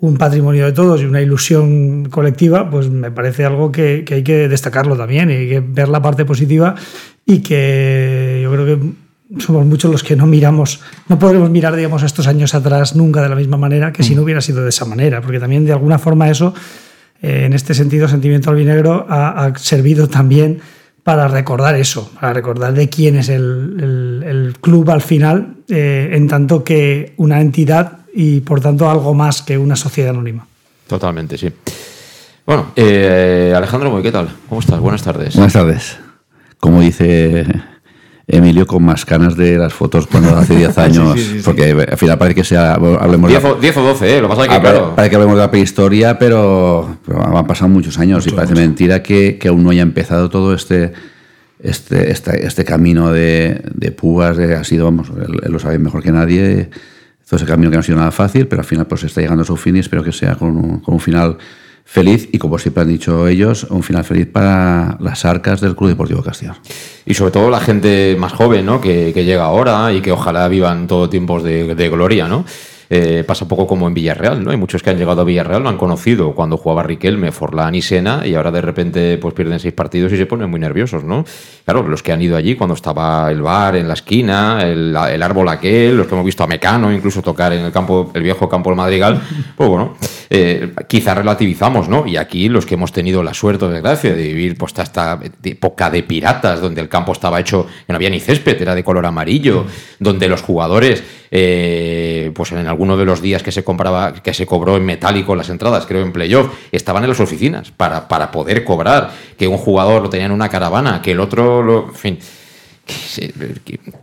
un 0.00 0.16
patrimonio 0.16 0.66
de 0.66 0.72
todos 0.72 1.00
y 1.00 1.04
una 1.04 1.22
ilusión 1.22 2.06
colectiva, 2.10 2.68
pues 2.70 2.90
me 2.90 3.10
parece 3.10 3.44
algo 3.44 3.72
que, 3.72 4.04
que 4.04 4.14
hay 4.14 4.22
que 4.22 4.48
destacarlo 4.48 4.96
también 4.96 5.30
y 5.30 5.34
hay 5.34 5.48
que 5.48 5.60
ver 5.60 5.88
la 5.88 6.02
parte 6.02 6.24
positiva 6.24 6.74
y 7.24 7.40
que 7.40 8.40
yo 8.42 8.52
creo 8.52 8.66
que 8.66 8.78
somos 9.38 9.66
muchos 9.66 9.90
los 9.90 10.02
que 10.02 10.14
no 10.14 10.26
miramos, 10.26 10.80
no 11.08 11.18
podremos 11.18 11.50
mirar, 11.50 11.74
digamos, 11.74 12.02
estos 12.02 12.26
años 12.26 12.54
atrás 12.54 12.94
nunca 12.94 13.22
de 13.22 13.28
la 13.28 13.34
misma 13.34 13.56
manera 13.56 13.92
que 13.92 14.02
si 14.02 14.14
no 14.14 14.20
mm. 14.20 14.24
hubiera 14.24 14.40
sido 14.40 14.62
de 14.62 14.68
esa 14.68 14.84
manera, 14.84 15.20
porque 15.20 15.40
también 15.40 15.64
de 15.64 15.72
alguna 15.72 15.98
forma 15.98 16.30
eso, 16.30 16.54
eh, 17.22 17.44
en 17.46 17.52
este 17.52 17.74
sentido, 17.74 18.06
Sentimiento 18.08 18.50
Albinegro 18.50 19.06
ha, 19.08 19.46
ha, 19.46 19.58
servido 19.58 20.08
también 20.08 20.60
para 21.02 21.28
recordar 21.28 21.74
eso, 21.76 22.10
para 22.20 22.32
recordar 22.32 22.74
de 22.74 22.88
quién 22.88 23.16
es 23.16 23.28
el, 23.28 24.22
el, 24.24 24.54
club 24.60 24.90
al 24.90 25.02
final, 25.02 25.54
eh, 25.68 26.10
en 26.12 26.28
tanto 26.28 26.64
que 26.64 27.14
una 27.16 27.40
entidad 27.40 28.00
y 28.18 28.40
por 28.40 28.62
tanto 28.62 28.88
algo 28.90 29.12
más 29.12 29.42
que 29.42 29.58
una 29.58 29.76
sociedad 29.76 30.10
anónima. 30.10 30.46
Totalmente, 30.86 31.36
sí. 31.36 31.52
Bueno, 32.46 32.72
eh, 32.74 33.52
Alejandro, 33.54 34.00
¿qué 34.02 34.10
tal? 34.10 34.30
¿Cómo 34.48 34.62
estás? 34.62 34.80
Buenas 34.80 35.02
tardes. 35.02 35.34
Buenas 35.34 35.52
tardes. 35.52 35.98
Como 36.58 36.80
dice 36.80 37.44
Emilio 38.26 38.66
con 38.66 38.82
más 38.82 39.04
canas 39.04 39.36
de 39.36 39.58
las 39.58 39.74
fotos 39.74 40.06
cuando 40.06 40.34
hace 40.34 40.56
10 40.56 40.78
años, 40.78 41.20
porque 41.44 41.72
al 41.72 41.98
final 41.98 42.16
parece 42.16 42.36
que 42.36 42.44
sea, 42.44 42.72
hablemos 42.74 43.28
10 43.28 43.44
o, 43.44 43.54
10 43.56 43.76
o 43.76 43.82
12, 43.82 44.16
¿eh? 44.16 44.20
lo 44.22 44.28
pasa 44.28 44.48
que, 44.48 44.60
claro. 44.60 44.94
Parece 44.96 45.10
que 45.10 45.16
hablemos 45.16 45.36
de 45.36 45.42
la 45.42 45.50
prehistoria, 45.50 46.18
pero, 46.18 46.96
han 47.14 47.46
pasado 47.46 47.68
muchos 47.68 47.98
años 47.98 48.26
y 48.26 48.30
parece 48.30 48.54
mentira 48.54 49.02
que, 49.02 49.36
que, 49.36 49.48
aún 49.48 49.62
no 49.62 49.68
haya 49.68 49.82
empezado 49.82 50.30
todo 50.30 50.54
este 50.54 50.94
este, 51.58 52.10
este, 52.10 52.46
este 52.46 52.64
camino 52.64 53.12
de, 53.12 53.60
de 53.74 53.92
púas, 53.92 54.38
ha 54.38 54.64
sido, 54.64 54.86
vamos, 54.86 55.08
él, 55.10 55.52
lo 55.52 55.58
sabe 55.58 55.78
mejor 55.78 56.02
que 56.02 56.12
nadie, 56.12 56.70
todo 57.28 57.36
ese 57.36 57.46
camino 57.46 57.70
que 57.70 57.76
no 57.76 57.80
ha 57.80 57.84
sido 57.84 57.98
nada 57.98 58.12
fácil, 58.12 58.46
pero 58.46 58.62
al 58.62 58.66
final 58.66 58.86
pues 58.86 59.02
está 59.02 59.20
llegando 59.20 59.42
a 59.42 59.46
su 59.46 59.56
fin 59.56 59.76
y 59.76 59.80
espero 59.80 60.04
que 60.04 60.12
sea 60.12 60.36
con 60.36 60.80
un, 60.86 61.00
final 61.00 61.38
feliz 61.84 62.28
y, 62.30 62.38
como 62.38 62.58
siempre 62.58 62.82
han 62.82 62.88
dicho 62.88 63.26
ellos, 63.26 63.64
un 63.64 63.82
final 63.82 64.04
feliz 64.04 64.28
para 64.28 64.96
las 65.00 65.24
arcas 65.24 65.60
del 65.60 65.74
Club 65.74 65.90
Deportivo 65.90 66.22
Castellón. 66.22 66.56
Y 67.04 67.14
sobre 67.14 67.32
todo 67.32 67.50
la 67.50 67.60
gente 67.60 68.16
más 68.18 68.32
joven, 68.32 68.64
¿no? 68.64 68.80
Que, 68.80 69.12
que 69.12 69.24
llega 69.24 69.44
ahora 69.44 69.92
y 69.92 70.00
que 70.00 70.12
ojalá 70.12 70.46
vivan 70.46 70.86
todo 70.86 71.08
tiempos 71.10 71.42
de, 71.42 71.74
de 71.74 71.88
gloria, 71.88 72.28
¿no? 72.28 72.44
Eh, 72.88 73.24
pasa 73.26 73.44
un 73.44 73.48
poco 73.48 73.66
como 73.66 73.88
en 73.88 73.94
Villarreal, 73.94 74.44
¿no? 74.44 74.50
Hay 74.52 74.56
muchos 74.56 74.82
que 74.82 74.90
han 74.90 74.98
llegado 74.98 75.22
a 75.22 75.24
Villarreal, 75.24 75.62
lo 75.62 75.68
han 75.68 75.76
conocido 75.76 76.34
cuando 76.34 76.56
jugaba 76.56 76.84
Riquelme, 76.84 77.32
Forlán 77.32 77.74
y 77.74 77.82
Sena, 77.82 78.26
y 78.26 78.34
ahora 78.34 78.52
de 78.52 78.60
repente 78.60 79.18
pues 79.18 79.34
pierden 79.34 79.58
seis 79.58 79.74
partidos 79.74 80.12
y 80.12 80.16
se 80.16 80.26
ponen 80.26 80.48
muy 80.48 80.60
nerviosos, 80.60 81.02
¿no? 81.02 81.24
Claro, 81.64 81.82
los 81.88 82.02
que 82.02 82.12
han 82.12 82.22
ido 82.22 82.36
allí 82.36 82.54
cuando 82.54 82.74
estaba 82.74 83.30
el 83.30 83.42
bar 83.42 83.74
en 83.74 83.88
la 83.88 83.94
esquina, 83.94 84.60
el, 84.62 84.94
árbol 84.96 85.48
aquel, 85.48 85.96
los 85.96 86.06
que 86.06 86.14
hemos 86.14 86.24
visto 86.24 86.44
a 86.44 86.46
Mecano 86.46 86.92
incluso 86.92 87.22
tocar 87.22 87.52
en 87.52 87.64
el 87.64 87.72
campo, 87.72 88.10
el 88.14 88.22
viejo 88.22 88.48
campo 88.48 88.70
del 88.70 88.76
Madrigal, 88.76 89.20
pues 89.56 89.68
bueno, 89.68 89.96
eh, 90.30 90.72
quizá 90.88 91.14
relativizamos, 91.14 91.88
¿no? 91.88 92.06
Y 92.06 92.16
aquí 92.16 92.48
los 92.48 92.66
que 92.66 92.74
hemos 92.74 92.92
tenido 92.92 93.22
la 93.22 93.34
suerte 93.34 93.68
desgracia 93.68 94.14
de 94.14 94.22
vivir 94.22 94.56
pues 94.56 94.74
esta 94.78 95.18
época 95.42 95.90
de 95.90 96.02
piratas, 96.04 96.60
donde 96.60 96.80
el 96.80 96.88
campo 96.88 97.12
estaba 97.12 97.40
hecho, 97.40 97.66
no 97.88 97.96
había 97.96 98.10
ni 98.10 98.20
césped, 98.20 98.60
era 98.60 98.74
de 98.74 98.84
color 98.84 99.06
amarillo, 99.06 99.64
donde 99.98 100.28
los 100.28 100.42
jugadores 100.42 101.02
eh, 101.30 102.30
pues 102.34 102.52
en 102.52 102.66
alguno 102.76 102.98
de 102.98 103.06
los 103.06 103.22
días 103.22 103.42
que 103.42 103.52
se 103.52 103.64
compraba, 103.64 104.12
que 104.12 104.34
se 104.34 104.44
cobró 104.44 104.76
en 104.76 104.84
metálico 104.84 105.34
las 105.34 105.48
entradas, 105.48 105.86
creo 105.86 106.02
en 106.02 106.12
playoff, 106.12 106.52
estaban 106.70 107.02
en 107.02 107.08
las 107.08 107.20
oficinas 107.20 107.70
para, 107.70 108.06
para 108.06 108.30
poder 108.30 108.64
cobrar, 108.64 109.10
que 109.38 109.48
un 109.48 109.56
jugador 109.56 110.02
lo 110.02 110.10
tenía 110.10 110.26
en 110.26 110.32
una 110.32 110.50
caravana, 110.50 111.00
que 111.00 111.12
el 111.12 111.20
otro 111.20 111.62
lo. 111.62 111.88
En 111.88 111.94
fin. 111.94 112.18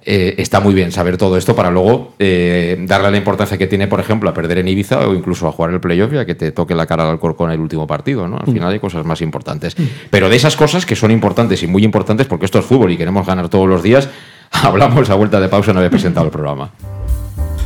Eh, 0.04 0.36
está 0.40 0.60
muy 0.60 0.74
bien 0.74 0.92
saber 0.92 1.16
todo 1.18 1.38
esto 1.38 1.56
para 1.56 1.72
luego 1.72 2.16
eh, 2.20 2.76
darle 2.82 3.12
la 3.12 3.18
importancia 3.18 3.58
que 3.58 3.68
tiene, 3.68 3.88
por 3.88 4.02
ejemplo, 4.02 4.30
a 4.30 4.34
perder 4.34 4.58
en 4.58 4.68
Ibiza 4.68 5.08
o 5.08 5.14
incluso 5.14 5.48
a 5.48 5.54
jugar 5.54 5.72
el 5.72 5.80
playoff 5.80 6.12
y 6.12 6.18
a 6.18 6.26
que 6.26 6.36
te 6.36 6.52
toque 6.52 6.76
la 6.76 6.86
cara 6.86 7.04
al 7.04 7.12
Alcorcón 7.12 7.52
en 7.52 7.56
el 7.56 7.62
último 7.62 7.88
partido. 7.88 8.28
¿no? 8.28 8.38
Al 8.38 8.50
mm. 8.50 8.54
final 8.54 8.74
hay 8.74 8.80
cosas 8.80 9.06
más 9.06 9.22
importantes. 9.22 9.80
Mm. 9.80 9.84
Pero 10.10 10.28
de 10.28 10.36
esas 10.36 10.58
cosas 10.58 10.86
que 10.86 10.98
son 10.98 11.12
importantes 11.12 11.64
y 11.64 11.68
muy 11.68 11.86
importantes, 11.86 12.28
porque 12.28 12.46
esto 12.46 12.60
es 12.60 12.66
fútbol 12.66 12.92
y 12.92 12.98
queremos 12.98 13.26
ganar 13.26 13.48
todos 13.48 13.70
los 13.70 13.82
días, 13.84 14.10
hablamos 14.52 15.10
a 15.10 15.16
vuelta 15.16 15.40
de 15.40 15.48
pausa, 15.48 15.72
no 15.72 15.80
había 15.80 15.92
presentado 15.92 16.26
el 16.26 16.32
programa. 16.32 16.72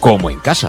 como 0.00 0.30
en 0.30 0.40
casa. 0.40 0.68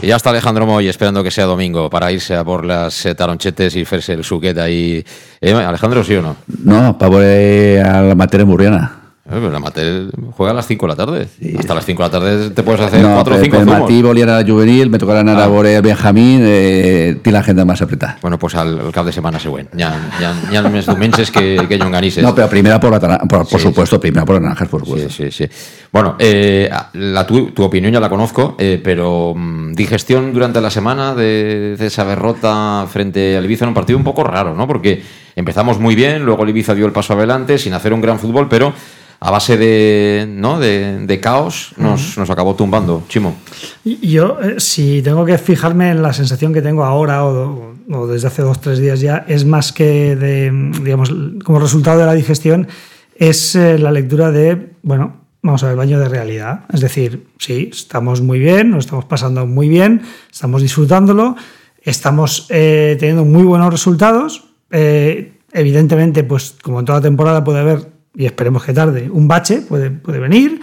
Y 0.00 0.06
ya 0.06 0.16
está 0.16 0.30
Alejandro 0.30 0.64
Moy 0.64 0.86
esperando 0.88 1.24
que 1.24 1.30
sea 1.30 1.44
domingo 1.44 1.90
para 1.90 2.12
irse 2.12 2.36
a 2.36 2.44
por 2.44 2.64
las 2.64 3.04
eh, 3.04 3.14
taronchetes 3.16 3.74
y 3.74 3.82
hacerse 3.82 4.12
el 4.12 4.22
suquet 4.22 4.56
ahí. 4.58 5.04
Eh, 5.40 5.52
Alejandro, 5.52 6.04
¿sí 6.04 6.14
o 6.14 6.22
no? 6.22 6.36
No, 6.62 6.96
para 6.96 7.10
voler 7.10 7.84
a 7.84 8.02
la 8.02 8.14
materia 8.14 8.46
murriana. 8.46 9.07
Eh, 9.30 9.50
La 9.52 9.58
Mate 9.58 10.06
juega 10.36 10.52
a 10.52 10.54
las 10.54 10.66
5 10.66 10.86
de 10.86 10.88
la 10.88 10.96
tarde. 10.96 11.28
Hasta 11.58 11.74
las 11.74 11.84
5 11.84 12.02
de 12.02 12.08
la 12.08 12.10
tarde 12.10 12.50
te 12.50 12.62
puedes 12.62 12.80
hacer 12.80 13.02
No, 13.02 13.14
4 13.14 13.34
o 13.34 13.36
per, 13.36 13.44
5 13.44 13.56
per 13.58 13.64
zumos. 13.66 13.80
matí 13.80 14.02
volia 14.02 14.24
anar 14.24 14.42
a 14.42 14.46
juvenil, 14.46 14.88
me 14.88 14.98
tocarà 14.98 15.20
anar 15.20 15.36
Ah. 15.38 15.44
a 15.44 15.48
veure 15.48 15.80
Benjamín, 15.82 16.40
eh, 16.44 17.18
té 17.22 17.30
l'agenda 17.30 17.64
massa 17.66 17.84
apretada. 17.84 18.16
Bueno, 18.22 18.38
pues 18.38 18.54
al, 18.54 18.78
al 18.80 18.90
cap 18.92 19.04
de. 19.04 19.12
Hi 19.12 19.82
ha, 19.82 19.94
hi 20.20 20.24
ha, 20.24 20.34
hi 20.52 20.56
ha 20.56 20.62
més 20.62 20.86
diumenges 20.86 21.30
que, 21.30 21.66
que 21.68 21.76
llonganisses. 21.78 22.22
No, 22.24 22.34
pero 22.34 22.48
primera 22.48 22.80
por 22.80 22.90
la 22.90 23.00
por, 23.00 23.46
por 23.46 23.60
Sí, 23.60 23.66
supuesto, 23.66 24.00
primera 24.00 24.24
por 24.24 24.36
las 24.36 24.42
naranjas, 24.42 24.68
por 24.68 24.80
supuesto. 24.80 25.10
Sí, 25.10 25.30
sí, 25.30 25.46
sí. 25.46 25.54
Bueno, 25.92 26.16
eh, 26.18 26.70
la, 26.94 27.26
tu, 27.26 27.50
tu 27.50 27.62
opinión 27.64 27.92
ya 27.92 28.00
la 28.00 28.08
conozco, 28.08 28.56
eh, 28.58 28.80
pero 28.82 29.34
mm, 29.36 29.72
digestión 29.74 30.32
durante 30.32 30.60
la 30.60 30.70
semana 30.70 31.14
de, 31.14 31.76
de 31.78 31.86
esa 31.86 32.04
derrota 32.04 32.86
frente 32.90 33.36
al 33.36 33.44
Ibiza 33.44 33.64
en 33.66 33.68
un 33.70 33.74
partido 33.74 33.98
un 33.98 34.04
poco 34.04 34.24
raro, 34.24 34.54
¿no? 34.54 34.66
Porque 34.66 35.02
empezamos 35.36 35.78
muy 35.78 35.94
bien, 35.94 36.24
luego 36.24 36.44
el 36.44 36.48
Ibiza 36.50 36.74
dio 36.74 36.86
el 36.86 36.92
paso 36.92 37.12
adelante 37.12 37.58
sin 37.58 37.74
hacer 37.74 37.92
un 37.92 38.00
gran 38.00 38.18
fútbol, 38.18 38.48
pero 38.48 38.72
a 39.20 39.30
base 39.30 39.56
de, 39.56 40.26
¿no? 40.28 40.60
de, 40.60 41.06
de 41.06 41.20
caos 41.20 41.72
nos, 41.76 42.16
nos 42.16 42.30
acabó 42.30 42.54
tumbando. 42.54 43.04
Chimo. 43.08 43.36
Yo, 43.84 44.38
eh, 44.40 44.56
si 44.58 45.02
tengo 45.02 45.24
que 45.24 45.38
fijarme 45.38 45.90
en 45.90 46.02
la 46.02 46.12
sensación 46.12 46.52
que 46.52 46.62
tengo 46.62 46.84
ahora 46.84 47.24
o, 47.24 47.74
o 47.90 48.06
desde 48.06 48.28
hace 48.28 48.42
dos, 48.42 48.60
tres 48.60 48.78
días 48.78 49.00
ya, 49.00 49.24
es 49.26 49.44
más 49.44 49.72
que 49.72 50.14
de, 50.14 50.52
digamos, 50.82 51.12
como 51.44 51.58
resultado 51.58 51.98
de 51.98 52.06
la 52.06 52.14
digestión, 52.14 52.68
es 53.16 53.56
eh, 53.56 53.78
la 53.78 53.90
lectura 53.90 54.30
de, 54.30 54.70
bueno, 54.82 55.16
vamos 55.42 55.64
a 55.64 55.68
ver, 55.68 55.76
baño 55.76 55.98
de 55.98 56.08
realidad. 56.08 56.66
Es 56.72 56.80
decir, 56.80 57.26
sí, 57.38 57.70
estamos 57.72 58.20
muy 58.20 58.38
bien, 58.38 58.70
nos 58.70 58.84
estamos 58.84 59.06
pasando 59.06 59.46
muy 59.46 59.68
bien, 59.68 60.02
estamos 60.30 60.62
disfrutándolo, 60.62 61.34
estamos 61.82 62.46
eh, 62.50 62.96
teniendo 63.00 63.24
muy 63.24 63.42
buenos 63.42 63.70
resultados. 63.72 64.44
eh, 64.70 65.32
evidentemente, 65.52 66.24
pues 66.24 66.54
como 66.62 66.80
en 66.80 66.84
toda 66.86 67.00
temporada 67.00 67.42
puede 67.42 67.60
haber, 67.60 67.97
y 68.18 68.26
esperemos 68.26 68.64
que 68.64 68.72
tarde, 68.72 69.08
un 69.08 69.28
bache, 69.28 69.60
puede, 69.60 69.90
puede 69.90 70.18
venir. 70.18 70.60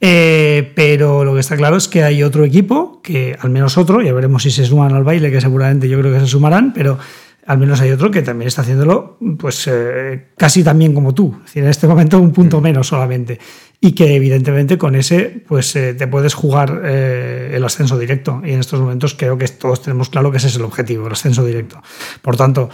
Eh, 0.00 0.72
pero 0.74 1.22
lo 1.22 1.34
que 1.34 1.40
está 1.40 1.54
claro 1.54 1.76
es 1.76 1.86
que 1.86 2.02
hay 2.02 2.22
otro 2.22 2.44
equipo, 2.44 3.02
que 3.02 3.36
al 3.38 3.50
menos 3.50 3.76
otro, 3.76 4.00
ya 4.00 4.14
veremos 4.14 4.42
si 4.42 4.50
se 4.50 4.64
suman 4.64 4.94
al 4.94 5.04
baile, 5.04 5.30
que 5.30 5.38
seguramente 5.38 5.86
yo 5.86 6.00
creo 6.00 6.14
que 6.14 6.20
se 6.20 6.26
sumarán, 6.26 6.72
pero 6.72 6.98
al 7.46 7.58
menos 7.58 7.82
hay 7.82 7.90
otro 7.90 8.10
que 8.10 8.22
también 8.22 8.48
está 8.48 8.62
haciéndolo 8.62 9.18
pues 9.38 9.68
eh, 9.70 10.28
casi 10.38 10.64
tan 10.64 10.78
bien 10.78 10.94
como 10.94 11.12
tú. 11.12 11.34
Es 11.40 11.44
decir, 11.44 11.64
en 11.64 11.68
este 11.68 11.86
momento 11.86 12.18
un 12.18 12.32
punto 12.32 12.62
menos 12.62 12.86
solamente. 12.86 13.38
Y 13.82 13.92
que 13.92 14.16
evidentemente 14.16 14.78
con 14.78 14.94
ese 14.94 15.44
pues 15.46 15.76
eh, 15.76 15.92
te 15.92 16.06
puedes 16.06 16.32
jugar 16.32 16.86
el 16.86 17.62
ascenso 17.62 17.98
directo. 17.98 18.40
Y 18.42 18.52
en 18.52 18.60
estos 18.60 18.80
momentos 18.80 19.12
creo 19.12 19.36
que 19.36 19.46
todos 19.48 19.82
tenemos 19.82 20.08
claro 20.08 20.30
que 20.30 20.38
ese 20.38 20.46
es 20.46 20.56
el 20.56 20.62
objetivo, 20.62 21.06
el 21.06 21.12
ascenso 21.12 21.44
directo. 21.44 21.82
Por 22.22 22.38
tanto, 22.38 22.70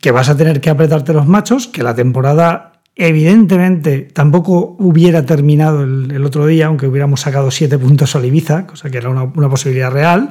que 0.00 0.10
vas 0.10 0.28
a 0.28 0.36
tener 0.36 0.60
que 0.60 0.70
apretarte 0.70 1.12
los 1.12 1.28
machos, 1.28 1.68
que 1.68 1.84
la 1.84 1.94
temporada 1.94 2.73
evidentemente 2.96 4.02
tampoco 4.02 4.76
hubiera 4.78 5.26
terminado 5.26 5.82
el, 5.82 6.24
otro 6.24 6.46
día, 6.46 6.66
aunque 6.66 6.86
hubiéramos 6.86 7.20
sacado 7.20 7.50
siete 7.50 7.78
puntos 7.78 8.14
a 8.14 8.24
Ibiza, 8.24 8.66
cosa 8.66 8.90
que 8.90 8.98
era 8.98 9.08
una, 9.08 9.30
posibilidad 9.48 9.90
real, 9.90 10.30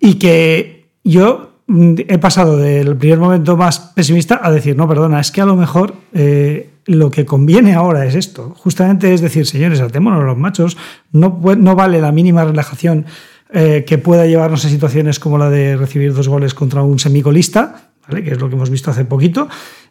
y 0.00 0.14
que 0.14 0.88
yo 1.04 1.60
mm, 1.66 1.94
he 2.08 2.18
pasado 2.18 2.58
del 2.58 2.96
primer 2.96 3.18
momento 3.18 3.56
más 3.56 3.78
pesimista 3.78 4.40
a 4.42 4.50
decir, 4.50 4.76
no, 4.76 4.86
perdona, 4.86 5.20
es 5.20 5.30
que 5.30 5.40
a 5.40 5.46
lo 5.46 5.56
mejor 5.56 5.94
eh, 6.12 6.70
lo 6.86 7.10
que 7.10 7.24
conviene 7.24 7.74
ahora 7.74 8.04
es 8.04 8.14
esto. 8.14 8.54
Justamente 8.58 9.12
es 9.12 9.20
decir, 9.20 9.46
señores, 9.46 9.80
atémonos 9.80 10.24
los 10.24 10.36
machos, 10.36 10.76
no, 11.12 11.30
vale 11.30 12.00
la 12.00 12.12
mínima 12.12 12.44
relajación 12.44 13.06
eh, 13.52 13.84
que 13.86 13.98
pueda 13.98 14.26
llevarnos 14.26 14.64
a 14.64 14.68
situaciones 14.68 15.18
como 15.18 15.38
la 15.38 15.50
de 15.50 15.76
recibir 15.76 16.12
dos 16.12 16.28
goles 16.28 16.54
contra 16.54 16.82
un 16.82 16.98
semicolista, 16.98 17.90
que 18.08 18.30
es 18.30 18.40
lo 18.40 18.48
que 18.48 18.54
hemos 18.54 18.70
visto 18.70 18.90
hace 18.90 19.04
poquito, 19.04 19.48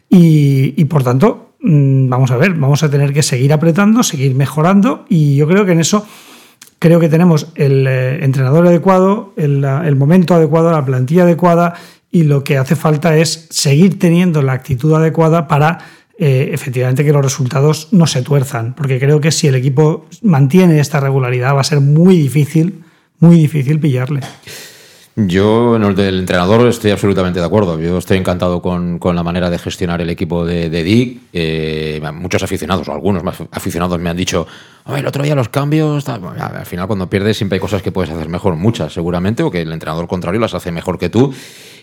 y, 0.09 0.85
por 0.85 1.03
tanto, 1.03 1.44
vamos 1.65 2.31
a 2.31 2.37
ver, 2.37 2.53
vamos 2.53 2.83
a 2.83 2.89
tener 2.89 3.13
que 3.13 3.23
seguir 3.23 3.51
apretando, 3.51 4.03
seguir 4.03 4.35
mejorando, 4.35 5.05
y 5.09 5.35
yo 5.35 5.47
creo 5.47 5.65
que 5.65 5.71
en 5.71 5.79
eso 5.79 6.05
creo 6.79 6.99
que 6.99 7.09
tenemos 7.09 7.47
el 7.55 7.87
eh, 7.87 8.23
entrenador 8.23 8.67
adecuado, 8.67 9.33
el 9.37 9.95
momento 9.95 10.35
adecuado, 10.35 10.71
la 10.71 10.85
plantilla 10.85 11.23
adecuada 11.23 11.73
y 12.11 12.23
lo 12.23 12.43
que 12.43 12.57
hace 12.57 12.75
falta 12.75 13.17
es 13.17 13.47
seguir 13.49 13.99
teniendo 13.99 14.41
la 14.41 14.53
actitud 14.53 14.93
adecuada 14.93 15.47
para 15.47 15.79
eh, 16.17 16.51
efectivamente 16.53 17.03
que 17.03 17.11
los 17.11 17.23
resultados 17.23 17.89
no 17.91 18.07
se 18.07 18.21
tuerzan, 18.21 18.73
porque 18.73 18.99
creo 18.99 19.19
que 19.19 19.31
si 19.31 19.47
el 19.47 19.55
equipo 19.55 20.05
mantiene 20.21 20.79
esta 20.79 21.01
regularidad 21.01 21.55
va 21.55 21.61
a 21.61 21.65
ser 21.65 21.81
muy 21.81 22.15
difícil, 22.15 22.83
muy 23.19 23.35
difícil 23.37 23.79
pillarle. 23.79 24.21
Yo 25.17 25.77
en 25.77 25.83
el 25.83 25.95
del 25.95 26.19
entrenador 26.19 26.67
estoy 26.67 26.91
absolutamente 26.91 27.39
de 27.39 27.45
acuerdo. 27.45 27.79
Yo 27.79 27.97
estoy 27.97 28.17
encantado 28.17 28.61
con, 28.61 28.99
con 28.99 29.15
la 29.15 29.23
manera 29.23 29.49
de 29.49 29.57
gestionar 29.57 30.01
el 30.01 30.09
equipo 30.09 30.45
de, 30.45 30.69
de 30.69 30.83
Dick. 30.83 31.21
Eh, 31.31 32.01
muchos 32.13 32.43
aficionados, 32.43 32.89
o 32.89 32.91
algunos 32.91 33.23
más 33.23 33.37
aficionados 33.51 33.97
me 33.97 34.09
han 34.09 34.17
dicho, 34.17 34.45
"Oye, 34.83 34.99
el 34.99 35.07
otro 35.07 35.23
día 35.23 35.33
los 35.33 35.47
cambios... 35.47 36.03
tal". 36.03 36.19
Bueno, 36.19 36.43
al 36.43 36.65
final 36.65 36.87
cuando 36.87 37.09
pierdes 37.09 37.37
siempre 37.37 37.55
hay 37.55 37.61
cosas 37.61 37.81
que 37.81 37.93
puedes 37.93 38.11
hacer 38.11 38.27
mejor, 38.27 38.57
muchas 38.57 38.91
seguramente, 38.91 39.41
o 39.41 39.49
que 39.49 39.61
el 39.61 39.71
entrenador 39.71 40.05
contrario 40.09 40.41
las 40.41 40.53
hace 40.53 40.73
mejor 40.73 40.99
que 40.99 41.07
tú. 41.07 41.33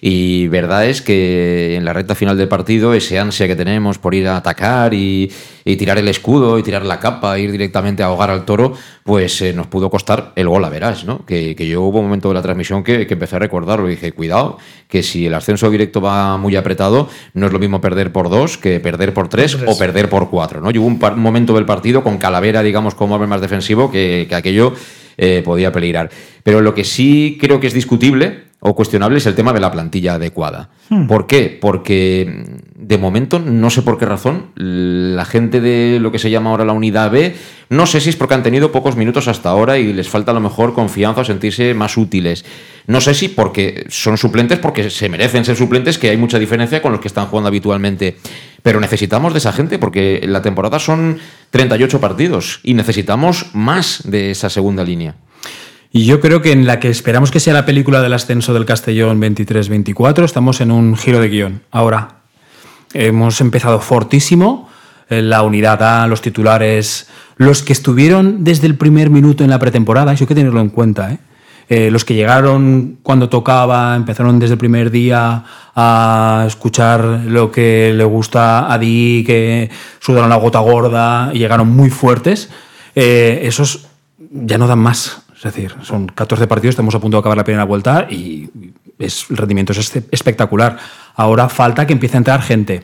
Y 0.05 0.49
verdad 0.49 0.85
es 0.87 1.01
que 1.01 1.77
en 1.77 1.85
la 1.85 1.93
recta 1.93 2.17
final 2.17 2.37
del 2.37 2.49
partido, 2.49 2.93
ese 2.93 3.21
ansia 3.21 3.47
que 3.47 3.55
tenemos 3.55 3.99
por 3.99 4.15
ir 4.17 4.27
a 4.27 4.37
atacar 4.37 4.93
y, 4.95 5.31
y 5.65 5.77
tirar 5.77 5.97
el 5.97 6.09
escudo 6.09 6.59
y 6.59 6.65
tirar 6.65 6.85
la 6.85 6.99
capa, 6.99 7.39
ir 7.39 7.53
directamente 7.53 8.03
a 8.03 8.07
ahogar 8.07 8.29
al 8.29 8.45
toro, 8.45 8.75
pues 9.05 9.41
eh, 9.43 9.53
nos 9.53 9.69
pudo 9.69 9.91
costar 9.91 10.33
el 10.35 10.49
gol 10.49 10.65
a 10.65 10.71
verás, 10.71 11.05
¿no? 11.05 11.25
Que, 11.25 11.55
que 11.55 11.69
yo 11.69 11.83
hubo 11.83 12.01
un 12.01 12.07
momento 12.07 12.29
de 12.29 12.35
la 12.35 12.43
transmisión 12.43 12.83
que 12.83 13.07
empecé 13.23 13.37
a 13.37 13.39
recordarlo 13.39 13.87
y 13.89 13.93
dije, 13.93 14.11
cuidado, 14.11 14.59
que 14.89 15.05
si 15.05 15.27
el 15.27 15.35
ascenso 15.35 15.71
directo 15.71 16.01
va 16.01 16.37
muy 16.39 16.57
apretado, 16.57 17.09
no 17.35 17.47
es 17.47 17.53
lo 17.53 17.61
mismo 17.61 17.81
perder 17.81 18.11
por 18.11 18.29
dos 18.29 18.59
que 18.59 18.81
perder 18.81 19.15
por 19.15 19.29
tres 19.29 19.55
o 19.55 19.79
perder 19.79 20.09
por 20.09 20.29
cuatro, 20.29 20.61
¿no? 20.61 20.71
Y 20.73 20.79
hubo 20.79 20.87
un, 20.87 20.99
par- 20.99 21.15
un 21.15 21.21
momento 21.21 21.55
del 21.55 21.65
partido 21.65 22.03
con 22.03 22.19
Calavera, 22.19 22.63
digamos, 22.63 22.95
como 22.97 23.15
hombre 23.15 23.29
más 23.29 23.41
defensivo, 23.41 23.91
que, 23.93 24.27
que 24.29 24.35
aquello 24.35 24.75
eh, 25.17 25.43
podía 25.45 25.71
peligrar. 25.71 26.11
Pero 26.43 26.61
lo 26.61 26.75
que 26.75 26.83
sí 26.83 27.39
creo 27.41 27.61
que 27.61 27.69
es 27.69 27.75
discutible 27.75 28.51
o 28.65 28.77
cuestionable 28.77 29.19
es 29.19 29.27
el 29.27 29.35
tema 29.35 29.53
de 29.53 29.59
la 29.59 29.73
plantilla 29.73 30.15
adecuada. 30.15 30.71
Hmm. 30.89 31.09
¿Por 31.09 31.27
qué? 31.27 31.59
Porque 31.61 32.47
mm, 32.47 32.87
de 32.87 32.97
momento, 32.97 33.41
no 33.41 33.71
sé 33.71 33.83
por 33.83 33.99
qué 33.99 34.07
razón, 34.07 34.53
la 34.55 35.25
gente 35.25 35.61
de 35.61 35.99
lo 36.01 36.13
que 36.13 36.21
se 36.21 36.31
llama 36.31 36.51
ahora 36.51 36.65
la 36.65 36.73
unidad 36.73 37.11
B, 37.11 37.35
no 37.71 37.87
sé 37.87 38.01
si 38.01 38.11
es 38.11 38.17
porque 38.17 38.35
han 38.35 38.45
tenido 38.45 38.71
pocos 38.71 38.95
minutos 38.95 39.27
hasta 39.27 39.51
ahora 39.51 39.79
y 39.79 39.93
les 39.93 40.09
falta 40.09 40.31
a 40.31 40.35
lo 40.35 40.41
mejor 40.41 40.75
confianza 40.75 41.23
o 41.23 41.25
sentirse 41.25 41.75
más 41.75 41.97
útiles. 41.97 42.45
No 42.87 43.01
sé 43.01 43.15
si 43.15 43.29
porque 43.29 43.85
son 43.89 44.17
suplentes, 44.17 44.61
porque 44.61 44.91
se 44.91 45.09
merecen 45.09 45.45
ser 45.45 45.57
suplentes, 45.57 45.99
que 45.99 46.11
hay 46.11 46.17
mucha 46.17 46.39
diferencia 46.39 46.81
con 46.81 46.93
los 46.93 47.01
que 47.01 47.09
están 47.09 47.27
jugando 47.27 47.49
habitualmente. 47.49 48.17
Pero 48.63 48.79
necesitamos 48.79 49.33
de 49.33 49.41
esa 49.41 49.53
gente 49.53 49.81
porque 49.81 50.21
la 50.25 50.41
temporada 50.41 50.79
son 50.79 51.19
38 51.51 52.01
partidos 52.01 52.61
y 52.63 52.75
necesitamos 52.75 53.47
más 53.55 54.03
de 54.05 54.31
esa 54.31 54.49
segunda 54.49 54.85
línea. 54.85 55.17
Y 55.95 56.07
yo 56.07 56.21
creo 56.21 56.41
que 56.41 56.53
en 56.53 56.67
la 56.67 56.81
que 56.81 56.89
esperamos 56.89 57.31
que 57.31 57.39
sea 57.39 57.53
la 57.53 57.67
película 57.67 58.01
del 58.01 58.15
ascenso 58.15 58.55
del 58.55 58.65
Castellón 58.65 59.21
23-24, 59.21 60.25
estamos 60.25 60.63
en 60.63 60.71
un 60.71 60.97
giro 60.97 61.21
de 61.21 61.29
guion. 61.29 61.63
Ahora, 61.71 62.23
hemos 62.95 63.43
empezado 63.43 63.79
fortísimo, 63.79 64.71
eh, 65.11 65.21
la 65.21 65.43
unidad 65.43 65.83
A, 65.83 66.07
los 66.07 66.23
titulares, 66.23 67.09
los 67.37 67.63
que 67.63 67.75
estuvieron 67.75 68.43
desde 68.43 68.69
el 68.69 68.77
primer 68.77 69.11
minuto 69.11 69.45
en 69.45 69.51
la 69.51 69.59
pretemporada, 69.59 70.15
eso 70.15 70.25
hay 70.25 70.29
que 70.29 70.35
tenerlo 70.35 70.63
en 70.63 70.71
cuenta, 70.71 71.13
¿eh? 71.13 71.19
Eh, 71.69 71.91
los 71.91 72.05
que 72.05 72.15
llegaron 72.15 72.99
cuando 73.03 73.29
tocaba, 73.29 73.95
empezaron 73.95 74.39
desde 74.39 74.55
el 74.55 74.59
primer 74.59 74.91
día 74.91 75.45
a 75.75 76.45
escuchar 76.47 77.05
lo 77.27 77.51
que 77.51 77.93
le 77.95 78.05
gusta 78.05 78.73
a 78.73 78.79
Di, 78.79 79.25
que 79.27 79.71
sudaron 80.01 80.29
la 80.29 80.37
gota 80.37 80.59
gorda 80.59 81.31
y 81.33 81.39
llegaron 81.39 81.71
muy 81.71 81.89
fuertes, 81.89 82.51
eh, 82.95 83.43
esos 83.45 83.87
ya 84.31 84.59
no 84.59 84.67
dan 84.67 84.81
más. 84.81 85.22
Es 85.43 85.55
decir, 85.55 85.75
son 85.83 86.07
14 86.07 86.47
partidos, 86.47 86.75
estamos 86.75 86.95
a 86.95 87.01
punto 87.01 87.17
de 87.17 87.21
acabar 87.21 87.37
la 87.37 87.43
primera 87.43 87.65
vuelta 87.65 88.07
y 88.09 88.49
es, 88.97 89.27
el 89.29 89.37
rendimiento 89.37 89.73
es 89.73 89.79
este- 89.79 90.05
espectacular. 90.13 90.79
Ahora 91.17 91.49
falta 91.49 91.85
que 91.85 91.93
empiece 91.93 92.17
a 92.17 92.19
entrar 92.19 92.43
gente. 92.43 92.83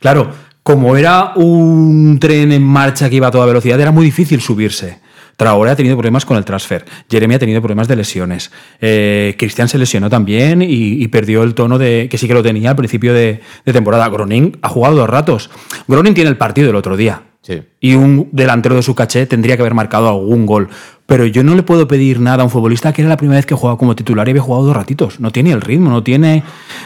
Claro, 0.00 0.30
como 0.62 0.96
era 0.96 1.32
un 1.36 2.18
tren 2.20 2.52
en 2.52 2.62
marcha 2.62 3.08
que 3.08 3.16
iba 3.16 3.28
a 3.28 3.30
toda 3.30 3.46
velocidad, 3.46 3.80
era 3.80 3.90
muy 3.90 4.04
difícil 4.04 4.42
subirse. 4.42 4.98
Traoré 5.38 5.70
ha 5.70 5.76
tenido 5.76 5.96
problemas 5.96 6.26
con 6.26 6.36
el 6.36 6.44
transfer. 6.44 6.84
Jeremy 7.10 7.36
ha 7.36 7.38
tenido 7.38 7.60
problemas 7.60 7.88
de 7.88 7.96
lesiones. 7.96 8.52
Eh, 8.80 9.34
Cristian 9.38 9.68
se 9.68 9.78
lesionó 9.78 10.10
también 10.10 10.62
y, 10.62 11.08
perdió 11.08 11.42
el 11.42 11.54
tono 11.54 11.78
de 11.78 12.08
que 12.10 12.18
sí 12.18 12.28
que 12.28 12.34
lo 12.34 12.42
tenía 12.42 12.70
al 12.70 12.76
principio 12.76 13.14
de, 13.14 13.40
de 13.64 13.72
temporada. 13.72 14.08
Groning 14.08 14.58
ha 14.62 14.68
jugado 14.68 14.96
dos 14.96 15.08
ratos. 15.08 15.50
Groning 15.88 16.14
tiene 16.14 16.30
el 16.30 16.36
partido 16.36 16.66
del 16.66 16.76
otro 16.76 16.96
día. 16.96 17.22
Sí. 17.46 17.62
Y 17.78 17.94
un 17.94 18.30
delantero 18.32 18.74
de 18.74 18.82
su 18.82 18.94
caché 18.94 19.26
tendría 19.26 19.56
que 19.56 19.62
haber 19.62 19.74
marcado 19.74 20.08
algún 20.08 20.46
gol. 20.46 20.68
Pero 21.04 21.26
yo 21.26 21.44
no 21.44 21.54
le 21.54 21.62
puedo 21.62 21.86
pedir 21.86 22.18
nada 22.18 22.40
a 22.40 22.44
un 22.44 22.50
futbolista 22.50 22.90
que 22.94 23.02
era 23.02 23.10
la 23.10 23.18
primera 23.18 23.36
vez 23.36 23.44
que 23.44 23.54
jugaba 23.54 23.76
como 23.78 23.94
titular 23.94 24.26
y 24.26 24.30
había 24.30 24.40
jugado 24.42 24.64
dos 24.64 24.74
ratitos. 24.74 25.20
No 25.20 25.30
tiene 25.30 25.52
el 25.52 25.60
ritmo, 25.60 25.90
no 25.90 26.02
tiene, 26.02 26.42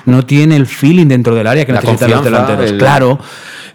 no 0.07 0.27
tiene 0.27 0.57
el 0.57 0.67
feeling 0.67 1.07
dentro 1.07 1.37
del 1.37 1.47
área 1.47 1.65
que 1.65 1.73
La 1.73 1.81
necesitan 1.81 2.11
los 2.11 2.25
delanteros. 2.25 2.71
el- 2.73 2.79
Claro, 2.79 3.21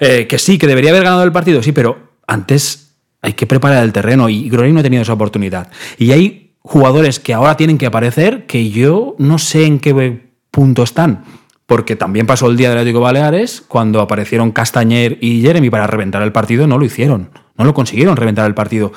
eh, 0.01 0.27
que 0.27 0.37
sí, 0.37 0.57
que 0.57 0.67
debería 0.67 0.89
haber 0.89 1.03
ganado 1.03 1.23
el 1.23 1.31
partido, 1.31 1.63
sí, 1.63 1.71
pero 1.71 2.11
antes 2.27 2.97
hay 3.21 3.31
que 3.31 3.47
preparar 3.47 3.81
el 3.85 3.93
terreno 3.93 4.27
y 4.27 4.49
Groning 4.49 4.73
no 4.73 4.81
ha 4.81 4.83
tenido 4.83 5.03
esa 5.03 5.13
oportunidad. 5.13 5.69
Y 5.97 6.11
hay 6.11 6.55
jugadores 6.59 7.21
que 7.21 7.33
ahora 7.33 7.55
tienen 7.55 7.77
que 7.77 7.85
aparecer 7.85 8.45
que 8.45 8.69
yo 8.69 9.15
no 9.19 9.37
sé 9.37 9.65
en 9.65 9.79
qué 9.79 10.33
punto 10.51 10.83
están. 10.83 11.23
Porque 11.65 11.95
también 11.95 12.27
pasó 12.27 12.49
el 12.49 12.57
día 12.57 12.69
del 12.69 12.79
Atlético 12.79 12.99
Baleares, 12.99 13.63
cuando 13.67 14.01
aparecieron 14.01 14.51
Castañer 14.51 15.17
y 15.21 15.41
Jeremy 15.41 15.69
para 15.69 15.87
reventar 15.87 16.21
el 16.21 16.31
partido, 16.31 16.67
no 16.67 16.77
lo 16.77 16.85
hicieron. 16.85 17.29
No 17.57 17.65
lo 17.65 17.73
consiguieron 17.73 18.15
reventar 18.17 18.45
el 18.45 18.53
partido. 18.53 18.91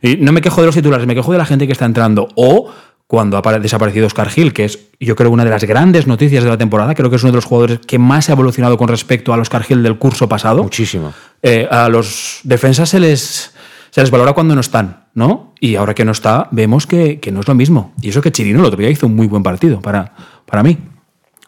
Y 0.00 0.16
no 0.16 0.32
me 0.32 0.40
quejo 0.40 0.60
de 0.60 0.66
los 0.66 0.74
titulares, 0.74 1.06
me 1.06 1.14
quejo 1.14 1.32
de 1.32 1.38
la 1.38 1.46
gente 1.46 1.66
que 1.66 1.72
está 1.72 1.84
entrando. 1.84 2.28
O 2.36 2.70
cuando 3.06 3.36
ha 3.36 3.58
desaparecido 3.58 4.06
Oscar 4.06 4.30
Gil, 4.30 4.52
que 4.52 4.64
es, 4.64 4.78
yo 4.98 5.16
creo, 5.16 5.30
una 5.30 5.44
de 5.44 5.50
las 5.50 5.64
grandes 5.64 6.06
noticias 6.06 6.44
de 6.44 6.50
la 6.50 6.56
temporada. 6.56 6.94
Creo 6.94 7.10
que 7.10 7.16
es 7.16 7.22
uno 7.22 7.32
de 7.32 7.36
los 7.36 7.44
jugadores 7.44 7.80
que 7.86 7.98
más 7.98 8.30
ha 8.30 8.32
evolucionado 8.32 8.78
con 8.78 8.88
respecto 8.88 9.34
al 9.34 9.40
Oscar 9.40 9.64
Gil 9.64 9.82
del 9.82 9.98
curso 9.98 10.28
pasado. 10.28 10.62
Muchísimo. 10.62 11.12
Eh, 11.42 11.68
a 11.70 11.88
los 11.88 12.40
defensas 12.44 12.88
se 12.88 13.00
les, 13.00 13.52
se 13.90 14.00
les 14.00 14.10
valora 14.10 14.32
cuando 14.32 14.54
no 14.54 14.60
están, 14.60 15.04
¿no? 15.14 15.52
Y 15.60 15.76
ahora 15.76 15.94
que 15.94 16.04
no 16.04 16.12
está, 16.12 16.48
vemos 16.52 16.86
que, 16.86 17.20
que 17.20 17.32
no 17.32 17.40
es 17.40 17.48
lo 17.48 17.54
mismo. 17.54 17.92
Y 18.00 18.08
eso 18.08 18.22
que 18.22 18.32
Chirino 18.32 18.60
el 18.60 18.66
otro 18.66 18.78
día 18.78 18.88
hizo 18.88 19.06
un 19.06 19.14
muy 19.14 19.26
buen 19.26 19.42
partido 19.42 19.80
para, 19.80 20.14
para 20.46 20.62
mí 20.62 20.78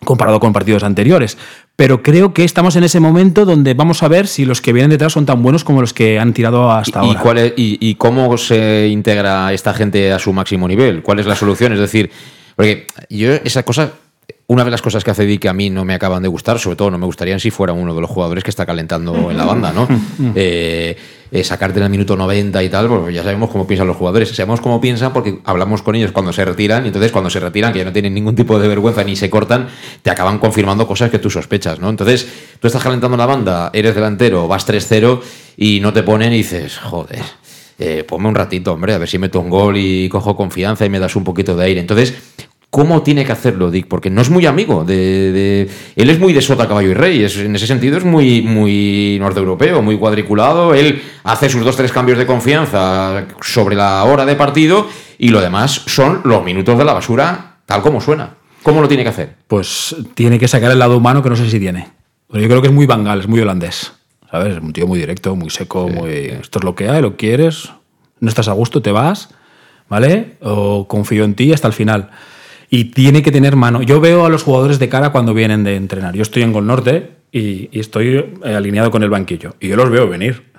comparado 0.05 0.41
con 0.41 0.53
partidos 0.53 0.83
anteriores. 0.85 1.37
Pero 1.77 2.03
creo 2.03 2.33
que 2.33 2.45
estamos 2.45 2.77
en 2.77 2.85
ese 2.85 3.01
momento 3.01 3.45
donde 3.45 3.75
vamos 3.75 4.03
a 4.03 4.09
ver 4.09 4.27
si 4.27 4.45
los 4.45 4.61
que 4.61 4.73
vienen 4.73 4.91
detrás 4.91 5.13
son 5.13 5.27
tan 5.27 5.43
buenos 5.43 5.65
como 5.65 5.81
los 5.81 5.93
que 5.93 6.19
han 6.21 6.33
tirado 6.33 6.71
hasta 6.71 7.03
¿Y, 7.05 7.09
ahora. 7.09 7.21
cuál 7.21 7.39
es- 7.39 7.53
y, 7.57 7.79
y 7.81 7.95
cómo 7.97 8.37
se 8.39 8.89
integra 8.89 9.53
esta 9.53 9.75
gente 9.75 10.13
a 10.13 10.19
su 10.19 10.33
máximo 10.33 10.69
nivel? 10.69 11.03
¿Cuál 11.03 11.19
es 11.19 11.27
la 11.27 11.35
solución? 11.37 11.73
Es 11.73 11.81
decir, 11.81 12.11
porque 12.57 12.87
yo 13.11 13.33
esa 13.33 13.65
cosa, 13.65 13.91
una 14.47 14.65
de 14.65 14.71
las 14.71 14.83
cosas 14.83 15.05
que 15.05 15.11
hace 15.11 15.25
Di 15.25 15.39
que 15.39 15.49
a 15.49 15.55
mí 15.55 15.71
no 15.71 15.85
me 15.85 15.95
acaban 15.95 16.23
de 16.23 16.29
gustar, 16.29 16.59
sobre 16.59 16.77
todo 16.77 16.91
no 16.91 16.99
me 16.99 17.07
gustaría 17.07 17.39
si 17.39 17.51
fuera 17.51 17.73
uno 17.73 17.95
de 17.95 18.01
los 18.01 18.11
jugadores 18.11 18.45
que 18.45 18.51
está 18.51 18.67
calentando 18.67 19.31
en 19.31 19.37
la 19.37 19.45
banda, 19.45 19.73
¿no? 19.73 19.89
Eh, 20.37 20.97
eh, 21.31 21.43
sacarte 21.43 21.79
en 21.79 21.85
el 21.85 21.91
minuto 21.91 22.17
90 22.17 22.63
y 22.63 22.69
tal, 22.69 22.87
porque 22.87 23.13
ya 23.13 23.23
sabemos 23.23 23.51
cómo 23.51 23.67
piensan 23.67 23.87
los 23.87 23.97
jugadores. 23.97 24.29
Sabemos 24.29 24.61
cómo 24.61 24.81
piensan 24.81 25.13
porque 25.13 25.41
hablamos 25.45 25.83
con 25.83 25.97
ellos 25.97 26.13
cuando 26.13 26.33
se 26.33 26.45
retiran 26.45 26.85
y 26.85 26.89
entonces 26.89 27.11
cuando 27.11 27.31
se 27.31 27.41
retiran, 27.41 27.73
que 27.73 27.81
ya 27.81 27.85
no 27.85 27.93
tienen 27.93 28.15
ningún 28.15 28.37
tipo 28.37 28.59
de 28.59 28.69
vergüenza 28.69 29.03
ni 29.03 29.17
se 29.17 29.31
cortan, 29.31 29.69
te 30.03 30.11
acaban 30.11 30.39
confirmando 30.39 30.87
cosas 30.87 31.11
que 31.11 31.19
tú 31.19 31.31
sospechas, 31.31 31.81
¿no? 31.81 31.89
Entonces, 31.89 32.29
tú 32.61 32.69
estás 32.69 32.83
calentando 32.83 33.17
la 33.17 33.27
banda, 33.27 33.71
eres 33.73 33.95
delantero, 33.95 34.47
vas 34.47 34.67
3-0 34.69 35.21
y 35.57 35.81
no 35.81 35.93
te 35.93 36.03
ponen 36.05 36.33
y 36.33 36.39
dices, 36.39 36.79
joder, 36.79 37.23
eh, 37.79 38.05
ponme 38.07 38.29
un 38.29 38.35
ratito, 38.37 38.73
hombre, 38.73 38.95
a 38.95 38.99
ver 38.99 39.09
si 39.09 39.19
meto 39.19 39.41
un 39.41 39.51
gol 39.51 39.77
y 39.77 40.09
cojo 40.09 40.37
confianza 40.37 40.87
y 40.87 40.91
me 40.91 41.01
das 41.01 41.17
un 41.17 41.25
poquito 41.25 41.57
de 41.57 41.65
aire. 41.65 41.81
Entonces, 41.81 42.15
¿cómo 42.75 43.03
tiene 43.03 43.25
que 43.25 43.31
hacerlo 43.31 43.71
Dick? 43.71 43.87
Porque 43.87 44.11
no 44.11 44.21
es 44.21 44.31
muy 44.31 44.47
amigo 44.47 44.85
de... 44.85 45.31
de- 45.31 45.71
él 45.95 46.11
es 46.11 46.19
muy 46.19 46.33
de 46.33 46.43
sota, 46.43 46.67
caballo 46.67 46.91
y 46.91 46.95
rey, 46.95 47.23
es, 47.23 47.37
en 47.37 47.55
ese 47.55 47.69
sentido 47.69 47.97
es 47.97 48.05
muy, 48.05 48.43
muy 48.43 49.17
norteeuropeo, 49.21 49.81
muy 49.81 49.97
cuadriculado, 49.97 50.75
él 50.75 51.01
hace 51.23 51.49
sus 51.49 51.65
dos, 51.65 51.77
tres 51.77 51.93
cambios 51.93 52.19
de 52.19 52.27
confianza 52.27 53.27
sobre 53.41 53.77
la 53.77 54.03
hora 54.03 54.27
de 54.27 54.35
partido 54.35 54.89
y 55.19 55.29
lo 55.29 55.41
demás 55.41 55.83
son 55.87 56.23
los 56.25 56.43
minutos 56.45 56.77
de 56.77 56.85
la 56.85 56.95
basura 56.95 57.59
tal 57.65 57.81
como 57.81 58.01
suena. 58.01 58.35
¿Cómo 58.65 58.81
lo 58.83 58.89
tiene 58.89 59.05
que 59.05 59.11
hacer? 59.11 59.37
Pues 59.47 59.95
tiene 60.15 60.41
que 60.41 60.49
sacar 60.49 60.73
el 60.73 60.79
lado 60.81 60.97
humano 60.97 61.23
que 61.23 61.31
no 61.31 61.37
sé 61.37 61.49
si 61.49 61.61
tiene. 61.61 61.91
Pero 62.29 62.43
yo 62.43 62.49
creo 62.49 62.61
que 62.61 62.69
es 62.69 62.75
muy 62.75 62.87
bangal, 62.87 63.21
es 63.21 63.29
muy 63.29 63.39
holandés. 63.39 63.93
¿Sabes? 64.31 64.57
Es 64.57 64.61
un 64.63 64.73
tío 64.73 64.89
muy 64.89 64.99
directo, 64.99 65.37
muy 65.37 65.51
seco, 65.51 65.87
muy. 65.89 66.11
Esto 66.11 66.59
es 66.59 66.65
lo 66.65 66.75
que 66.75 66.89
hay, 66.89 67.01
lo 67.01 67.17
quieres. 67.17 67.69
No 68.19 68.29
estás 68.29 68.49
a 68.49 68.53
gusto, 68.53 68.83
te 68.83 68.91
vas. 68.91 69.29
¿Vale? 69.89 70.39
O 70.41 70.89
confío 70.89 71.25
en 71.25 71.35
ti 71.35 71.53
hasta 71.53 71.69
el 71.69 71.75
final. 71.75 72.11
Y 72.75 72.87
tiene 72.87 73.23
que 73.23 73.31
tener 73.31 73.55
mano. 73.55 73.83
Yo 73.83 74.01
veo 74.01 74.27
a 74.27 74.29
los 74.29 74.43
jugadores 74.43 74.81
de 74.81 74.89
cara 74.89 75.13
cuando 75.13 75.33
vienen 75.33 75.63
de 75.63 75.77
entrenar. 75.77 76.17
Yo 76.17 76.23
estoy 76.23 76.43
en 76.43 76.53
Gol 76.53 76.67
Norte 76.67 77.13
y, 77.31 77.69
estoy 77.79 78.17
eh, 78.45 78.55
alineado 78.57 78.91
con 78.91 79.05
el 79.05 79.11
banquillo. 79.11 79.55
Y 79.61 79.69
yo 79.69 79.77
los 79.77 79.91
veo 79.91 80.09
venir. 80.09 80.51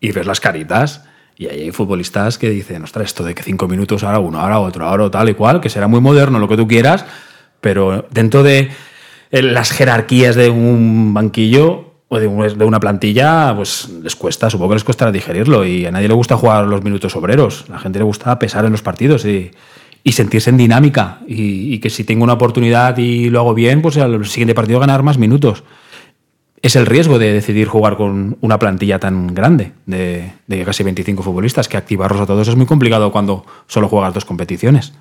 Y 0.00 0.10
ves 0.10 0.26
las 0.26 0.40
caritas. 0.40 1.04
Y 1.36 1.46
ahí 1.46 1.60
hay 1.60 1.70
futbolistas 1.70 2.36
que 2.36 2.50
dicen, 2.50 2.82
ostras, 2.82 3.06
esto 3.06 3.22
de 3.22 3.36
que 3.36 3.44
cinco 3.44 3.68
minutos, 3.68 4.02
ahora 4.02 4.18
uno, 4.18 4.40
ahora 4.40 4.58
otro, 4.58 4.86
ahora 4.86 5.08
tal 5.08 5.28
y 5.28 5.34
cual, 5.34 5.60
que 5.60 5.68
será 5.70 5.86
muy 5.86 6.00
moderno, 6.00 6.40
lo 6.40 6.48
que 6.48 6.56
tú 6.56 6.66
quieras, 6.66 7.06
pero 7.60 8.06
dentro 8.10 8.42
de 8.42 8.70
eh, 9.30 9.42
las 9.42 9.70
jerarquías 9.70 10.34
de 10.34 10.50
un 10.50 11.14
banquillo 11.14 11.92
o 12.08 12.18
de, 12.18 12.26
un- 12.26 12.58
de 12.58 12.64
una 12.64 12.80
plantilla, 12.80 13.54
pues 13.54 13.88
les 14.02 14.16
cuesta, 14.16 14.50
supongo 14.50 14.70
que 14.70 14.74
les 14.76 14.84
costará 14.84 15.12
digerirlo. 15.12 15.64
Y 15.64 15.86
a 15.86 15.92
nadie 15.92 16.08
le 16.08 16.14
gusta 16.14 16.36
jugar 16.36 16.66
los 16.66 16.82
minutos 16.82 17.14
obreros. 17.14 17.66
A 17.68 17.74
la 17.74 17.78
gente 17.78 18.00
le 18.00 18.04
gusta 18.04 18.36
pesar 18.40 18.64
en 18.64 18.72
los 18.72 18.82
partidos 18.82 19.24
y, 19.24 19.52
y 20.04 20.12
sentirse 20.12 20.50
en 20.50 20.56
dinámica. 20.56 21.20
Y, 21.26 21.78
que 21.78 21.90
si 21.90 22.04
tengo 22.04 22.24
una 22.24 22.34
oportunidad 22.34 22.96
y 22.98 23.30
lo 23.30 23.40
hago 23.40 23.54
bien, 23.54 23.82
pues 23.82 23.96
al 23.98 24.24
siguiente 24.26 24.54
partido 24.54 24.80
ganar 24.80 25.02
más 25.02 25.18
minutos. 25.18 25.64
Es 26.60 26.76
el 26.76 26.86
riesgo 26.86 27.18
de 27.18 27.32
decidir 27.32 27.66
jugar 27.66 27.96
con 27.96 28.36
una 28.40 28.58
plantilla 28.58 29.00
tan 29.00 29.34
grande, 29.34 29.72
de, 29.86 30.32
de 30.46 30.64
casi 30.64 30.84
25 30.84 31.22
futbolistas, 31.22 31.68
que 31.68 31.76
activarlos 31.76 32.20
a 32.20 32.26
todos 32.26 32.46
es 32.46 32.56
muy 32.56 32.66
complicado 32.66 33.10
cuando 33.10 33.44
solo 33.66 33.88
juegas 33.88 34.14
dos 34.14 34.24
competiciones. 34.24 34.92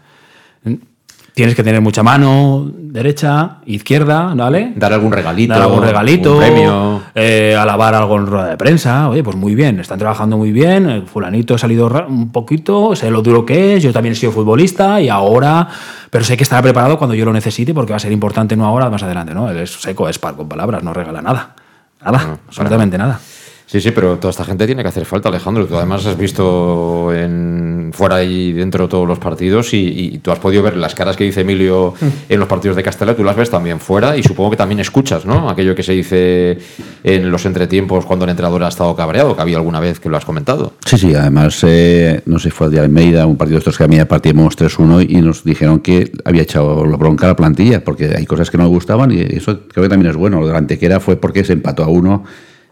Tienes 1.34 1.56
que 1.56 1.64
tener 1.64 1.80
mucha 1.80 2.04
mano, 2.04 2.70
derecha, 2.76 3.60
izquierda, 3.66 4.34
¿vale? 4.36 4.74
Dar 4.76 4.92
algún 4.92 5.14
regalito, 5.14 5.54
Dar 5.54 5.62
algún 5.62 5.82
regalito, 5.82 6.34
un 6.34 6.40
premio. 6.40 7.02
eh, 7.16 7.56
alabar 7.58 7.96
algo 7.96 8.18
en 8.18 8.28
rueda 8.28 8.48
de 8.50 8.58
prensa. 8.58 9.08
Oye, 9.08 9.24
pues 9.24 9.38
muy 9.38 9.56
bien, 9.56 9.80
están 9.80 9.98
trabajando 9.98 10.38
muy 10.38 10.52
bien. 10.52 10.90
El 10.90 11.04
fulanito 11.04 11.56
ha 11.56 11.58
salido 11.58 11.88
un 12.08 12.34
poquito, 12.34 12.96
sé 12.98 13.10
lo 13.10 13.22
duro 13.22 13.46
que 13.46 13.76
es. 13.76 13.84
Yo 13.84 13.94
también 13.94 14.12
he 14.12 14.16
sido 14.16 14.34
futbolista 14.34 15.00
y 15.00 15.08
ahora, 15.08 15.70
pero 16.10 16.26
sé 16.26 16.36
que 16.36 16.44
estará 16.44 16.62
preparado 16.62 16.98
cuando 16.98 17.16
yo 17.16 17.24
lo 17.24 17.32
necesite 17.32 17.74
porque 17.74 17.94
va 17.94 17.98
a 17.98 18.02
ser 18.02 18.12
importante 18.12 18.58
no 18.58 18.66
ahora, 18.66 18.90
más 18.90 19.02
adelante, 19.04 19.34
¿no? 19.34 19.50
Él 19.50 19.58
es 19.58 19.72
seco, 19.72 20.10
es 20.10 20.20
par 20.20 20.36
con 20.36 20.50
palabras, 20.50 20.84
no 20.84 20.94
regala 20.94 21.22
nada. 21.22 21.56
Nada, 22.04 22.40
absolutamente 22.48 22.98
nada. 22.98 23.20
Sí, 23.68 23.80
sí, 23.80 23.92
pero 23.92 24.18
toda 24.18 24.32
esta 24.32 24.44
gente 24.44 24.66
tiene 24.66 24.82
que 24.82 24.90
hacer 24.90 25.06
falta, 25.06 25.30
Alejandro. 25.30 25.66
Tú 25.66 25.78
además 25.78 26.06
has 26.06 26.18
visto 26.18 27.14
en, 27.14 27.81
fuera 27.92 28.24
y 28.24 28.54
dentro 28.54 28.88
todos 28.88 29.08
los 29.08 29.20
partidos 29.20 29.74
y, 29.74 30.20
tú 30.22 30.32
has 30.32 30.40
podido 30.40 30.64
ver 30.64 30.78
las 30.78 30.94
caras 30.94 31.16
que 31.16 31.24
dice 31.24 31.42
Emilio 31.42 31.94
en 32.30 32.40
los 32.40 32.48
partidos 32.48 32.76
de 32.76 32.84
Castella, 32.84 33.16
tú 33.16 33.24
las 33.24 33.36
ves 33.36 33.50
también 33.50 33.80
fuera 33.80 34.18
y 34.18 34.24
supongo 34.24 34.52
que 34.52 34.58
también 34.58 34.80
escuchas, 34.80 35.26
¿no? 35.26 35.50
Aquello 35.50 35.74
que 35.74 35.84
se 35.84 35.94
dice 35.94 36.58
en 37.04 37.32
los 37.32 37.46
entretiempos 37.46 38.06
cuando 38.06 38.26
el 38.26 38.32
entrenador 38.32 38.64
ha 38.64 38.68
estado 38.68 38.96
cabreado, 38.96 39.36
que 39.36 39.42
había 39.42 39.58
alguna 39.58 39.80
vez 39.80 40.00
que 40.00 40.10
lo 40.10 40.18
has 40.18 40.26
comentado. 40.26 40.74
Sí, 40.86 40.98
sí, 40.98 41.16
además, 41.16 41.60
eh, 41.64 42.22
no 42.26 42.40
sé, 42.40 42.52
fue 42.52 42.68
el 42.68 42.74
de 42.74 42.80
Almeida, 42.80 43.26
un 43.26 43.38
partido 43.38 43.56
de 43.56 43.60
estos 43.60 43.78
que 43.78 43.84
a 43.84 43.88
mí 43.88 44.04
partimos 44.06 44.58
3-1 44.58 45.06
y 45.10 45.22
nos 45.22 45.44
dijeron 45.44 45.80
que 45.80 46.12
había 46.26 46.44
echado 46.44 46.86
la 46.86 46.98
bronca 46.98 47.26
a 47.26 47.30
la 47.30 47.36
plantilla, 47.36 47.84
porque 47.84 48.14
hay 48.16 48.26
cosas 48.26 48.50
que 48.50 48.58
no 48.58 48.64
me 48.64 48.70
gustaban 48.70 49.12
y 49.12 49.22
eso 49.22 49.62
creo 49.68 49.84
que 49.84 49.90
también 49.90 50.10
es 50.12 50.18
bueno. 50.18 50.40
Lo 50.40 50.48
de 50.48 50.54
la 50.54 51.00
fue 51.00 51.16
porque 51.16 51.44
se 51.44 51.54
empató 51.54 51.84
a 51.84 51.88
uno, 51.88 52.24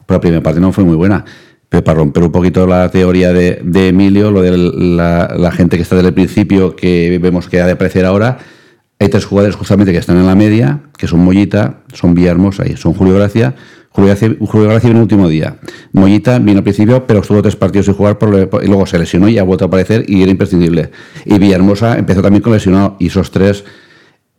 pero 0.06 0.18
la 0.18 0.22
primera 0.22 0.44
parte 0.44 0.60
no 0.60 0.72
fue 0.72 0.84
muy 0.84 0.96
buena. 0.96 1.26
Pero 1.70 1.84
para 1.84 2.00
romper 2.00 2.24
un 2.24 2.32
poquito 2.32 2.66
la 2.66 2.90
teoría 2.90 3.32
de, 3.32 3.88
Emilio, 3.88 4.32
lo 4.32 4.42
de 4.42 4.58
la, 4.58 5.52
gente 5.52 5.78
que 5.78 5.84
está 5.84 5.96
desde 5.96 6.10
el 6.10 6.14
principio, 6.16 6.76
que 6.76 7.20
vemos 7.22 7.48
que 7.48 7.62
ha 7.62 7.66
de 7.68 7.74
aparecer 7.74 8.06
ahora, 8.06 8.40
hay 8.98 9.08
tres 9.08 9.26
jugadores 9.26 9.56
justamente 9.56 9.94
que 9.94 10.00
están 10.00 10.18
en 10.18 10.26
la 10.26 10.36
media, 10.36 10.82
que 10.98 11.08
son 11.08 11.20
Mollita, 11.20 11.82
son 11.94 12.16
Villahermosa 12.16 12.68
y 12.68 12.76
son 12.76 12.94
Julio 12.94 13.16
Gracia. 13.16 13.56
Julio 13.92 14.10
Gracia, 14.10 14.90
vino 14.90 14.98
el 14.98 15.04
último 15.04 15.30
día. 15.30 15.58
Mollita 15.94 16.38
vino 16.40 16.58
al 16.58 16.64
principio, 16.64 17.06
pero 17.08 17.22
estuvo 17.22 17.42
tres 17.42 17.56
partidos 17.56 17.86
sin 17.86 17.96
jugar 17.96 18.18
y 18.62 18.68
luego 18.68 18.86
se 18.86 19.00
lesionó 19.00 19.30
y 19.30 19.38
ha 19.38 19.44
vuelto 19.44 19.66
a 19.66 19.68
aparecer 19.68 20.06
y 20.08 20.22
era 20.22 20.32
imprescindible. 20.32 20.92
Y 21.26 21.38
Villahermosa 21.38 21.98
empezó 21.98 22.22
también 22.22 22.42
con 22.42 22.54
lesionado 22.54 22.98
y 23.00 23.08
esos 23.08 23.32
tres, 23.32 23.64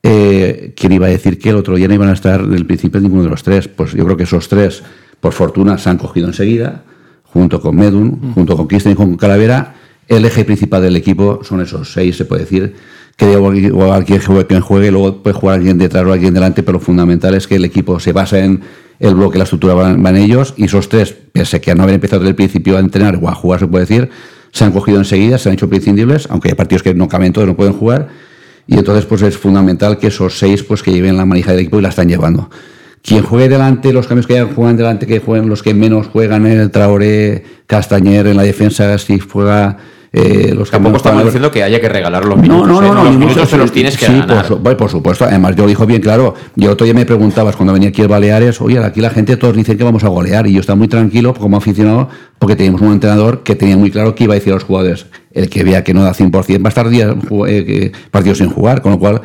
eh, 0.03 0.75
¿quién 0.77 0.93
iba 0.93 1.07
a 1.07 1.11
decir 1.11 1.39
que 1.39 1.51
el 1.51 1.57
otro 1.57 1.77
día 1.77 1.89
no 1.89 1.95
iban 1.95 2.09
a 2.09 2.13
estar 2.13 2.47
del 2.47 2.67
principio 2.67 3.01
ninguno 3.01 3.23
de 3.23 3.31
los 3.31 3.43
tres? 3.43 3.69
Pues 3.69 3.93
yo 3.93 4.05
creo 4.05 4.17
que 4.17 4.25
esos 4.25 4.49
tres, 4.49 4.83
por 5.21 5.33
fortuna, 5.33 5.79
se 5.79 5.89
han 5.89 5.97
cogido 5.97 6.27
enseguida, 6.27 6.85
junto 7.33 7.61
con 7.61 7.77
Medun, 7.77 8.33
junto 8.35 8.57
con 8.57 8.67
Cristian 8.67 8.93
y 8.93 8.97
con 8.97 9.17
Calavera. 9.17 9.75
El 10.09 10.25
eje 10.25 10.45
principal 10.45 10.83
del 10.83 10.97
equipo 10.97 11.41
son 11.45 11.61
esos 11.61 11.93
seis, 11.93 12.17
se 12.17 12.25
puede 12.25 12.43
decir, 12.43 12.75
que 13.17 13.33
igual 13.33 13.57
igual 13.57 14.05
quien 14.05 14.21
juegue, 14.21 14.47
quien 14.47 14.61
juegue, 14.61 14.91
luego 14.91 15.23
puede 15.23 15.35
jugar 15.35 15.59
alguien 15.59 15.79
detrás 15.79 16.05
o 16.05 16.13
alguien 16.13 16.35
delante, 16.35 16.63
pero 16.63 16.79
lo 16.79 16.81
fundamental 16.85 17.35
es 17.35 17.47
que 17.47 17.57
el 17.57 17.65
equipo 17.65 18.01
se 18.01 18.13
basa 18.13 18.41
en 18.41 18.63
el 18.99 19.15
bloque, 19.15 19.39
la 19.39 19.45
estructura 19.45 19.75
van, 19.75 20.03
van 20.03 20.17
ellos, 20.17 20.55
y 20.57 20.65
esos 20.65 20.89
tres, 20.89 21.15
pese 21.33 21.59
a 21.59 21.61
que 21.61 21.75
no 21.75 21.85
haber 21.85 21.95
empezado 21.95 22.21
desde 22.21 22.31
el 22.31 22.37
principio 22.37 22.77
a 22.77 22.81
entrenar 22.81 23.19
o 23.23 23.29
a 23.29 23.35
jugar, 23.35 23.61
se 23.61 23.67
puede 23.67 23.87
decir, 23.87 24.11
se 24.53 24.65
han 24.65 24.73
cogido 24.73 24.99
enseguida, 24.99 25.39
se 25.39 25.49
han 25.49 25.55
hecho 25.55 25.69
prescindibles, 25.69 26.27
aunque 26.31 26.49
hay 26.49 26.55
partidos 26.55 26.83
que 26.83 26.95
no 26.95 27.09
caben 27.09 27.33
todos, 27.33 27.47
no 27.47 27.57
pueden 27.57 27.73
jugar, 27.73 28.09
y 28.67 28.77
entonces 28.77 29.07
pues 29.07 29.23
es 29.23 29.37
fundamental 29.37 29.99
que 29.99 30.09
esos 30.09 30.39
seis 30.39 30.63
pues 30.63 30.83
que 30.83 30.93
lleven 30.93 31.17
la 31.17 31.25
manija 31.25 31.53
del 31.53 31.61
equipo 31.61 31.79
y 31.79 31.83
la 31.83 31.89
están 31.91 32.09
llevando. 32.09 32.51
Quien 33.03 33.23
juegue 33.23 33.49
delante, 33.49 33.93
los 33.93 34.07
cambios 34.07 34.27
que 34.27 34.35
hayan 34.35 34.55
juegan 34.55 34.77
delante, 34.77 35.07
que 35.07 35.21
jueguen 35.21 35.49
los 35.49 35.63
que 35.63 35.73
menos 35.75 36.07
juegan, 36.09 36.47
el 36.47 36.71
Traoré, 36.71 37.45
Castañer 37.67 38.27
en 38.27 38.37
la 38.37 38.43
defensa, 38.43 38.97
si 38.99 39.19
juega 39.19 39.79
eh, 40.13 40.53
los 40.57 40.71
Tampoco 40.71 40.97
estamos 40.97 41.25
diciendo 41.25 41.51
que 41.53 41.63
haya 41.63 41.81
que 41.81 41.89
regalar 41.89 42.25
los 42.25 42.37
minutos. 42.37 42.67
no, 42.69 42.81
no, 42.81 42.87
¿eh? 42.87 42.89
no, 42.89 42.95
no, 42.95 43.05
los 43.05 43.17
minutos 43.17 43.49
se 43.49 43.57
los 43.57 43.71
tienes 43.73 43.97
que 43.97 44.07
sí, 44.07 44.13
ganar. 44.13 44.45
Por, 44.45 44.59
su- 44.59 44.77
por 44.77 44.91
supuesto, 44.91 45.25
además 45.25 45.55
yo 45.57 45.63
lo 45.63 45.69
dijo 45.69 45.87
bien 45.87 46.03
claro. 46.03 46.35
Yo 46.57 46.73
otro 46.73 46.85
día 46.85 46.95
me 46.95 47.07
preguntabas 47.07 47.55
cuando 47.57 47.73
venía 47.73 47.91
aquí 47.91 48.03
el 48.03 48.09
Baleares, 48.09 48.61
oye, 48.61 48.79
aquí 48.81 49.01
la 49.01 49.11
gente 49.11 49.37
todos 49.37 49.57
dicen 49.57 49.79
que 49.79 49.85
vamos 49.85 50.03
a 50.05 50.09
golear 50.09 50.47
y 50.49 50.53
yo 50.53 50.61
estaba 50.61 50.77
muy 50.77 50.89
tranquilo 50.89 51.33
como 51.33 51.57
aficionado 51.57 52.09
porque 52.41 52.57
teníamos 52.57 52.81
un 52.83 52.93
entrenador 52.93 53.45
que 53.45 53.55
tenía 53.55 53.77
muy 53.77 53.91
claro 53.93 54.15
que 54.17 54.25
iba 54.25 54.35
a 54.35 54.37
decir 54.37 54.53
a 54.53 54.57
los 54.57 54.65
jugadores, 54.65 55.07
el 55.33 55.49
que 55.49 55.63
vea 55.63 55.85
que 55.85 55.95
no 55.95 56.03
da 56.03 56.13
100% 56.13 56.61
va 56.63 56.67
a 56.67 56.69
estar 56.69 56.89
días, 56.89 57.15
eh, 57.47 57.93
partidos 58.11 58.39
sin 58.39 58.51
jugar, 58.51 58.83
con 58.83 58.93
lo 58.93 58.99
cual 58.99 59.23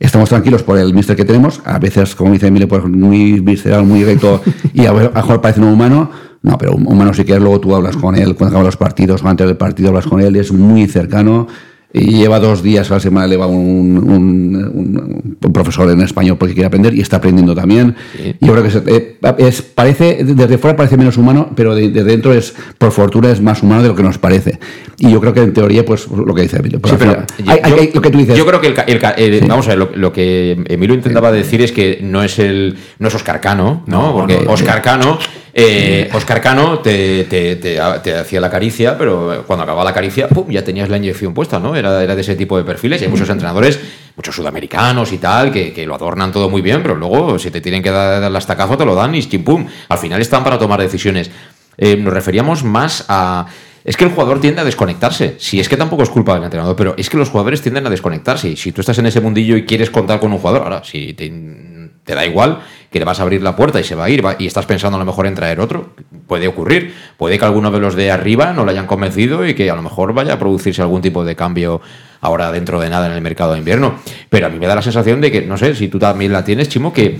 estamos 0.00 0.28
tranquilos 0.28 0.62
por 0.62 0.78
el 0.78 0.94
mister 0.94 1.16
que 1.16 1.24
tenemos, 1.24 1.60
a 1.64 1.78
veces, 1.78 2.14
como 2.14 2.32
dice 2.32 2.46
Emilio, 2.46 2.68
pues 2.68 2.84
muy 2.84 3.40
visceral, 3.40 3.84
muy 3.84 4.00
directo 4.00 4.40
y 4.72 4.86
a, 4.86 4.90
a 4.90 4.94
mejor 4.94 5.40
parece 5.40 5.60
un 5.60 5.68
humano, 5.68 6.10
no, 6.42 6.56
pero 6.56 6.74
un 6.74 6.86
humano 6.86 7.12
sí 7.12 7.24
que 7.24 7.32
es, 7.32 7.40
luego 7.40 7.60
tú 7.60 7.74
hablas 7.74 7.96
con 7.96 8.14
él 8.16 8.34
cuando 8.34 8.48
acaban 8.48 8.66
los 8.66 8.76
partidos 8.76 9.24
antes 9.24 9.46
del 9.46 9.56
partido 9.56 9.88
hablas 9.88 10.06
con 10.06 10.20
él, 10.20 10.36
es 10.36 10.52
muy 10.52 10.86
cercano, 10.86 11.48
y 11.92 12.18
lleva 12.18 12.38
dos 12.38 12.62
días 12.62 12.90
a 12.90 12.94
la 12.94 13.00
semana, 13.00 13.26
le 13.26 13.36
va 13.38 13.46
un, 13.46 13.96
un, 13.98 14.56
un- 14.74 15.52
profesor 15.52 15.90
en 15.90 16.02
español 16.02 16.36
porque 16.38 16.52
quiere 16.54 16.66
aprender 16.66 16.94
y 16.94 17.00
está 17.00 17.16
aprendiendo 17.16 17.54
también. 17.54 17.96
Yo 18.40 18.52
creo 18.52 18.62
que 18.62 18.70
se- 18.70 18.82
eh, 18.86 19.16
es, 19.38 19.62
parece, 19.62 20.22
desde 20.22 20.58
fuera 20.58 20.76
parece 20.76 20.96
menos 20.98 21.16
humano, 21.16 21.50
pero 21.56 21.74
de, 21.74 21.88
de 21.88 22.04
dentro 22.04 22.32
es, 22.34 22.54
por 22.76 22.92
fortuna, 22.92 23.30
es 23.30 23.40
más 23.40 23.62
humano 23.62 23.82
de 23.82 23.88
lo 23.88 23.94
que 23.96 24.02
nos 24.02 24.18
parece. 24.18 24.58
Y 24.98 25.10
yo 25.10 25.20
creo 25.20 25.32
que 25.32 25.40
en 25.42 25.52
teoría, 25.54 25.84
pues 25.84 26.06
lo 26.08 26.34
que 26.34 26.42
dice 26.42 26.58
Emilio. 26.58 26.78
pues, 26.80 26.92
Sí, 26.92 26.96
pero 26.98 27.24
final- 27.36 27.50
hay- 27.54 27.60
hay- 27.62 27.70
yo, 27.70 27.76
hay- 27.80 27.90
lo 27.94 28.00
que 28.02 28.10
tú 28.10 28.18
dices. 28.18 28.36
yo 28.36 28.46
creo 28.46 28.60
que 28.60 28.66
el, 28.68 28.74
el 28.86 29.00
el- 29.34 29.48
vamos 29.48 29.66
a 29.66 29.70
ver, 29.70 29.78
lo, 29.78 29.90
lo 29.94 30.12
que 30.12 30.62
Emilio 30.68 30.94
intentaba 30.94 31.32
decir 31.32 31.62
es 31.62 31.72
que 31.72 32.00
no 32.02 32.22
es 32.22 32.38
el 32.38 32.76
no 32.98 33.08
es 33.08 33.14
Oscar 33.14 33.40
Cano, 33.40 33.82
¿no? 33.86 34.12
Porque 34.12 34.44
Oscar 34.46 34.82
Cano 34.82 35.18
eh, 35.60 36.10
Oscar 36.12 36.40
Cano 36.40 36.78
te, 36.78 37.78
hacía 38.18 38.40
la 38.40 38.48
caricia, 38.48 38.96
pero 38.96 39.44
cuando 39.46 39.64
acababa 39.64 39.84
la 39.84 39.92
caricia, 39.92 40.28
¡pum! 40.28 40.48
ya 40.48 40.62
tenías 40.62 40.88
la 40.88 40.98
inyección 40.98 41.34
puesta, 41.34 41.58
¿no? 41.58 41.74
Era, 41.74 41.98
de 41.98 42.20
ese 42.20 42.36
tipo 42.36 42.56
de 42.56 42.64
perfiles. 42.64 43.00
Y 43.00 43.04
hay 43.04 43.10
muchos 43.10 43.28
entrenadores, 43.28 43.80
muchos 44.16 44.34
sudamericanos 44.34 45.12
y 45.12 45.18
tal, 45.18 45.50
que, 45.50 45.72
que 45.72 45.86
lo 45.86 45.94
adornan 45.94 46.30
todo 46.30 46.48
muy 46.48 46.62
bien, 46.62 46.82
pero 46.82 46.94
luego 46.94 47.38
si 47.38 47.50
te 47.50 47.60
tienen 47.60 47.82
que 47.82 47.90
dar 47.90 48.22
el 48.22 48.36
estacazo, 48.36 48.76
te 48.76 48.84
lo 48.84 48.94
dan 48.94 49.14
y 49.14 49.22
chimpum. 49.22 49.66
Al 49.88 49.98
final 49.98 50.20
están 50.20 50.44
para 50.44 50.58
tomar 50.58 50.80
decisiones. 50.80 51.30
Eh, 51.78 51.96
nos 51.96 52.12
referíamos 52.12 52.64
más 52.64 53.04
a. 53.08 53.46
Es 53.84 53.96
que 53.96 54.04
el 54.04 54.10
jugador 54.10 54.40
tiende 54.40 54.60
a 54.60 54.64
desconectarse. 54.64 55.36
Si 55.38 55.60
es 55.60 55.68
que 55.68 55.76
tampoco 55.76 56.02
es 56.02 56.10
culpa 56.10 56.34
del 56.34 56.44
entrenador, 56.44 56.76
pero 56.76 56.94
es 56.98 57.08
que 57.08 57.16
los 57.16 57.30
jugadores 57.30 57.62
tienden 57.62 57.86
a 57.86 57.90
desconectarse. 57.90 58.50
Y 58.50 58.56
si 58.56 58.72
tú 58.72 58.82
estás 58.82 58.98
en 58.98 59.06
ese 59.06 59.20
mundillo 59.20 59.56
y 59.56 59.64
quieres 59.64 59.90
contar 59.90 60.20
con 60.20 60.32
un 60.32 60.38
jugador, 60.38 60.62
ahora, 60.62 60.84
si 60.84 61.14
te, 61.14 61.87
te 62.08 62.14
da 62.14 62.24
igual 62.24 62.60
que 62.90 62.98
le 62.98 63.04
vas 63.04 63.20
a 63.20 63.22
abrir 63.22 63.42
la 63.42 63.54
puerta 63.54 63.78
y 63.78 63.84
se 63.84 63.94
va 63.94 64.04
a 64.06 64.08
ir 64.10 64.24
va- 64.24 64.36
y 64.38 64.46
estás 64.46 64.64
pensando 64.64 64.96
a 64.96 64.98
lo 64.98 65.04
mejor 65.04 65.26
en 65.26 65.34
traer 65.34 65.60
otro, 65.60 65.90
puede 66.26 66.48
ocurrir. 66.48 66.94
Puede 67.18 67.38
que 67.38 67.44
alguno 67.44 67.70
de 67.70 67.80
los 67.80 67.94
de 67.94 68.10
arriba 68.10 68.54
no 68.54 68.64
le 68.64 68.70
hayan 68.72 68.86
convencido 68.86 69.46
y 69.46 69.52
que 69.54 69.70
a 69.70 69.74
lo 69.76 69.82
mejor 69.82 70.14
vaya 70.14 70.32
a 70.32 70.38
producirse 70.38 70.80
algún 70.80 71.02
tipo 71.02 71.22
de 71.22 71.36
cambio 71.36 71.82
ahora 72.22 72.50
dentro 72.50 72.80
de 72.80 72.88
nada 72.88 73.06
en 73.06 73.12
el 73.12 73.20
mercado 73.20 73.52
de 73.52 73.58
invierno. 73.58 73.96
Pero 74.30 74.46
a 74.46 74.48
mí 74.48 74.58
me 74.58 74.66
da 74.66 74.74
la 74.74 74.80
sensación 74.82 75.20
de 75.20 75.30
que, 75.30 75.42
no 75.42 75.58
sé, 75.58 75.74
si 75.74 75.88
tú 75.88 75.98
también 75.98 76.32
la 76.32 76.44
tienes, 76.44 76.70
Chimo, 76.70 76.90
que, 76.94 77.18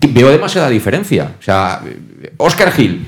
que 0.00 0.06
veo 0.08 0.30
demasiada 0.30 0.70
diferencia. 0.70 1.32
O 1.38 1.42
sea, 1.42 1.82
Oscar 2.38 2.72
Gil. 2.72 3.04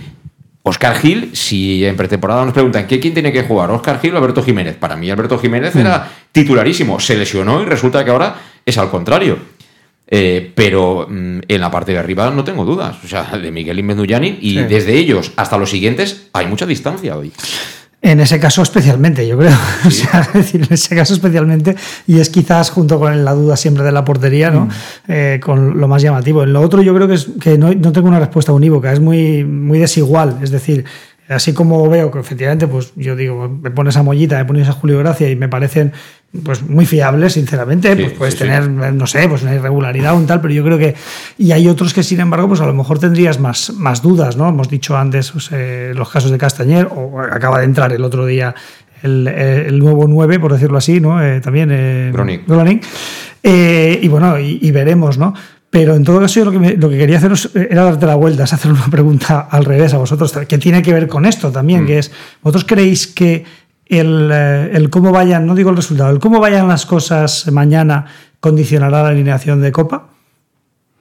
Oscar 0.64 0.94
Gil, 0.96 1.30
si 1.32 1.84
en 1.84 1.96
pretemporada 1.96 2.44
nos 2.44 2.54
preguntan 2.54 2.86
¿qué, 2.86 3.00
quién 3.00 3.14
tiene 3.14 3.32
que 3.32 3.42
jugar, 3.42 3.68
Oscar 3.72 3.98
Gil 4.00 4.14
o 4.14 4.18
Alberto 4.18 4.44
Jiménez. 4.44 4.76
Para 4.76 4.94
mí 4.96 5.10
Alberto 5.10 5.36
Jiménez 5.38 5.74
era 5.74 6.08
titularísimo, 6.30 7.00
se 7.00 7.16
lesionó 7.16 7.62
y 7.62 7.64
resulta 7.64 8.04
que 8.04 8.10
ahora 8.12 8.36
es 8.64 8.78
al 8.78 8.88
contrario. 8.88 9.38
Eh, 10.14 10.52
pero 10.54 11.06
mm, 11.08 11.38
en 11.48 11.60
la 11.62 11.70
parte 11.70 11.92
de 11.92 11.98
arriba 11.98 12.30
no 12.30 12.44
tengo 12.44 12.66
dudas. 12.66 12.96
O 13.02 13.08
sea, 13.08 13.24
de 13.38 13.50
Miguel 13.50 13.78
y 13.78 13.82
Mendullani 13.82 14.38
y 14.42 14.50
Sí. 14.58 14.64
desde 14.64 14.92
ellos 14.98 15.32
hasta 15.36 15.56
los 15.56 15.70
siguientes 15.70 16.28
hay 16.34 16.46
mucha 16.46 16.66
distancia 16.66 17.16
hoy. 17.16 17.32
En 18.02 18.20
ese 18.20 18.38
caso 18.38 18.60
especialmente, 18.62 19.26
yo 19.26 19.38
creo. 19.38 19.56
O 19.86 19.90
sea, 19.90 20.20
es 20.20 20.32
decir, 20.34 20.66
en 20.68 20.74
ese 20.74 20.94
caso 20.94 21.14
especialmente, 21.14 21.76
y 22.06 22.20
es 22.20 22.28
quizás 22.28 22.68
junto 22.70 22.98
con 22.98 23.24
la 23.24 23.32
duda 23.32 23.56
siempre 23.56 23.84
de 23.84 23.92
la 23.92 24.04
portería, 24.04 24.50
¿no? 24.50 24.68
Eh, 25.08 25.40
con 25.42 25.80
lo 25.80 25.88
más 25.88 26.02
llamativo. 26.02 26.42
En 26.42 26.52
lo 26.52 26.60
otro 26.60 26.82
yo 26.82 26.94
creo 26.94 27.08
que, 27.08 27.14
es, 27.14 27.28
que 27.40 27.56
no, 27.56 27.72
no 27.72 27.92
tengo 27.92 28.08
una 28.08 28.18
respuesta 28.20 28.52
unívoca, 28.52 28.92
es 28.92 29.00
muy, 29.00 29.44
muy 29.44 29.78
desigual. 29.78 30.40
Es 30.42 30.50
decir, 30.50 30.84
así 31.28 31.54
como 31.54 31.88
veo 31.88 32.10
que 32.10 32.18
efectivamente, 32.18 32.66
pues 32.66 32.92
yo 32.96 33.16
digo, 33.16 33.48
me 33.48 33.70
pones 33.70 33.96
a 33.96 34.02
Mollita, 34.02 34.36
me 34.36 34.44
pones 34.44 34.68
a 34.68 34.72
Julio 34.72 34.98
Gracia 34.98 35.30
y 35.30 35.36
me 35.36 35.48
parecen 35.48 35.92
pues 36.44 36.62
muy 36.62 36.86
fiables, 36.86 37.34
sinceramente, 37.34 37.94
pues 37.94 38.12
puedes 38.12 38.34
sí, 38.34 38.38
sí. 38.40 38.44
tener, 38.44 38.68
no 38.70 39.06
sé, 39.06 39.28
pues 39.28 39.42
una 39.42 39.54
irregularidad 39.54 40.14
o 40.14 40.16
un 40.16 40.26
tal, 40.26 40.40
pero 40.40 40.54
yo 40.54 40.64
creo 40.64 40.78
que... 40.78 40.94
Y 41.36 41.52
hay 41.52 41.68
otros 41.68 41.92
que, 41.92 42.02
sin 42.02 42.20
embargo, 42.20 42.48
pues 42.48 42.60
a 42.62 42.66
lo 42.66 42.72
mejor 42.72 42.98
tendrías 42.98 43.38
más, 43.38 43.72
más 43.74 44.00
dudas, 44.00 44.36
¿no? 44.38 44.48
Hemos 44.48 44.68
dicho 44.70 44.96
antes 44.96 45.30
pues, 45.30 45.50
eh, 45.52 45.92
los 45.94 46.08
casos 46.08 46.30
de 46.30 46.38
Castañer, 46.38 46.88
o 46.90 47.20
acaba 47.20 47.58
de 47.58 47.66
entrar 47.66 47.92
el 47.92 48.02
otro 48.02 48.24
día 48.24 48.54
el, 49.02 49.28
eh, 49.28 49.66
el 49.68 49.78
nuevo 49.78 50.06
9, 50.08 50.38
por 50.40 50.52
decirlo 50.54 50.78
así, 50.78 51.00
¿no? 51.00 51.22
Eh, 51.22 51.40
también... 51.40 51.68
Eh, 51.70 52.10
Groning. 52.14 52.40
Groning. 52.46 52.80
Eh, 53.42 53.98
y 54.02 54.08
bueno, 54.08 54.38
y, 54.38 54.58
y 54.62 54.70
veremos, 54.70 55.18
¿no? 55.18 55.34
Pero 55.68 55.94
en 55.96 56.04
todo 56.04 56.20
caso, 56.20 56.38
yo 56.40 56.44
lo 56.44 56.52
que, 56.52 56.58
me- 56.58 56.76
lo 56.76 56.90
que 56.90 56.98
quería 56.98 57.16
haceros 57.16 57.50
era 57.54 57.84
darte 57.84 58.04
la 58.06 58.14
vuelta, 58.14 58.44
es 58.44 58.52
hacer 58.52 58.70
una 58.70 58.86
pregunta 58.90 59.48
al 59.50 59.64
revés 59.64 59.94
a 59.94 59.98
vosotros, 59.98 60.32
que 60.46 60.58
tiene 60.58 60.82
que 60.82 60.92
ver 60.92 61.08
con 61.08 61.24
esto 61.24 61.50
también, 61.50 61.86
que 61.86 61.98
es, 61.98 62.12
¿vosotros 62.42 62.64
creéis 62.66 63.06
que 63.06 63.42
el, 63.86 64.30
eh, 64.32 64.70
el 64.74 64.90
cómo 64.90 65.12
vayan, 65.12 65.46
no 65.46 65.54
digo 65.54 65.70
el 65.70 65.76
resultado, 65.76 66.10
el 66.10 66.18
cómo 66.18 66.40
vayan 66.40 66.68
las 66.68 66.86
cosas 66.86 67.50
mañana 67.52 68.06
condicionará 68.40 69.02
la 69.02 69.08
alineación 69.10 69.60
de 69.60 69.70
Copa? 69.72 70.08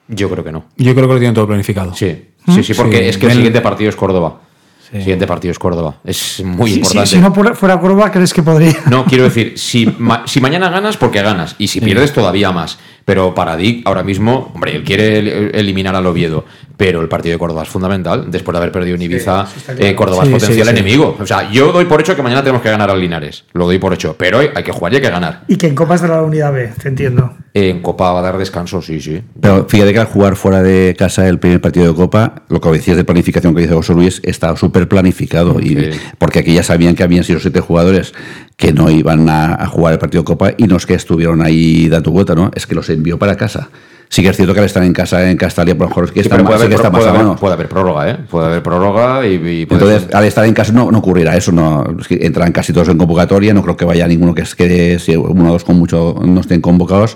Yo 0.08 0.30
creo 0.30 0.44
que 0.44 0.52
no. 0.52 0.66
Yo 0.78 0.94
creo 0.94 1.08
que 1.08 1.14
lo 1.14 1.20
tienen 1.20 1.34
todo 1.36 1.48
planificado. 1.48 1.94
Sí, 1.96 2.26
sí, 2.48 2.64
sí, 2.64 2.74
porque 2.74 2.98
Sí, 2.98 3.04
es 3.06 3.18
que 3.18 3.28
el 3.28 3.34
siguiente 3.34 3.62
partido 3.62 3.90
es 3.90 3.96
Córdoba. 3.96 4.42
Sí. 4.82 4.98
El 4.98 5.04
siguiente 5.04 5.26
partido 5.26 5.54
es 5.54 5.60
Córdoba. 5.60 5.96
Es 6.04 6.44
muy 6.44 6.74
importante. 6.74 7.08
si 7.08 7.18
no 7.20 7.34
fuera 7.34 7.80
Córdoba, 7.80 8.12
¿crees 8.12 8.34
que 8.34 8.44
podría? 8.44 8.76
No, 8.90 9.06
quiero 9.06 9.24
decir, 9.24 9.54
si, 9.58 9.86
ma- 10.00 10.24
si 10.28 10.42
mañana 10.42 10.70
ganas, 10.70 10.98
porque 10.98 11.22
ganas. 11.22 11.56
Y 11.60 11.70
si 11.70 11.80
pierdes, 11.80 12.12
todavía 12.12 12.52
más. 12.52 12.78
Pero 13.06 13.34
para 13.34 13.56
Dick, 13.56 13.88
ahora 13.88 14.04
mismo, 14.04 14.52
hombre, 14.54 14.76
él 14.76 14.84
quiere 14.84 15.20
el- 15.20 15.56
eliminar 15.56 15.96
al 15.96 16.06
Oviedo. 16.08 16.44
Pero 16.82 17.00
el 17.00 17.08
partido 17.08 17.34
de 17.34 17.38
Córdoba 17.38 17.62
es 17.62 17.70
fundamental. 17.70 18.32
Después 18.32 18.54
de 18.54 18.58
haber 18.58 18.72
perdido 18.72 18.96
en 18.96 19.04
Ibiza, 19.04 19.46
eh, 19.78 19.94
Córdoba 19.94 20.24
Sí, 20.26 20.30
es 20.34 20.42
potencial 20.42 20.68
sí, 20.68 20.74
sí. 20.74 20.80
enemigo. 20.80 21.16
O 21.20 21.28
sea, 21.28 21.52
yo 21.52 21.72
doy 21.72 21.86
por 21.86 22.02
hecho 22.02 22.16
que 22.16 22.24
mañana 22.24 22.42
tenemos 22.42 22.64
que 22.64 22.72
ganar 22.72 22.90
al 22.90 23.00
Linares. 23.00 23.44
Lo 23.54 23.66
doy 23.66 23.78
por 23.78 23.94
hecho. 23.94 24.16
Pero 24.18 24.40
hay 24.40 24.50
hay 24.56 24.64
que 24.64 24.72
jugar 24.72 24.92
y 24.92 24.96
hay 24.96 25.02
que 25.04 25.12
ganar. 25.12 25.44
Y 25.48 25.58
que 25.58 25.68
en 25.68 25.76
Copa 25.76 25.94
es 25.94 26.02
de 26.02 26.08
la 26.08 26.24
unidad 26.24 26.52
B, 26.52 26.72
te 26.82 26.90
entiendo. 26.90 27.36
En 27.54 27.84
Copa 27.84 28.12
va 28.14 28.20
a 28.20 28.22
dar 28.24 28.38
descanso, 28.40 28.82
sí, 28.82 29.00
sí. 29.00 29.22
Pero 29.40 29.68
fíjate 29.70 29.94
que 29.94 30.00
al 30.00 30.08
jugar 30.08 30.36
fuera 30.36 30.64
de 30.64 30.96
casa 30.98 31.28
el 31.28 31.38
primer 31.38 31.62
partido 31.62 31.86
de 31.86 31.94
Copa, 31.94 32.44
lo 32.50 32.60
que 32.60 32.70
decías 32.72 32.98
de 32.98 33.04
planificación 33.04 33.54
que 33.54 33.62
dice 33.62 33.76
José 33.76 33.94
Luis, 33.94 34.20
estaba 34.24 34.58
súper 34.58 34.88
planificado. 34.88 35.60
Y, 35.60 35.76
Sí. 35.76 36.00
Porque 36.18 36.40
aquí 36.40 36.56
ya 36.56 36.64
sabían 36.64 36.96
que 36.96 37.04
habían 37.04 37.24
sido 37.24 37.40
siete 37.40 37.60
jugadores 37.60 38.14
que 38.58 38.74
no 38.74 38.90
iban 38.90 39.30
a, 39.30 39.54
a 39.54 39.68
jugar 39.68 39.94
el 39.94 40.00
partido 40.00 40.24
de 40.24 40.26
Copa 40.26 40.52
y 40.58 40.64
no 40.64 40.78
es 40.78 40.88
que 40.88 40.96
estuvieron 40.96 41.44
ahí 41.44 41.90
dando 41.90 42.10
vuelta, 42.10 42.34
¿no? 42.34 42.50
Es 42.56 42.66
que 42.66 42.74
los 42.74 42.90
envió 42.90 43.20
para 43.20 43.38
casa. 43.38 43.70
Sí 44.14 44.22
que 44.22 44.28
es 44.28 44.36
cierto 44.36 44.54
que 44.54 44.60
al 44.60 44.66
estar 44.66 44.84
en 44.84 44.92
casa 44.92 45.30
en 45.32 45.38
Castalia, 45.38 45.74
por 45.74 45.86
lo 45.86 45.90
mejor 45.90 46.04
es 46.04 46.12
que 46.12 46.20
Sí, 46.20 46.28
está 46.28 46.36
pero 46.36 46.44
más, 46.44 46.56
puede, 46.58 46.66
sí 46.66 46.70
que 46.70 46.76
haber, 46.76 46.86
está 46.86 46.92
puede 46.92 47.10
haber- 47.24 47.40
puede 47.40 47.54
haber 47.54 47.70
prórroga, 47.70 48.10
¿eh? 48.10 48.18
Puede 48.30 48.46
haber 48.48 48.62
prórroga 48.62 49.26
y, 49.26 49.62
Entonces, 49.70 50.02
ser- 50.04 50.16
al 50.18 50.26
estar 50.26 50.46
en 50.46 50.54
casa 50.54 50.74
no, 50.74 50.92
no 50.92 50.98
ocurrirá 50.98 51.38
eso, 51.38 51.54
no, 51.54 51.86
es 51.98 52.10
que 52.10 52.20
entran 52.22 52.52
casi 52.52 52.74
todos 52.74 52.90
en 52.90 52.98
convocatoria, 52.98 53.54
no 53.54 53.64
creo 53.64 53.78
que 53.78 53.86
vaya 53.86 54.06
ninguno 54.10 54.36
que 54.36 54.42
es 54.42 54.54
que 54.54 55.00
si 55.00 55.16
uno 55.16 55.50
o 55.50 55.54
dos 55.54 55.64
con 55.64 55.78
mucho 55.80 56.16
no 56.26 56.42
estén 56.42 56.60
convocados, 56.60 57.16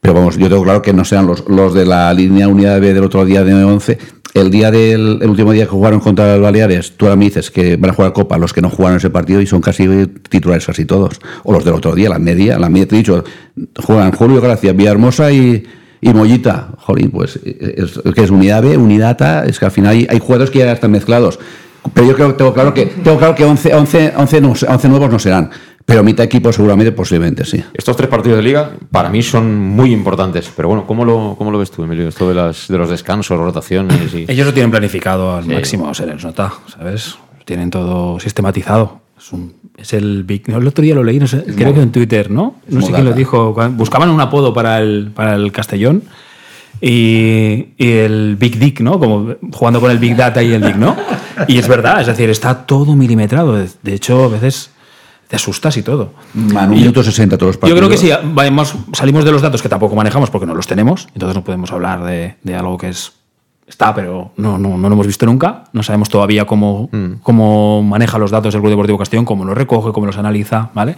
pero 0.00 0.14
vamos, 0.14 0.38
yo 0.38 0.48
tengo 0.48 0.62
claro 0.64 0.80
que 0.80 0.94
no 0.94 1.04
sean 1.04 1.26
los, 1.26 1.46
los 1.46 1.74
de 1.74 1.84
la 1.84 2.10
línea 2.14 2.48
unidad 2.48 2.80
B 2.80 2.94
del 2.94 3.04
otro 3.04 3.26
día 3.26 3.44
de 3.44 3.52
11. 3.62 3.98
El 4.32 4.50
día 4.50 4.70
del 4.70 5.18
el 5.20 5.28
último 5.28 5.52
día 5.52 5.64
que 5.64 5.70
jugaron 5.72 6.00
contra 6.00 6.34
el 6.36 6.40
Baleares, 6.40 6.96
tú 6.96 7.04
ahora 7.04 7.16
me 7.16 7.26
dices 7.26 7.50
que 7.50 7.76
van 7.76 7.90
a 7.90 7.94
jugar 7.94 8.14
Copa 8.14 8.38
los 8.38 8.54
que 8.54 8.62
no 8.62 8.70
jugaron 8.70 8.96
ese 8.96 9.10
partido 9.10 9.42
y 9.42 9.46
son 9.46 9.60
casi 9.60 10.06
titulares 10.30 10.64
casi 10.64 10.86
todos. 10.86 11.20
O 11.42 11.52
los 11.52 11.66
del 11.66 11.74
otro 11.74 11.94
día, 11.94 12.08
la 12.08 12.18
media, 12.18 12.58
la 12.58 12.70
media, 12.70 12.86
te 12.88 12.94
he 12.94 12.98
dicho, 12.98 13.24
juegan 13.84 14.12
Julio 14.12 14.40
Gracia, 14.40 14.72
Villahermosa 14.72 15.30
y, 15.32 15.64
y 16.00 16.12
Mollita. 16.12 16.68
Jolín, 16.78 17.10
pues 17.10 17.36
es, 17.44 17.96
es 18.04 18.14
que 18.14 18.22
es 18.22 18.30
unidad 18.30 18.62
B, 18.62 18.76
unidad 18.76 19.20
A, 19.22 19.44
es 19.46 19.58
que 19.58 19.64
al 19.66 19.70
final 19.70 19.92
hay, 19.92 20.06
hay 20.08 20.18
jugadores 20.18 20.50
que 20.50 20.58
ya 20.60 20.72
están 20.72 20.90
mezclados. 20.90 21.38
Pero 21.94 22.06
yo 22.08 22.14
creo 22.14 22.28
que 22.28 22.34
tengo 22.34 22.52
claro 22.52 22.74
que, 22.74 22.86
tengo 22.86 23.16
claro 23.18 23.34
que 23.34 23.44
11, 23.44 23.74
11, 23.74 24.12
11, 24.16 24.40
no- 24.42 24.52
11 24.68 24.88
nuevos 24.88 25.10
no 25.10 25.18
serán. 25.18 25.50
Pero 25.86 26.04
mitad 26.04 26.24
equipo 26.24 26.52
seguramente, 26.52 26.92
posiblemente 26.92 27.44
sí. 27.44 27.64
Estos 27.74 27.96
tres 27.96 28.08
partidos 28.08 28.36
de 28.36 28.44
liga 28.44 28.70
para 28.92 29.08
mí 29.08 29.22
son 29.22 29.58
muy 29.58 29.90
importantes. 29.92 30.52
Pero 30.54 30.68
bueno, 30.68 30.86
¿cómo 30.86 31.04
lo, 31.04 31.34
cómo 31.38 31.50
lo 31.50 31.58
ves 31.58 31.70
tú, 31.70 31.82
Emilio? 31.82 32.06
Esto 32.06 32.28
de, 32.28 32.34
las, 32.34 32.68
de 32.68 32.78
los 32.78 32.90
descansos, 32.90 33.36
rotaciones 33.38 34.12
y... 34.14 34.24
Ellos 34.28 34.46
lo 34.46 34.52
tienen 34.52 34.70
planificado 34.70 35.34
al 35.34 35.44
Sí. 35.44 35.50
máximo, 35.50 35.92
se 35.94 36.06
les 36.06 36.22
nota, 36.22 36.52
¿sabes? 36.68 37.16
Tienen 37.46 37.70
todo 37.70 38.20
sistematizado. 38.20 39.00
Es, 39.20 39.32
un- 39.32 39.52
es 39.76 39.92
el 39.92 40.24
Big. 40.24 40.48
no, 40.48 40.56
el 40.58 40.66
otro 40.66 40.82
día 40.82 40.94
lo 40.94 41.04
leí, 41.04 41.18
no 41.20 41.26
sé, 41.26 41.44
creo 41.56 41.74
que 41.74 41.82
en 41.82 41.92
Twitter, 41.92 42.30
¿no? 42.30 42.56
No 42.68 42.80
sé 42.82 42.90
quién 42.92 43.04
lo 43.04 43.12
dijo. 43.12 43.54
Buscaban 43.72 44.08
un 44.10 44.20
apodo 44.20 44.52
para 44.54 44.80
el, 44.80 45.12
para 45.14 45.34
el 45.36 45.52
Castellón 45.52 46.02
y, 46.80 47.68
y 47.76 47.88
el 47.92 48.36
Big 48.36 48.58
Dick, 48.58 48.80
¿no? 48.80 48.98
Como 48.98 49.34
jugando 49.52 49.80
con 49.80 49.90
el 49.90 49.98
Big 49.98 50.16
Data 50.16 50.42
y 50.42 50.52
el 50.52 50.62
Dick, 50.62 50.76
¿no? 50.76 50.96
Y 51.48 51.58
es 51.58 51.68
verdad, 51.68 52.00
es 52.00 52.06
decir, 52.06 52.30
está 52.30 52.66
todo 52.66 52.96
milimetrado. 52.96 53.54
De- 53.82 53.94
hecho, 53.94 54.24
a 54.24 54.28
veces 54.28 54.70
te 55.28 55.36
asustas 55.36 55.76
y 55.76 55.82
todo. 55.82 56.12
Manu, 56.34 56.72
Y 56.72 56.76
yo- 56.76 56.80
minuto 56.82 57.02
60 57.02 57.36
todos 57.36 57.48
los 57.50 57.56
Yo 57.56 57.60
partidos. 57.60 57.78
creo 57.78 57.90
que 57.90 57.96
si 57.98 58.10
vamos, 58.34 58.74
salimos 58.92 59.24
de 59.24 59.32
los 59.32 59.42
datos 59.42 59.62
que 59.62 59.68
tampoco 59.68 59.94
manejamos 59.94 60.30
porque 60.30 60.46
no 60.46 60.54
los 60.54 60.66
tenemos, 60.66 61.08
entonces 61.14 61.36
no 61.36 61.44
podemos 61.44 61.70
hablar 61.72 62.02
de, 62.04 62.36
de 62.42 62.54
algo 62.56 62.76
que 62.78 62.88
es 62.88 63.12
está, 63.80 63.94
pero 63.94 64.32
no, 64.36 64.58
no, 64.58 64.76
no 64.76 64.88
lo 64.88 64.94
hemos 64.94 65.06
visto 65.06 65.24
nunca. 65.24 65.64
No 65.72 65.82
sabemos 65.82 66.10
todavía 66.10 66.44
cómo, 66.44 66.90
cómo 67.22 67.82
maneja 67.82 68.18
los 68.18 68.30
datos 68.30 68.54
el 68.54 68.60
Club 68.60 68.72
Deportivo 68.72 68.98
Castellón, 68.98 69.24
cómo 69.24 69.44
los 69.46 69.56
recoge, 69.56 69.92
cómo 69.92 70.06
los 70.06 70.18
analiza, 70.18 70.68
¿vale? 70.74 70.96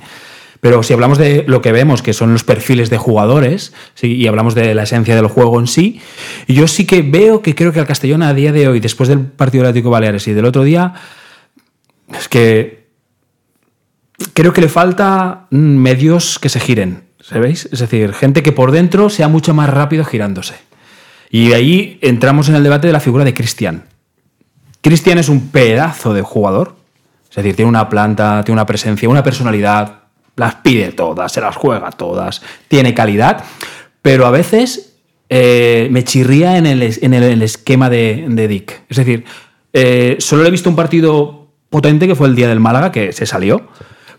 Pero 0.61 0.83
si 0.83 0.93
hablamos 0.93 1.19
de 1.19 1.45
lo 1.47 1.61
que 1.61 1.73
vemos, 1.73 2.03
que 2.03 2.13
son 2.13 2.33
los 2.33 2.45
perfiles 2.45 2.91
de 2.91 2.99
jugadores, 2.99 3.73
¿sí? 3.95 4.15
y 4.15 4.27
hablamos 4.27 4.55
de 4.55 4.75
la 4.75 4.85
esencia 4.85 5.15
del 5.17 5.27
juego 5.27 5.59
en 5.59 5.67
sí, 5.67 6.01
yo 6.47 6.69
sí 6.69 6.85
que 6.87 7.03
veo 7.03 7.43
que 7.43 7.55
creo 7.55 7.73
que 7.73 7.81
al 7.81 7.87
Castellón 7.87 8.23
a 8.23 8.35
día 8.35 8.53
de 8.53 8.69
hoy, 8.69 8.79
después 8.79 9.09
del 9.09 9.21
partido 9.21 9.63
del 9.63 9.71
Atlético 9.71 9.91
Baleares 9.91 10.27
y 10.29 10.33
del 10.33 10.45
otro 10.45 10.63
día, 10.63 10.95
es 12.17 12.29
que 12.29 12.87
creo 14.35 14.53
que 14.53 14.61
le 14.61 14.69
falta 14.69 15.47
mm, 15.51 15.57
medios 15.57 16.39
que 16.39 16.49
se 16.49 16.61
giren, 16.61 17.05
¿sabéis? 17.21 17.69
Es 17.73 17.81
decir, 17.81 18.13
gente 18.13 18.45
que 18.45 18.53
por 18.53 18.71
dentro 18.71 19.11
sea 19.11 19.29
mucho 19.29 19.55
más 19.55 19.69
rápido 19.69 20.05
girándose. 20.05 20.55
Y 21.33 21.55
ahí 21.55 21.99
entramos 22.03 22.51
en 22.51 22.57
el 22.57 22.63
debate 22.63 22.87
de 22.87 22.93
la 22.93 23.01
figura 23.01 23.25
de 23.25 23.33
Cristian. 23.33 23.85
Cristian 24.83 25.17
es 25.17 25.31
un 25.31 25.49
pedazo 25.49 26.13
de 26.13 26.21
jugador, 26.21 26.77
es 27.31 27.35
decir, 27.35 27.57
tiene 27.57 27.71
una 27.71 27.89
planta, 27.89 28.45
tiene 28.45 28.57
una 28.57 28.67
presencia, 28.67 29.09
una 29.09 29.25
personalidad 29.25 30.03
las 30.37 30.57
pide 30.57 30.93
todas, 30.93 31.33
se 31.33 31.41
las 31.41 31.57
juega 31.57 31.91
todas, 31.91 32.43
tiene 32.69 32.93
calidad, 32.93 33.45
pero 34.03 34.27
a 34.27 34.31
veces 34.31 34.97
eh, 35.31 35.89
me 35.91 36.05
chirría 36.05 36.59
en 36.59 36.67
el, 36.67 36.83
en 36.83 37.15
el 37.15 37.43
esquema 37.43 37.89
de, 37.89 38.27
de 38.29 38.49
Dick. 38.49 38.83
Es 38.91 38.99
decir, 38.99 39.25
eh, 39.73 40.17
solo 40.19 40.43
le 40.43 40.49
he 40.49 40.53
visto 40.53 40.69
un 40.69 40.77
partido 40.77 41.49
potente 41.71 42.07
que 42.07 42.15
fue 42.15 42.29
el 42.29 42.37
día 42.37 42.49
del 42.49 42.61
Málaga, 42.61 42.93
que 42.93 43.13
se 43.13 43.25
salió. 43.25 43.69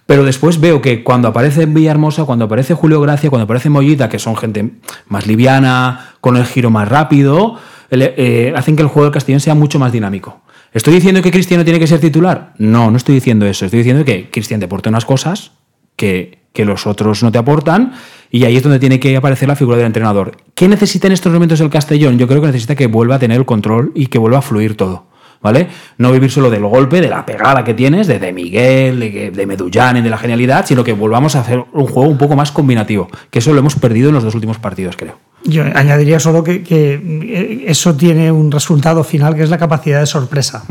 Pero 0.05 0.25
después 0.25 0.59
veo 0.59 0.81
que 0.81 1.03
cuando 1.03 1.29
aparece 1.29 1.65
Villahermosa, 1.65 2.25
cuando 2.25 2.45
aparece 2.45 2.73
Julio 2.73 2.99
Gracia, 2.99 3.29
cuando 3.29 3.45
aparece 3.45 3.69
Mollita, 3.69 4.09
que 4.09 4.19
son 4.19 4.35
gente 4.35 4.71
más 5.07 5.27
liviana, 5.27 6.15
con 6.19 6.35
el 6.35 6.45
giro 6.45 6.69
más 6.69 6.87
rápido, 6.89 7.57
eh, 7.89 8.53
hacen 8.55 8.75
que 8.75 8.81
el 8.81 8.89
juego 8.89 9.05
del 9.05 9.13
Castellón 9.13 9.39
sea 9.39 9.55
mucho 9.55 9.79
más 9.79 9.91
dinámico. 9.91 10.41
¿Estoy 10.73 10.95
diciendo 10.95 11.21
que 11.21 11.31
Cristiano 11.31 11.63
tiene 11.63 11.79
que 11.79 11.87
ser 11.87 11.99
titular? 11.99 12.53
No, 12.57 12.89
no 12.91 12.97
estoy 12.97 13.15
diciendo 13.15 13.45
eso. 13.45 13.65
Estoy 13.65 13.79
diciendo 13.79 14.03
que 14.03 14.29
Cristian 14.29 14.59
te 14.59 14.65
aporta 14.65 14.89
unas 14.89 15.05
cosas 15.05 15.51
que, 15.95 16.39
que 16.51 16.65
los 16.65 16.87
otros 16.87 17.21
no 17.23 17.31
te 17.31 17.37
aportan 17.37 17.93
y 18.31 18.45
ahí 18.45 18.57
es 18.57 18.63
donde 18.63 18.79
tiene 18.79 18.99
que 18.99 19.15
aparecer 19.15 19.47
la 19.47 19.55
figura 19.55 19.77
del 19.77 19.85
entrenador. 19.85 20.37
¿Qué 20.55 20.67
necesita 20.67 21.07
en 21.07 21.13
estos 21.13 21.31
momentos 21.31 21.61
el 21.61 21.69
Castellón? 21.69 22.17
Yo 22.17 22.27
creo 22.27 22.41
que 22.41 22.47
necesita 22.47 22.75
que 22.75 22.87
vuelva 22.87 23.15
a 23.15 23.19
tener 23.19 23.37
el 23.37 23.45
control 23.45 23.91
y 23.93 24.07
que 24.07 24.17
vuelva 24.17 24.39
a 24.39 24.41
fluir 24.41 24.75
todo. 24.75 25.05
¿Vale? 25.43 25.67
No 25.97 26.11
vivir 26.11 26.31
solo 26.31 26.49
del 26.49 26.65
golpe, 26.65 27.01
de 27.01 27.09
la 27.09 27.25
pegada 27.25 27.65
que 27.65 27.73
tienes, 27.73 28.07
de, 28.07 28.17
de 28.17 28.31
Miguel, 28.31 28.99
de, 28.99 29.31
de 29.31 29.45
Medullán, 29.45 30.01
de 30.01 30.09
la 30.09 30.17
genialidad, 30.17 30.65
sino 30.65 30.85
que 30.85 30.93
volvamos 30.93 31.35
a 31.35 31.41
hacer 31.41 31.61
un 31.73 31.85
juego 31.85 32.09
un 32.09 32.17
poco 32.17 32.37
más 32.37 32.51
combinativo. 32.51 33.09
Que 33.29 33.39
eso 33.39 33.51
lo 33.51 33.59
hemos 33.59 33.75
perdido 33.75 34.07
en 34.07 34.15
los 34.15 34.23
dos 34.23 34.35
últimos 34.35 34.57
partidos, 34.57 34.95
creo. 34.95 35.19
Yo 35.43 35.63
añadiría 35.63 36.19
solo 36.19 36.43
que, 36.43 36.63
que, 36.63 36.93
eh, 36.93 37.65
eso 37.67 37.93
tiene 37.95 38.31
un 38.31 38.51
resultado 38.51 39.03
final 39.03 39.35
que 39.35 39.43
es 39.43 39.49
la 39.49 39.57
capacidad 39.57 39.99
de 39.99 40.05
sorpresa. 40.05 40.63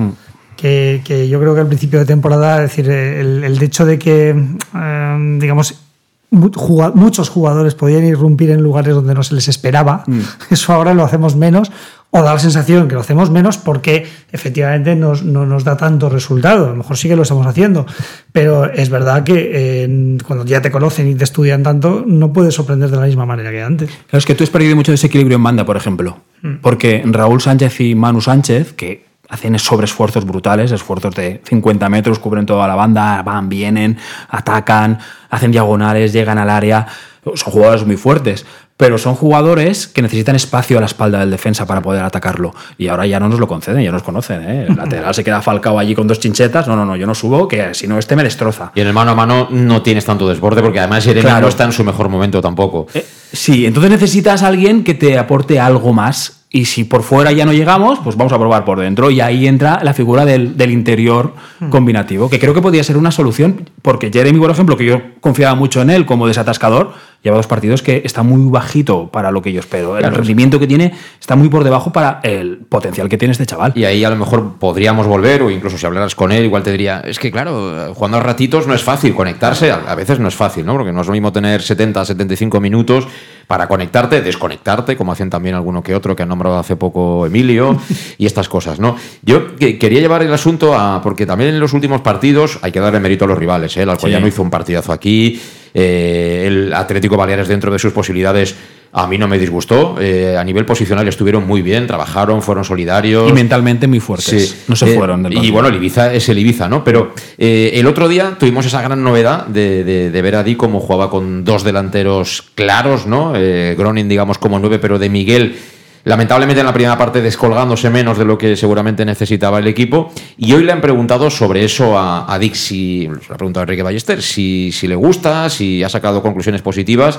Que, 0.57 1.03
que 1.05 1.29
yo 1.29 1.39
creo 1.39 1.55
que 1.55 1.61
al 1.61 1.67
principio 1.67 1.99
de 1.99 2.07
temporada, 2.07 2.65
es 2.65 2.71
decir, 2.71 2.91
el, 2.91 3.45
el 3.45 3.63
hecho 3.63 3.85
de 3.85 3.99
que, 3.99 4.31
eh, 4.31 5.37
digamos, 5.39 5.83
muchos 6.31 7.29
jugadores 7.29 7.75
podían 7.75 8.05
irrumpir 8.05 8.51
en 8.51 8.63
lugares 8.63 8.95
donde 8.95 9.15
no 9.15 9.23
se 9.23 9.35
les 9.35 9.49
esperaba, 9.49 10.05
eso 10.51 10.73
ahora 10.73 10.95
lo 10.95 11.05
hacemos 11.05 11.37
menos, 11.37 11.71
o 12.15 12.21
da 12.23 12.35
la 12.35 12.39
sensación 12.39 12.89
que 12.89 12.95
lo 12.95 13.01
hacemos 13.01 13.31
menos 13.31 13.57
porque 13.57 14.07
efectivamente 14.31 14.95
nos- 14.95 15.23
no 15.25 15.47
nos 15.47 15.65
da 15.65 15.77
tanto 15.79 16.11
resultado. 16.11 16.67
A 16.67 16.69
lo 16.69 16.77
mejor 16.77 16.97
sí 16.99 17.09
que 17.09 17.17
lo 17.17 17.23
estamos 17.23 17.47
haciendo, 17.47 17.87
pero 18.33 18.71
es 18.71 18.91
verdad 18.91 19.25
que 19.25 19.51
eh, 19.55 20.19
cuando 20.27 20.45
ya 20.45 20.61
te 20.61 20.71
conocen 20.71 21.09
y 21.09 21.15
te 21.15 21.25
estudian 21.25 21.63
tanto, 21.63 22.05
no 22.07 22.31
puedes 22.33 22.55
sorprender 22.55 22.91
de 22.91 22.99
la 22.99 23.07
misma 23.07 23.25
manera 23.25 23.51
que 23.51 23.63
antes. 23.63 23.89
Claro, 24.09 24.19
es 24.19 24.27
que 24.27 24.35
tú 24.35 24.45
has 24.45 24.51
perdido 24.51 24.77
mucho 24.77 24.93
desequilibrio 24.93 25.37
en 25.37 25.43
banda, 25.43 25.65
por 25.65 25.77
ejemplo. 25.79 26.19
Mm. 26.43 26.57
Porque 26.61 27.03
Raúl 27.07 27.41
Sánchez 27.41 27.81
y 27.81 27.95
Manu 27.95 28.21
Sánchez, 28.21 28.75
que 28.75 29.07
hacen 29.31 29.59
sobreesfuerzos 29.59 30.27
brutales, 30.27 30.71
esfuerzos 30.73 31.15
de 31.15 31.41
50 31.49 31.89
metros, 31.89 32.19
cubren 32.19 32.45
toda 32.45 32.69
la 32.69 32.75
banda, 32.75 33.23
van, 33.23 33.49
vienen, 33.49 33.97
atacan, 34.29 34.99
hacen 35.31 35.51
diagonales, 35.51 36.13
llegan 36.13 36.37
al 36.37 36.51
área. 36.51 36.87
Son 37.25 37.53
jugadores 37.53 37.87
muy 37.87 37.97
fuertes, 37.97 38.45
pero 38.83 38.99
son 38.99 39.15
jugadores 39.15 39.87
que 39.87 40.03
necesitan 40.03 40.35
espacio 40.35 40.77
a 40.77 40.81
la 40.81 40.87
espalda 40.87 41.21
del 41.21 41.31
defensa 41.31 41.67
para 41.67 41.81
poder 41.81 42.03
atacarlo. 42.03 42.53
Y 42.79 42.89
ahora 42.89 43.07
ya 43.07 43.21
no 43.21 43.29
nos 43.29 43.39
lo 43.39 43.47
conceden, 43.47 43.81
ya 43.85 43.93
nos 43.93 44.03
conocen. 44.03 44.43
¿eh? 44.43 44.67
El 44.69 44.75
lateral 44.75 45.15
se 45.15 45.23
queda 45.23 45.41
falcado 45.41 45.79
allí 45.79 45.95
con 45.95 46.09
dos 46.09 46.19
chinchetas. 46.19 46.67
No, 46.67 46.75
no, 46.75 46.85
no, 46.85 46.97
yo 46.97 47.07
no 47.07 47.15
subo, 47.15 47.47
que 47.47 47.75
si 47.75 47.87
no, 47.87 47.97
este 47.97 48.17
me 48.17 48.25
destroza. 48.25 48.73
Y 48.75 48.81
en 48.81 48.89
el 48.89 48.93
mano 48.93 49.13
a 49.13 49.15
mano 49.15 49.47
no 49.53 49.83
tienes 49.83 50.05
tanto 50.05 50.29
desborde, 50.29 50.63
porque 50.63 50.81
además 50.81 51.05
Jeremy 51.05 51.23
Claro. 51.23 51.43
no 51.43 51.49
está 51.49 51.63
en 51.63 51.71
su 51.71 51.85
mejor 51.85 52.09
momento 52.09 52.41
tampoco. 52.43 52.89
Sí, 53.33 53.67
entonces 53.67 53.89
necesitas 53.93 54.43
a 54.43 54.49
alguien 54.49 54.83
que 54.83 54.95
te 54.95 55.17
aporte 55.17 55.61
algo 55.61 55.93
más. 55.93 56.41
Y 56.55 56.67
si 56.67 56.85
por 56.85 57.03
fuera 57.03 57.33
ya 57.33 57.47
no 57.47 57.53
llegamos, 57.55 58.01
pues 58.01 58.15
vamos 58.17 58.31
a 58.33 58.39
probar 58.39 58.65
por 58.67 58.79
dentro. 58.81 59.11
Y 59.11 59.21
ahí 59.23 59.47
entra 59.47 59.79
la 59.83 59.95
figura 59.95 60.27
del, 60.27 60.55
del 60.57 60.71
interior 60.73 61.33
combinativo, 61.71 62.29
que 62.29 62.39
creo 62.39 62.53
que 62.53 62.61
podría 62.61 62.85
ser 62.85 62.99
una 62.99 63.11
solución, 63.11 63.71
porque 63.81 64.11
Jeremy, 64.13 64.39
por 64.39 64.51
ejemplo, 64.51 64.77
que 64.77 64.85
yo 64.85 65.01
confiaba 65.21 65.55
mucho 65.55 65.81
en 65.81 65.89
él 65.89 66.05
como 66.05 66.27
desatascador, 66.27 66.93
lleva 67.23 67.37
dos 67.37 67.47
partidos 67.47 67.83
que 67.83 68.03
está 68.05 68.23
muy 68.23 68.51
bajito 68.51 69.09
para 69.11 69.31
lo 69.31 69.43
que 69.43 69.53
yo 69.53 69.61
espero. 69.61 69.97
El 69.97 70.13
rendimiento 70.13 70.59
que 70.59 70.67
tiene 70.67 70.93
está 71.21 71.37
muy 71.37 71.49
por 71.49 71.63
debajo 71.65 71.93
para 71.93 72.21
el 72.25 72.59
potencial 72.69 73.09
que 73.09 73.17
tiene 73.17 73.33
este 73.33 73.47
chaval. 73.47 73.73
Y 73.77 73.85
ahí 73.85 74.03
a 74.05 74.11
lo 74.11 74.17
mejor 74.17 74.55
podríamos 74.59 75.07
volver, 75.07 75.43
o 75.43 75.51
incluso 75.51 75.79
si 75.79 75.87
hablaras 75.87 76.15
con 76.15 76.33
él, 76.33 76.45
igual 76.45 76.63
te 76.63 76.73
diría, 76.73 77.01
es 77.07 77.19
que 77.19 77.31
claro, 77.31 77.93
jugando 77.95 78.19
a 78.19 78.21
ratitos 78.21 78.67
no 78.67 78.75
es 78.75 78.83
fácil 78.83 79.15
conectarse, 79.15 79.71
a 79.71 79.95
veces 79.95 80.19
no 80.19 80.29
es 80.29 80.35
fácil, 80.35 80.67
¿no? 80.67 80.73
Porque 80.75 80.93
no 80.93 81.01
es 81.01 81.07
lo 81.07 81.13
mismo 81.13 81.33
tener 81.33 81.63
70, 81.63 82.05
75 82.05 82.61
minutos 82.61 83.07
para 83.47 83.69
conectarte, 83.69 84.21
desconectarte, 84.23 84.97
como 84.97 85.13
hacen 85.13 85.29
también 85.31 85.55
alguno 85.55 85.83
que 85.83 85.95
otro 85.95 86.17
que 86.17 86.23
han 86.23 86.29
nombrado 86.29 86.59
hace 86.59 86.75
poco 86.77 87.27
Emilio, 87.27 87.79
y 88.19 88.27
estas 88.27 88.49
cosas, 88.49 88.81
¿no? 88.81 88.97
Yo 89.23 89.55
que- 89.57 89.79
quería 89.79 90.01
llevar 90.01 90.23
el 90.23 90.33
asunto 90.33 90.75
a, 90.77 91.01
porque 91.03 91.27
también 91.27 91.51
en 91.51 91.61
los 91.61 91.73
últimos 91.73 92.01
partidos 92.01 92.59
hay 92.63 92.73
que 92.73 92.81
darle 92.81 92.99
mérito 93.01 93.27
a 93.27 93.29
los 93.29 93.39
rivales, 93.39 93.77
¿eh? 93.77 93.83
El 93.83 93.91
Alcoyano 93.91 94.27
Sí. 94.27 94.31
hizo 94.33 94.43
un 94.43 94.51
partidazo 94.51 94.93
aquí, 94.93 95.41
eh, 95.75 96.45
el 96.47 96.73
Atlético 96.75 97.17
Baleares 97.17 97.49
dentro 97.49 97.73
de 97.73 97.79
sus 97.79 97.93
posibilidades 97.93 98.55
a 98.95 99.07
mí 99.07 99.17
no 99.17 99.27
me 99.27 99.39
disgustó. 99.39 99.97
eh, 100.01 100.37
a 100.37 100.45
nivel 100.45 100.67
posicional 100.67 101.09
estuvieron 101.09 101.47
muy 101.47 101.63
bien, 101.63 101.87
trabajaron, 101.87 102.43
fueron 102.43 102.63
solidarios. 102.63 103.31
Y 103.31 103.33
mentalmente 103.33 103.87
muy 103.87 104.01
fuertes. 104.01 104.65
No 104.69 104.77
se 104.77 104.93
Eh, 104.93 104.95
fueron 104.97 105.23
del 105.23 105.33
Y 105.43 105.51
bueno, 105.51 105.69
el 105.69 105.77
Ibiza 105.77 106.13
es 106.13 106.29
el 106.29 106.39
Ibiza, 106.39 106.69
¿no? 106.69 106.85
Pero 106.85 107.15
eh, 107.39 107.71
el 107.75 107.87
otro 107.87 108.07
día 108.07 108.37
tuvimos 108.39 108.67
esa 108.67 108.83
gran 108.83 109.03
novedad 109.03 109.47
de, 109.47 109.83
de- 109.83 110.11
de 110.11 110.23
ver 110.23 110.37
a 110.37 110.43
Di 110.45 110.57
como 110.57 110.79
jugaba 110.79 111.09
con 111.09 111.43
dos 111.43 111.65
delanteros 111.65 112.45
claros, 112.55 113.07
¿no? 113.07 113.33
Gronin, 113.33 114.09
digamos, 114.11 114.37
como 114.37 114.59
nueve, 114.59 114.79
pero 114.79 114.99
de 114.99 115.09
Miguel. 115.09 115.57
Lamentablemente 116.05 116.61
en 116.61 116.67
la 116.67 116.73
primera 116.73 116.99
parte 116.99 117.23
descolgándose 117.23 117.89
menos 117.91 118.19
de 118.19 118.25
lo 118.25 118.37
que 118.37 118.57
seguramente 118.57 119.05
necesitaba 119.05 119.61
el 119.61 119.67
equipo. 119.69 120.11
Y 120.37 120.53
hoy 120.53 120.65
le 120.65 120.73
han 120.73 120.81
preguntado 120.81 121.31
sobre 121.31 121.65
eso 121.65 121.97
a, 121.97 122.33
a 122.33 122.39
Dick, 122.39 122.55
si, 122.55 123.07
lo 123.07 123.35
ha 123.35 123.37
preguntado 123.37 123.63
a 123.63 123.65
Enrique 123.65 123.83
Ballester, 123.83 124.21
si, 124.21 124.73
si 124.73 124.89
le 124.89 124.97
gusta, 124.97 125.49
si 125.49 125.83
ha 125.83 125.89
sacado 125.89 126.23
conclusiones 126.23 126.63
positivas. 126.63 127.19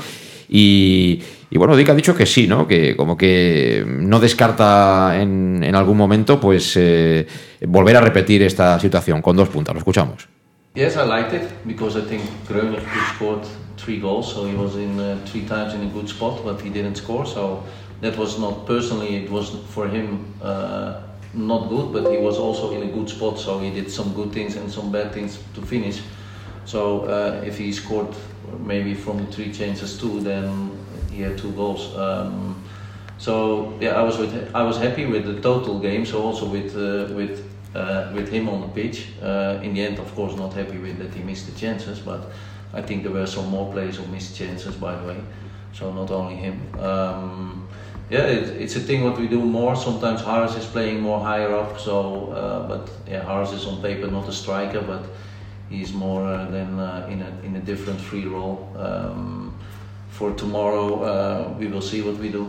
Y, 0.49 1.21
y 1.49 1.57
bueno, 1.57 1.75
Dick 1.75 1.89
ha 1.89 1.95
dicho 1.95 2.15
que 2.15 2.25
sí, 2.25 2.47
¿no? 2.47 2.67
Que 2.67 2.95
como 2.95 3.15
que 3.15 3.85
no 3.87 4.19
descarta 4.19 5.19
en, 5.19 5.63
en 5.63 5.75
algún 5.75 5.97
momento 5.97 6.39
pues 6.39 6.73
eh, 6.75 7.25
volver 7.65 7.95
a 7.97 8.01
repetir 8.01 8.43
esta 8.43 8.79
situación 8.79 9.21
con 9.21 9.37
dos 9.37 9.49
puntas. 9.49 9.73
Lo 9.73 9.79
escuchamos. 9.79 10.27
Yes, 10.75 10.95
I 10.95 11.07
liked 11.07 11.33
it 11.33 11.43
because 11.65 11.95
I 11.97 12.01
think 12.01 12.23
Groening 12.49 12.79
scored 13.15 13.45
three 13.77 13.99
goals, 13.99 14.33
so 14.33 14.45
he 14.45 14.55
was 14.55 14.75
in 14.75 14.99
uh, 14.99 15.17
three 15.25 15.43
times 15.43 15.75
in 15.75 15.81
a 15.81 15.89
good 15.93 16.07
spot, 16.09 16.43
but 16.43 16.59
he 16.61 16.69
didn't 16.69 16.95
score. 16.95 17.27
So 17.27 17.63
that 18.03 18.17
was 18.17 18.37
not 18.37 18.65
personally, 18.65 19.15
it 19.15 19.31
was 19.31 19.49
for 19.69 19.87
him 19.87 20.33
uh, 20.41 21.01
not 21.33 21.69
good, 21.69 21.93
but 21.93 22.11
he 22.11 22.17
was 22.17 22.37
also 22.37 22.71
in 22.73 22.83
a 22.83 22.91
good 22.91 23.09
spot, 23.09 23.39
so 23.39 23.59
he 23.59 23.71
did 23.71 23.89
some 23.89 24.13
good 24.13 24.31
things 24.31 24.55
and 24.55 24.71
some 24.71 24.91
bad 24.91 25.13
things 25.13 25.39
to 25.55 25.61
finish. 25.61 26.01
So 26.65 27.05
uh, 27.05 27.41
if 27.45 27.57
he 27.57 27.71
scored 27.71 28.13
maybe 28.59 28.93
from 28.93 29.25
three 29.27 29.51
chances 29.51 29.97
too, 29.99 30.19
then 30.19 30.77
he 31.11 31.21
had 31.21 31.37
two 31.37 31.51
goals. 31.53 31.95
Um, 31.95 32.61
so 33.17 33.77
yeah, 33.79 33.99
I 33.99 34.03
was 34.03 34.17
with 34.17 34.33
I 34.53 34.63
was 34.63 34.77
happy 34.77 35.05
with 35.05 35.25
the 35.25 35.41
total 35.41 35.79
game. 35.79 36.05
So 36.05 36.21
also 36.21 36.45
with 36.45 36.75
uh, 36.75 37.13
with 37.13 37.43
uh, 37.73 38.11
with 38.13 38.29
him 38.29 38.49
on 38.49 38.61
the 38.61 38.67
pitch. 38.67 39.07
Uh, 39.21 39.59
in 39.63 39.73
the 39.73 39.81
end, 39.81 39.99
of 39.99 40.13
course, 40.15 40.35
not 40.35 40.53
happy 40.53 40.77
with 40.77 40.97
that 40.99 41.13
he 41.13 41.23
missed 41.23 41.45
the 41.45 41.59
chances, 41.59 41.99
but 41.99 42.31
I 42.73 42.81
think 42.81 43.03
there 43.03 43.13
were 43.13 43.27
some 43.27 43.49
more 43.49 43.71
players 43.71 43.97
who 43.97 44.05
missed 44.07 44.35
chances, 44.35 44.75
by 44.75 44.95
the 44.95 45.07
way. 45.07 45.17
So 45.73 45.91
not 45.93 46.11
only 46.11 46.35
him. 46.35 46.61
Um, 46.79 47.67
yeah, 48.13 48.27
it, 48.37 48.61
it's 48.61 48.75
a 48.75 48.79
thing 48.87 49.03
what 49.03 49.17
we 49.19 49.27
do 49.27 49.39
more. 49.39 49.75
Sometimes 49.75 50.21
Harris 50.21 50.55
is 50.55 50.65
playing 50.65 51.01
more 51.01 51.19
higher 51.19 51.51
up. 51.61 51.79
So, 51.79 51.95
uh, 52.31 52.67
but 52.67 52.83
yeah, 53.11 53.23
Harris 53.29 53.51
is 53.51 53.65
on 53.65 53.81
paper 53.81 54.07
not 54.17 54.27
a 54.27 54.31
striker, 54.31 54.81
but 54.81 55.03
he's 55.69 55.91
more 55.93 56.23
uh, 56.23 56.45
than 56.55 56.79
uh, 56.79 57.07
in 57.13 57.19
a 57.21 57.31
in 57.47 57.55
a 57.55 57.59
different 57.59 57.99
free 57.99 58.25
role. 58.27 58.57
Um, 58.77 59.53
for 60.09 60.31
tomorrow, 60.35 60.87
uh, 61.03 61.57
we 61.59 61.67
will 61.67 61.81
see 61.81 62.01
what 62.07 62.17
we 62.19 62.29
do. 62.29 62.45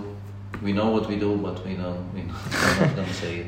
We 0.62 0.72
know 0.72 0.90
what 0.90 1.08
we 1.08 1.16
do, 1.16 1.30
but 1.46 1.56
we 1.66 1.74
don't. 1.82 2.04
We, 2.14 2.22
not 2.96 3.08
say 3.20 3.34
it. 3.40 3.46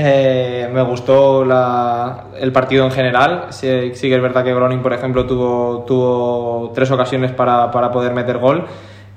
Eh, 0.00 0.68
me 0.72 0.80
gustó 0.82 1.44
la- 1.44 2.26
el 2.38 2.52
partido 2.52 2.84
en 2.84 2.92
general. 2.92 3.46
Sí, 3.50 3.66
sí 3.94 4.08
que 4.08 4.14
es 4.14 4.22
verdad 4.22 4.44
que 4.44 4.54
Groning, 4.54 4.80
por 4.80 4.92
ejemplo, 4.92 5.26
tuvo, 5.26 5.84
tuvo 5.86 6.70
tres 6.74 6.90
ocasiones 6.92 7.32
para, 7.32 7.70
para 7.72 7.90
poder 7.90 8.14
meter 8.14 8.38
gol. 8.38 8.64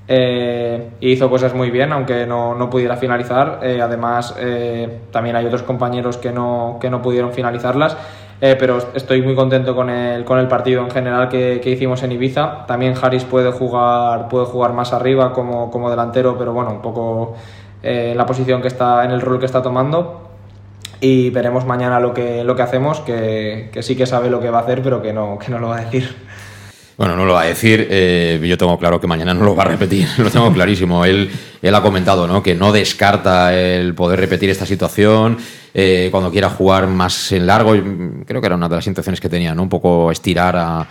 Eh, 0.08 0.90
hizo 1.00 1.30
cosas 1.30 1.54
muy 1.54 1.72
bien, 1.72 1.92
aunque 1.94 2.26
no, 2.26 2.56
no 2.56 2.70
pudiera 2.70 2.98
finalizar. 2.98 3.60
Eh, 3.64 3.80
además, 3.82 4.36
eh, 4.40 5.02
también 5.12 5.36
hay 5.36 5.46
otros 5.46 5.64
compañeros 5.64 6.18
que 6.18 6.32
no, 6.32 6.78
que 6.82 6.90
no 6.90 7.02
pudieron 7.02 7.32
finalizarlas. 7.32 7.98
Eh, 8.44 8.56
pero 8.58 8.80
estoy 8.96 9.22
muy 9.22 9.36
contento 9.36 9.76
con 9.76 9.92
el, 9.92 10.26
con 10.26 10.40
el 10.40 10.48
partido 10.48 10.82
en 10.82 10.90
general 10.90 11.30
que, 11.30 11.62
que 11.64 11.70
hicimos 11.70 12.02
en 12.02 12.12
Ibiza. 12.12 12.66
También 12.66 12.96
Harris 13.00 13.24
puede 13.24 13.52
jugar, 13.52 14.30
puede 14.30 14.46
jugar 14.46 14.74
más 14.74 14.94
arriba 14.94 15.32
como, 15.32 15.70
como 15.70 15.92
delantero, 15.92 16.36
pero 16.40 16.52
bueno, 16.52 16.72
un 16.72 16.82
poco 16.82 17.36
eh, 17.84 18.10
en 18.12 18.18
la 18.18 18.26
posición 18.26 18.64
que 18.64 18.68
está, 18.68 19.06
en 19.06 19.12
el 19.12 19.22
rol 19.22 19.40
que 19.40 19.46
está 19.46 19.62
tomando 19.62 20.30
y 21.00 21.30
veremos 21.30 21.66
mañana 21.66 22.00
lo 22.00 22.16
que, 22.16 22.44
lo 22.44 22.56
que 22.56 22.64
hacemos, 22.64 23.00
que, 23.02 23.70
que 23.72 23.84
sí 23.84 23.96
que 23.96 24.08
sabe 24.08 24.32
lo 24.32 24.40
que 24.40 24.50
va 24.50 24.60
a 24.60 24.62
hacer, 24.62 24.82
pero 24.82 25.04
que 25.04 25.14
no, 25.14 25.38
que 25.38 25.52
no 25.52 25.60
lo 25.60 25.70
va 25.70 25.78
a 25.78 25.82
decir. 25.82 26.10
Bueno, 27.02 27.16
no 27.16 27.26
lo 27.26 27.34
va 27.34 27.42
a 27.42 27.46
decir. 27.46 27.88
eh, 27.90 28.40
yo 28.48 28.60
tengo 28.60 28.78
claro 28.78 29.02
que 29.02 29.08
mañana 29.08 29.34
no 29.34 29.44
lo 29.44 29.56
va 29.56 29.64
a 29.64 29.70
repetir. 29.70 30.08
Lo 30.20 30.30
tengo 30.30 30.54
clarísimo. 30.54 31.04
Él, 31.04 31.32
él 31.60 31.74
ha 31.74 31.82
comentado 31.82 32.28
¿no? 32.28 32.44
que 32.44 32.54
no 32.54 32.72
descarta 32.72 33.60
el 33.60 33.96
poder 33.96 34.20
repetir 34.20 34.52
esta 34.52 34.68
situación 34.68 35.36
eh, 35.74 36.10
cuando 36.12 36.30
quiera 36.30 36.52
jugar 36.52 36.86
más 36.86 37.32
en 37.32 37.48
largo. 37.48 37.72
Creo 38.28 38.40
que 38.40 38.46
era 38.46 38.56
una 38.56 38.70
de 38.70 38.76
las 38.76 38.86
intenciones 38.86 39.20
que 39.20 39.30
tenía, 39.30 39.56
¿no? 39.56 39.64
Un 39.64 39.70
poco 39.70 40.12
estirar 40.12 40.56
a, 40.56 40.88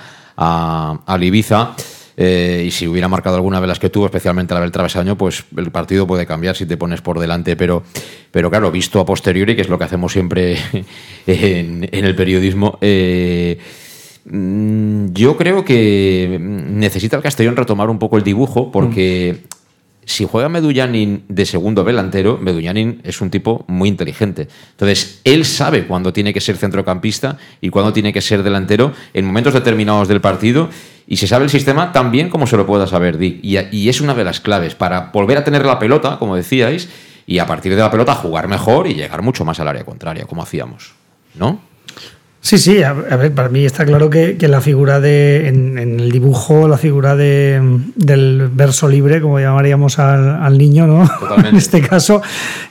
a, 1.07 1.19
Ibiza. 1.21 1.77
Eh, 2.17 2.65
y 2.67 2.73
si 2.73 2.89
hubiera 2.89 3.07
marcado 3.07 3.37
alguna 3.37 3.61
de 3.61 3.69
las 3.69 3.79
que 3.79 3.89
tuvo, 3.89 4.07
especialmente 4.07 4.53
la 4.53 4.63
del 4.63 4.73
travesaño, 4.73 5.17
pues 5.17 5.45
el 5.57 5.71
partido 5.71 6.09
puede 6.09 6.27
cambiar 6.27 6.57
si 6.57 6.67
te 6.67 6.77
pones 6.77 7.03
por 7.03 7.21
delante. 7.21 7.55
Pero, 7.55 7.85
pero 8.33 8.51
claro, 8.51 8.73
visto 8.73 8.99
a 8.99 9.07
posteriori, 9.07 9.55
que 9.55 9.63
es 9.63 9.69
lo 9.69 9.79
que 9.79 9.85
hacemos 9.85 10.11
siempre 10.11 10.59
en, 11.29 11.89
el 11.93 12.17
periodismo, 12.17 12.81
mm, 12.81 13.80
yo 14.25 15.37
creo 15.37 15.65
que 15.65 16.39
necesita 16.41 17.17
el 17.17 17.23
Castellón 17.23 17.57
retomar 17.57 17.91
un 17.91 17.99
poco 17.99 18.17
el 18.17 18.23
dibujo, 18.23 18.71
porque 18.71 19.45
si 20.05 20.27
juega 20.27 20.49
Medullanin 20.49 21.25
de 21.29 21.47
segundo 21.47 21.85
delantero, 21.85 22.39
Medullanin 22.39 23.01
es 23.05 23.21
un 23.21 23.31
tipo 23.31 23.65
muy 23.69 23.89
inteligente. 23.89 24.49
Entonces, 24.73 25.21
él 25.25 25.45
sabe 25.45 25.87
cuándo 25.87 26.13
tiene 26.13 26.35
que 26.35 26.41
ser 26.41 26.57
centrocampista 26.57 27.39
y 27.61 27.71
cuándo 27.71 27.93
tiene 27.93 28.13
que 28.13 28.21
ser 28.21 28.43
delantero 28.43 28.93
en 29.15 29.25
momentos 29.25 29.55
determinados 29.55 30.09
del 30.09 30.21
partido 30.21 30.69
y 31.07 31.17
se 31.17 31.27
sabe 31.27 31.45
el 31.45 31.51
sistema 31.51 31.93
tan 31.93 32.11
bien 32.11 32.29
como 32.29 32.47
se 32.47 32.57
lo 32.57 32.67
pueda 32.67 32.87
saber 32.87 33.19
Dick. 33.19 33.41
Y 33.43 33.89
es 33.89 34.01
una 34.01 34.15
de 34.15 34.25
las 34.25 34.41
claves 34.41 34.75
para 34.75 35.11
volver 35.13 35.39
a 35.39 35.45
tener 35.45 35.65
la 35.65 35.79
pelota, 35.79 36.19
como 36.19 36.37
decíais, 36.37 36.89
y 37.27 37.39
a 37.39 37.47
partir 37.47 37.75
de 37.75 37.81
la 37.81 37.91
pelota 37.91 38.15
jugar 38.15 38.49
mejor 38.49 38.87
y 38.87 38.95
llegar 38.95 39.23
mucho 39.23 39.45
más 39.45 39.61
al 39.61 39.69
área 39.69 39.85
contraria, 39.85 40.25
como 40.25 40.43
hacíamos. 40.43 40.95
¿No? 41.35 41.61
Sí, 42.43 42.57
sí, 42.57 42.83
a, 42.83 42.91
a 42.91 43.17
ver, 43.17 43.35
para 43.35 43.51
mí 43.51 43.67
está 43.67 43.85
claro 43.85 44.09
que, 44.09 44.39
que 44.39 44.49
la 44.49 44.63
figura 44.63 44.99
de, 44.99 45.47
en, 45.49 45.77
en, 45.77 46.01
el 46.01 46.11
dibujo, 46.11 46.69
la 46.69 46.79
figura 46.79 47.15
de, 47.15 47.61
del 47.97 48.49
verso 48.53 48.89
libre, 48.89 49.21
como 49.21 49.39
llamaríamos 49.39 49.99
al, 49.99 50.43
al 50.43 50.57
niño, 50.57 50.87
¿no? 50.87 51.09
en 51.47 51.57
este 51.57 51.83
caso, 51.83 52.23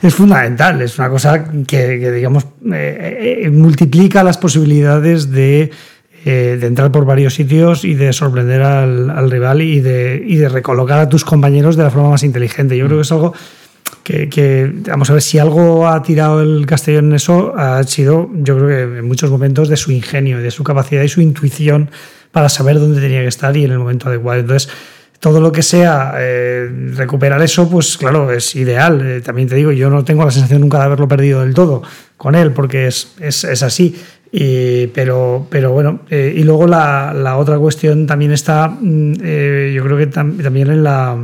es 0.02 0.12
fundamental, 0.12 0.82
es 0.82 0.98
una 0.98 1.08
cosa 1.08 1.44
que, 1.44 2.00
que 2.00 2.10
digamos, 2.10 2.46
eh, 2.72 3.42
eh, 3.44 3.50
multiplica 3.50 4.24
las 4.24 4.38
posibilidades 4.38 5.30
de, 5.30 5.70
eh, 6.24 6.58
de, 6.60 6.66
entrar 6.66 6.90
por 6.90 7.04
varios 7.04 7.34
sitios 7.34 7.84
y 7.84 7.94
de 7.94 8.12
sorprender 8.12 8.62
al, 8.62 9.08
al 9.08 9.30
rival 9.30 9.62
y 9.62 9.80
de, 9.80 10.20
y 10.26 10.36
de 10.36 10.48
recolocar 10.48 10.98
a 10.98 11.08
tus 11.08 11.24
compañeros 11.24 11.76
de 11.76 11.84
la 11.84 11.90
forma 11.90 12.10
más 12.10 12.24
inteligente. 12.24 12.76
Yo 12.76 12.86
creo 12.86 12.98
que 12.98 13.02
es 13.02 13.12
algo 13.12 13.34
que, 14.10 14.28
que, 14.28 14.72
vamos 14.88 15.08
a 15.10 15.12
ver 15.12 15.22
si 15.22 15.38
algo 15.38 15.86
ha 15.86 16.02
tirado 16.02 16.40
el 16.42 16.66
Castellón 16.66 17.06
en 17.06 17.12
eso 17.14 17.54
ha 17.56 17.82
sido 17.84 18.28
yo 18.34 18.56
creo 18.56 18.68
que 18.68 18.98
en 18.98 19.06
muchos 19.06 19.30
momentos 19.30 19.68
de 19.68 19.76
su 19.76 19.92
ingenio 19.92 20.38
de 20.38 20.50
su 20.50 20.64
capacidad 20.64 21.02
y 21.02 21.08
su 21.08 21.20
intuición 21.20 21.90
para 22.32 22.48
saber 22.48 22.78
dónde 22.78 23.00
tenía 23.00 23.20
que 23.20 23.28
estar 23.28 23.56
y 23.56 23.64
en 23.64 23.72
el 23.72 23.78
momento 23.78 24.08
adecuado. 24.08 24.40
Entonces 24.40 24.70
todo 25.20 25.40
lo 25.40 25.52
que 25.52 25.62
sea 25.62 26.14
eh, 26.18 26.68
recuperar 26.94 27.42
eso 27.42 27.68
pues 27.68 27.96
claro 27.96 28.32
es 28.32 28.56
ideal. 28.56 29.00
Eh, 29.04 29.20
también 29.20 29.48
te 29.48 29.54
digo 29.54 29.70
yo 29.70 29.90
no 29.90 30.04
tengo 30.04 30.24
la 30.24 30.30
sensación 30.30 30.60
nunca 30.60 30.78
de 30.78 30.84
haberlo 30.84 31.06
perdido 31.06 31.42
del 31.42 31.54
todo 31.54 31.82
con 32.16 32.34
él 32.34 32.52
porque 32.52 32.86
es, 32.86 33.14
es, 33.20 33.44
es 33.44 33.62
así. 33.62 33.96
Y, 34.32 34.86
pero, 34.88 35.46
pero 35.50 35.72
bueno, 35.72 36.02
eh, 36.08 36.32
y 36.36 36.44
luego 36.44 36.66
la, 36.68 37.12
la, 37.12 37.36
otra 37.36 37.58
cuestión 37.58 38.06
también 38.06 38.30
está, 38.30 38.68
mm, 38.68 39.14
eh, 39.22 39.72
yo 39.74 39.82
creo 39.82 39.96
que 39.96 40.06
tam 40.06 40.38
también 40.38 40.70
en 40.70 40.84
la, 40.84 41.16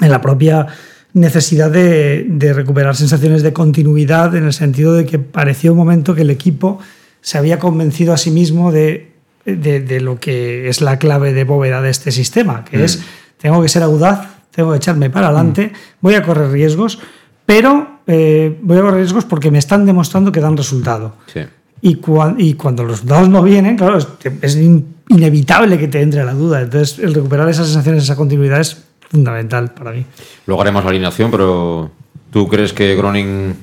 en 0.00 0.10
la 0.10 0.20
propia 0.20 0.66
necesidad 1.12 1.70
de, 1.70 2.24
de, 2.28 2.52
recuperar 2.52 2.96
sensaciones 2.96 3.42
de 3.42 3.52
continuidad 3.52 4.34
en 4.36 4.44
el 4.44 4.52
sentido 4.52 4.94
de 4.94 5.06
que 5.06 5.18
parecía 5.18 5.72
un 5.72 5.78
momento 5.78 6.14
que 6.14 6.22
el 6.22 6.30
equipo 6.30 6.78
se 7.20 7.38
había 7.38 7.58
convencido 7.58 8.12
a 8.12 8.16
sí 8.16 8.30
mismo 8.30 8.70
de, 8.72 9.12
de, 9.44 9.80
de 9.80 10.00
lo 10.00 10.20
que 10.20 10.68
es 10.68 10.80
la 10.80 10.98
clave 10.98 11.32
de 11.32 11.44
bóveda 11.44 11.82
de 11.82 11.90
este 11.90 12.12
sistema, 12.12 12.64
que 12.64 12.78
mm. 12.78 12.82
es 12.82 13.02
tengo 13.38 13.60
que 13.62 13.68
ser 13.68 13.82
audaz, 13.82 14.28
tengo 14.50 14.70
que 14.70 14.76
echarme 14.76 15.10
para 15.10 15.28
adelante, 15.28 15.72
mm. 15.72 15.76
voy 16.00 16.14
a 16.14 16.22
correr 16.22 16.50
riesgos, 16.50 16.98
pero 17.44 18.00
eh, 18.06 18.56
voy 18.62 18.78
a 18.78 18.82
correr 18.82 19.00
riesgos 19.00 19.24
porque 19.24 19.50
me 19.50 19.58
están 19.58 19.86
demostrando 19.86 20.30
que 20.30 20.40
dan 20.40 20.56
resultado. 20.56 21.16
Sí. 21.32 21.40
Y, 21.82 21.94
cu 21.96 22.18
y, 22.36 22.54
cuando 22.54 22.84
los 22.84 23.06
dados 23.06 23.30
no 23.30 23.42
vienen, 23.42 23.76
claro, 23.76 23.96
es, 23.96 24.06
es 24.42 24.56
in 24.56 25.00
inevitable 25.08 25.78
que 25.78 25.88
te 25.88 26.00
entre 26.00 26.24
la 26.24 26.34
duda. 26.34 26.60
Entonces, 26.60 26.98
el 26.98 27.14
recuperar 27.14 27.48
esas 27.48 27.66
sensaciones, 27.66 28.04
esa 28.04 28.16
continuidad 28.16 28.60
es 28.60 28.84
fundamental 29.10 29.72
para 29.74 29.92
mí. 29.92 30.04
Luego 30.46 30.62
haremos 30.62 30.84
la 30.84 30.90
alineación, 30.90 31.30
pero 31.30 31.90
¿tú 32.30 32.48
crees 32.48 32.72
que 32.72 32.94
Groning 32.94 33.54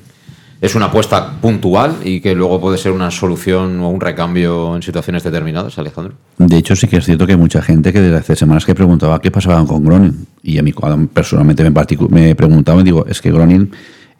es 0.60 0.74
una 0.74 0.86
apuesta 0.86 1.40
puntual 1.40 1.96
y 2.04 2.20
que 2.20 2.34
luego 2.34 2.60
puede 2.60 2.78
ser 2.78 2.92
una 2.92 3.10
solución 3.10 3.80
o 3.80 3.88
un 3.88 4.00
recambio 4.00 4.76
en 4.76 4.82
situaciones 4.82 5.22
determinadas, 5.22 5.78
Alejandro? 5.78 6.14
De 6.36 6.56
hecho, 6.56 6.76
sí 6.76 6.86
que 6.86 6.98
es 6.98 7.04
cierto 7.04 7.26
que 7.26 7.32
hay 7.32 7.38
mucha 7.38 7.62
gente 7.62 7.92
que 7.92 8.00
desde 8.00 8.16
hace 8.16 8.36
semanas 8.36 8.64
que 8.64 8.74
preguntaba 8.74 9.20
qué 9.20 9.30
pasaba 9.30 9.64
con 9.64 9.84
Groning. 9.84 10.26
Y 10.42 10.58
a 10.58 10.62
mí 10.62 10.74
personalmente 11.12 11.68
me, 11.68 11.72
me 12.10 12.34
preguntaba, 12.34 12.82
digo, 12.82 13.06
es 13.06 13.20
que 13.20 13.32
Groning 13.32 13.70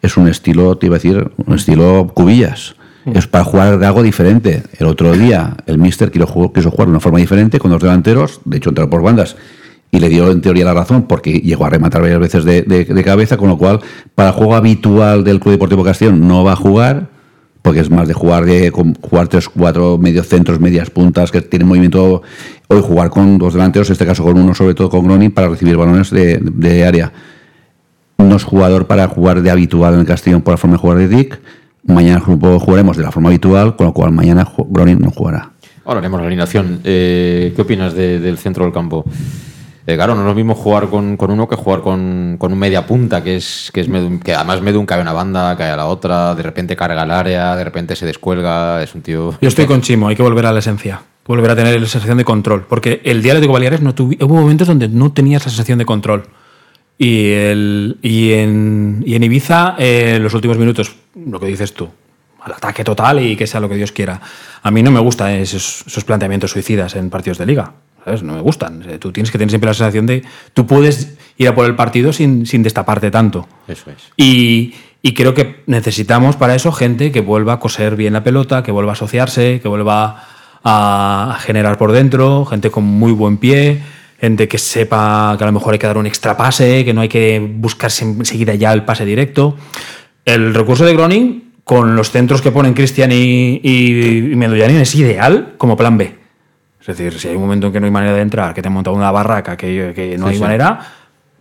es 0.00 0.16
un 0.16 0.28
estilo, 0.28 0.78
te 0.78 0.86
iba 0.86 0.96
a 0.96 0.98
decir, 0.98 1.30
un 1.44 1.54
estilo 1.56 2.10
cubillas 2.14 2.76
es 3.14 3.26
para 3.26 3.44
jugar 3.44 3.78
de 3.78 3.86
algo 3.86 4.02
diferente. 4.02 4.62
El 4.78 4.86
otro 4.86 5.12
día 5.12 5.56
el 5.66 5.78
Mister 5.78 6.10
quiso 6.10 6.26
jugar, 6.26 6.52
quiso 6.52 6.70
jugar 6.70 6.88
de 6.88 6.90
una 6.90 7.00
forma 7.00 7.18
diferente 7.18 7.58
con 7.58 7.70
dos 7.70 7.80
delanteros, 7.80 8.40
de 8.44 8.58
hecho 8.58 8.68
entró 8.70 8.88
por 8.90 9.02
bandas 9.02 9.36
y 9.90 10.00
le 10.00 10.08
dio 10.08 10.30
en 10.30 10.40
teoría 10.40 10.64
la 10.64 10.74
razón 10.74 11.02
porque 11.02 11.40
llegó 11.40 11.64
a 11.64 11.70
rematar 11.70 12.02
varias 12.02 12.20
veces 12.20 12.44
de, 12.44 13.02
cabeza, 13.04 13.36
con 13.36 13.48
lo 13.48 13.56
cual 13.56 13.80
para 14.14 14.30
el 14.30 14.34
juego 14.34 14.54
habitual 14.54 15.24
del 15.24 15.40
Club 15.40 15.52
Deportivo 15.52 15.84
Castellón 15.84 16.26
no 16.26 16.44
va 16.44 16.52
a 16.52 16.56
jugar 16.56 17.08
porque 17.62 17.80
es 17.80 17.90
más 17.90 18.06
de 18.06 18.14
jugar 18.14 18.44
de 18.44 18.70
jugar 18.70 19.28
tres, 19.28 19.48
cuatro 19.48 19.98
medios 19.98 20.28
centros, 20.28 20.60
medias 20.60 20.90
puntas 20.90 21.30
que 21.30 21.42
tienen 21.42 21.68
movimiento 21.68 22.22
hoy 22.68 22.80
jugar 22.80 23.10
con 23.10 23.36
dos 23.38 23.54
delanteros, 23.54 23.88
en 23.88 23.92
este 23.92 24.06
caso 24.06 24.22
con 24.22 24.38
uno 24.38 24.54
sobre 24.54 24.74
todo 24.74 24.88
con 24.88 25.04
Groning 25.04 25.32
para 25.32 25.48
recibir 25.48 25.76
balones 25.76 26.10
de, 26.10 26.38
de 26.40 26.84
área. 26.84 27.12
No 28.18 28.36
es 28.36 28.44
jugador 28.44 28.86
para 28.86 29.06
jugar 29.08 29.42
de 29.42 29.50
habitual 29.50 29.94
en 29.94 30.00
el 30.00 30.06
Castellón 30.06 30.42
por 30.42 30.54
la 30.54 30.58
forma 30.58 30.76
de 30.76 30.80
jugar 30.80 30.98
de 30.98 31.08
Dick 31.08 31.40
Mañana 31.88 32.20
jugaremos 32.20 32.98
de 32.98 33.02
la 33.02 33.10
forma 33.10 33.30
habitual, 33.30 33.74
con 33.74 33.86
lo 33.86 33.94
cual 33.94 34.12
mañana 34.12 34.46
Gronin 34.68 34.98
no 34.98 35.10
jugará. 35.10 35.52
Ahora 35.86 36.00
haremos 36.00 36.20
la 36.20 36.26
alineación. 36.26 36.80
Eh, 36.84 37.54
¿Qué 37.56 37.62
opinas 37.62 37.94
de, 37.94 38.20
del 38.20 38.36
centro 38.36 38.64
del 38.64 38.74
campo? 38.74 39.06
Eh, 39.88 39.96
claro, 39.96 40.14
no 40.14 40.20
es 40.20 40.26
lo 40.26 40.34
mismo 40.34 40.54
jugar 40.54 40.90
con, 40.90 41.16
con 41.16 41.30
uno 41.30 41.48
que 41.48 41.56
jugar 41.56 41.80
con, 41.80 42.36
con, 42.38 42.52
un 42.52 42.58
media 42.58 42.86
punta, 42.86 43.24
que 43.24 43.36
es 43.36 43.70
que, 43.72 43.80
es 43.80 43.88
que 44.22 44.34
además 44.34 44.60
Medun 44.60 44.84
cae 44.84 44.98
a 44.98 45.00
una 45.00 45.14
banda, 45.14 45.56
cae 45.56 45.70
a 45.70 45.76
la 45.78 45.86
otra, 45.86 46.34
de 46.34 46.42
repente 46.42 46.76
carga 46.76 47.04
el 47.04 47.10
área, 47.10 47.56
de 47.56 47.64
repente 47.64 47.96
se 47.96 48.04
descuelga, 48.04 48.82
es 48.82 48.94
un 48.94 49.00
tío... 49.00 49.38
Yo 49.40 49.48
estoy 49.48 49.64
con 49.64 49.80
Chimo, 49.80 50.08
hay 50.08 50.14
que 50.14 50.22
volver 50.22 50.44
a 50.44 50.52
la 50.52 50.58
esencia, 50.58 51.00
volver 51.24 51.52
a 51.52 51.56
tener 51.56 51.80
la 51.80 51.86
sensación 51.86 52.18
de 52.18 52.24
control, 52.26 52.66
porque 52.68 53.00
el 53.02 53.22
día 53.22 53.34
de 53.34 53.46
Baleares 53.46 53.80
no 53.80 53.94
hubo 53.96 54.34
momentos 54.34 54.68
donde 54.68 54.88
no 54.88 55.10
tenías 55.12 55.46
la 55.46 55.50
sensación 55.50 55.78
de 55.78 55.86
control. 55.86 56.24
Y, 56.98 57.30
el, 57.30 57.96
y, 58.02 58.32
en, 58.32 59.02
y 59.06 59.14
en 59.14 59.22
Ibiza, 59.22 59.74
eh, 59.78 60.18
los 60.20 60.34
últimos 60.34 60.58
minutos, 60.58 60.96
lo 61.14 61.40
que 61.40 61.46
dices 61.46 61.72
tú, 61.72 61.88
al 62.42 62.52
ataque 62.52 62.84
total 62.84 63.24
y 63.24 63.36
que 63.36 63.46
sea 63.46 63.58
lo 63.58 63.70
que 63.70 63.76
Dios 63.76 63.92
quiera. 63.92 64.20
A 64.62 64.70
mí 64.70 64.82
no 64.82 64.90
me 64.90 65.00
gustan 65.00 65.30
esos, 65.30 65.82
esos 65.86 66.04
planteamientos 66.04 66.50
suicidas 66.50 66.94
en 66.94 67.08
partidos 67.08 67.38
de 67.38 67.46
liga. 67.46 67.72
¿Sabes? 68.08 68.22
No 68.22 68.34
me 68.34 68.40
gustan. 68.40 68.82
Tú 68.98 69.12
tienes 69.12 69.30
que 69.30 69.36
tener 69.36 69.50
siempre 69.50 69.68
la 69.68 69.74
sensación 69.74 70.06
de 70.06 70.24
tú 70.54 70.66
puedes 70.66 71.16
ir 71.36 71.48
a 71.48 71.54
por 71.54 71.66
el 71.66 71.76
partido 71.76 72.12
sin, 72.12 72.46
sin 72.46 72.62
destaparte 72.62 73.10
tanto. 73.10 73.46
Eso 73.68 73.90
es. 73.90 74.02
Y, 74.16 74.74
y, 75.02 75.12
creo 75.12 75.34
que 75.34 75.62
necesitamos 75.66 76.36
para 76.36 76.54
eso 76.54 76.72
gente 76.72 77.12
que 77.12 77.20
vuelva 77.20 77.54
a 77.54 77.60
coser 77.60 77.96
bien 77.96 78.14
la 78.14 78.24
pelota, 78.24 78.62
que 78.62 78.72
vuelva 78.72 78.92
a 78.92 78.94
asociarse, 78.94 79.60
que 79.60 79.68
vuelva 79.68 80.24
a 80.64 81.38
generar 81.40 81.76
por 81.76 81.92
dentro, 81.92 82.46
gente 82.46 82.70
con 82.70 82.84
muy 82.84 83.12
buen 83.12 83.36
pie 83.36 83.80
gente 84.20 84.48
que 84.48 84.58
sepa 84.58 85.36
que 85.38 85.44
a 85.44 85.46
lo 85.46 85.52
mejor 85.52 85.74
hay 85.74 85.78
que 85.78 85.86
dar 85.86 85.96
un 85.96 86.06
extra 86.06 86.36
pase, 86.36 86.84
que 86.84 86.92
no 86.92 87.02
hay 87.02 87.08
que 87.08 87.38
buscarse 87.38 88.04
enseguida 88.04 88.56
ya 88.56 88.72
el 88.72 88.84
pase 88.84 89.04
directo. 89.04 89.56
El 90.24 90.54
recurso 90.54 90.84
de 90.84 90.92
Groning, 90.92 91.52
con 91.62 91.94
los 91.94 92.10
centros 92.10 92.42
que 92.42 92.50
ponen 92.50 92.74
Cristian 92.74 93.12
y, 93.12 93.60
y, 93.62 94.32
y 94.32 94.34
Medullanin, 94.34 94.78
es 94.78 94.92
ideal 94.96 95.54
como 95.56 95.76
plan 95.76 95.96
B. 95.96 96.17
Es 96.88 96.96
decir, 96.96 97.20
si 97.20 97.28
hay 97.28 97.36
un 97.36 97.42
momento 97.42 97.66
en 97.66 97.72
que 97.74 97.80
no 97.80 97.86
hay 97.86 97.92
manera 97.92 98.14
de 98.14 98.22
entrar, 98.22 98.54
que 98.54 98.62
te 98.62 98.68
han 98.68 98.72
montado 98.72 98.96
una 98.96 99.10
barraca, 99.10 99.58
que, 99.58 99.92
que 99.94 100.16
no 100.16 100.24
sí, 100.24 100.30
hay 100.30 100.36
sí. 100.36 100.42
manera, 100.42 100.80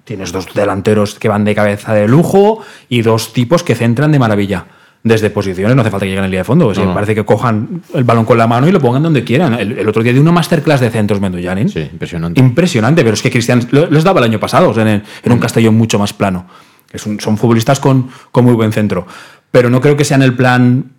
tienes 0.04 0.34
dos 0.34 0.54
delanteros 0.54 1.16
que 1.18 1.30
van 1.30 1.46
de 1.46 1.56
cabeza 1.56 1.94
de 1.94 2.06
lujo 2.06 2.60
y 2.90 3.02
dos 3.02 3.32
tipos 3.32 3.64
que 3.64 3.74
centran 3.74 4.12
de 4.12 4.20
maravilla 4.20 4.66
desde 5.04 5.30
posiciones, 5.30 5.74
no 5.74 5.84
hace 5.84 5.90
falta 5.90 6.06
que 6.06 6.10
lleguen 6.10 6.26
en 6.26 6.32
línea 6.32 6.42
de 6.42 6.44
fondo, 6.44 6.74
no, 6.74 6.86
no. 6.86 6.94
parece 6.94 7.16
que 7.16 7.24
cojan 7.24 7.82
el 7.94 8.04
balón 8.04 8.26
con 8.26 8.38
la 8.38 8.46
mano 8.46 8.68
y 8.68 8.74
lo 8.74 8.82
pongan 8.82 9.04
donde 9.04 9.24
quieran. 9.24 9.54
El, 9.54 9.80
el 9.80 9.88
otro 9.88 10.04
día 10.04 10.12
de 10.12 10.20
una 10.20 10.34
masterclass 10.34 10.82
de 10.82 10.90
centros 10.90 11.22
Mendullanin. 11.22 11.70
Sí, 11.70 11.80
impresionante. 11.80 12.42
Impresionante, 12.42 13.04
pero 13.04 13.14
es 13.14 13.22
que 13.22 13.32
Cristian 13.32 13.66
les 13.72 14.04
daba 14.04 14.20
el 14.20 14.26
año 14.26 14.42
pasado, 14.42 14.72
o 14.72 14.74
sea, 14.74 14.84
en, 14.84 15.02
en, 15.24 15.32
un 15.32 15.40
Castellón 15.40 15.76
mucho 15.76 15.98
más 15.98 16.12
plano. 16.12 16.46
Es 16.92 17.06
un, 17.06 17.22
son 17.22 17.38
futbolistas 17.38 17.80
con, 17.80 18.10
con 18.34 18.44
muy 18.44 18.54
buen 18.54 18.74
centro. 18.74 19.08
Pero 19.50 19.70
no 19.70 19.80
creo 19.80 19.96
que 19.96 20.04
sean 20.04 20.24
el 20.24 20.36
plan 20.36 20.92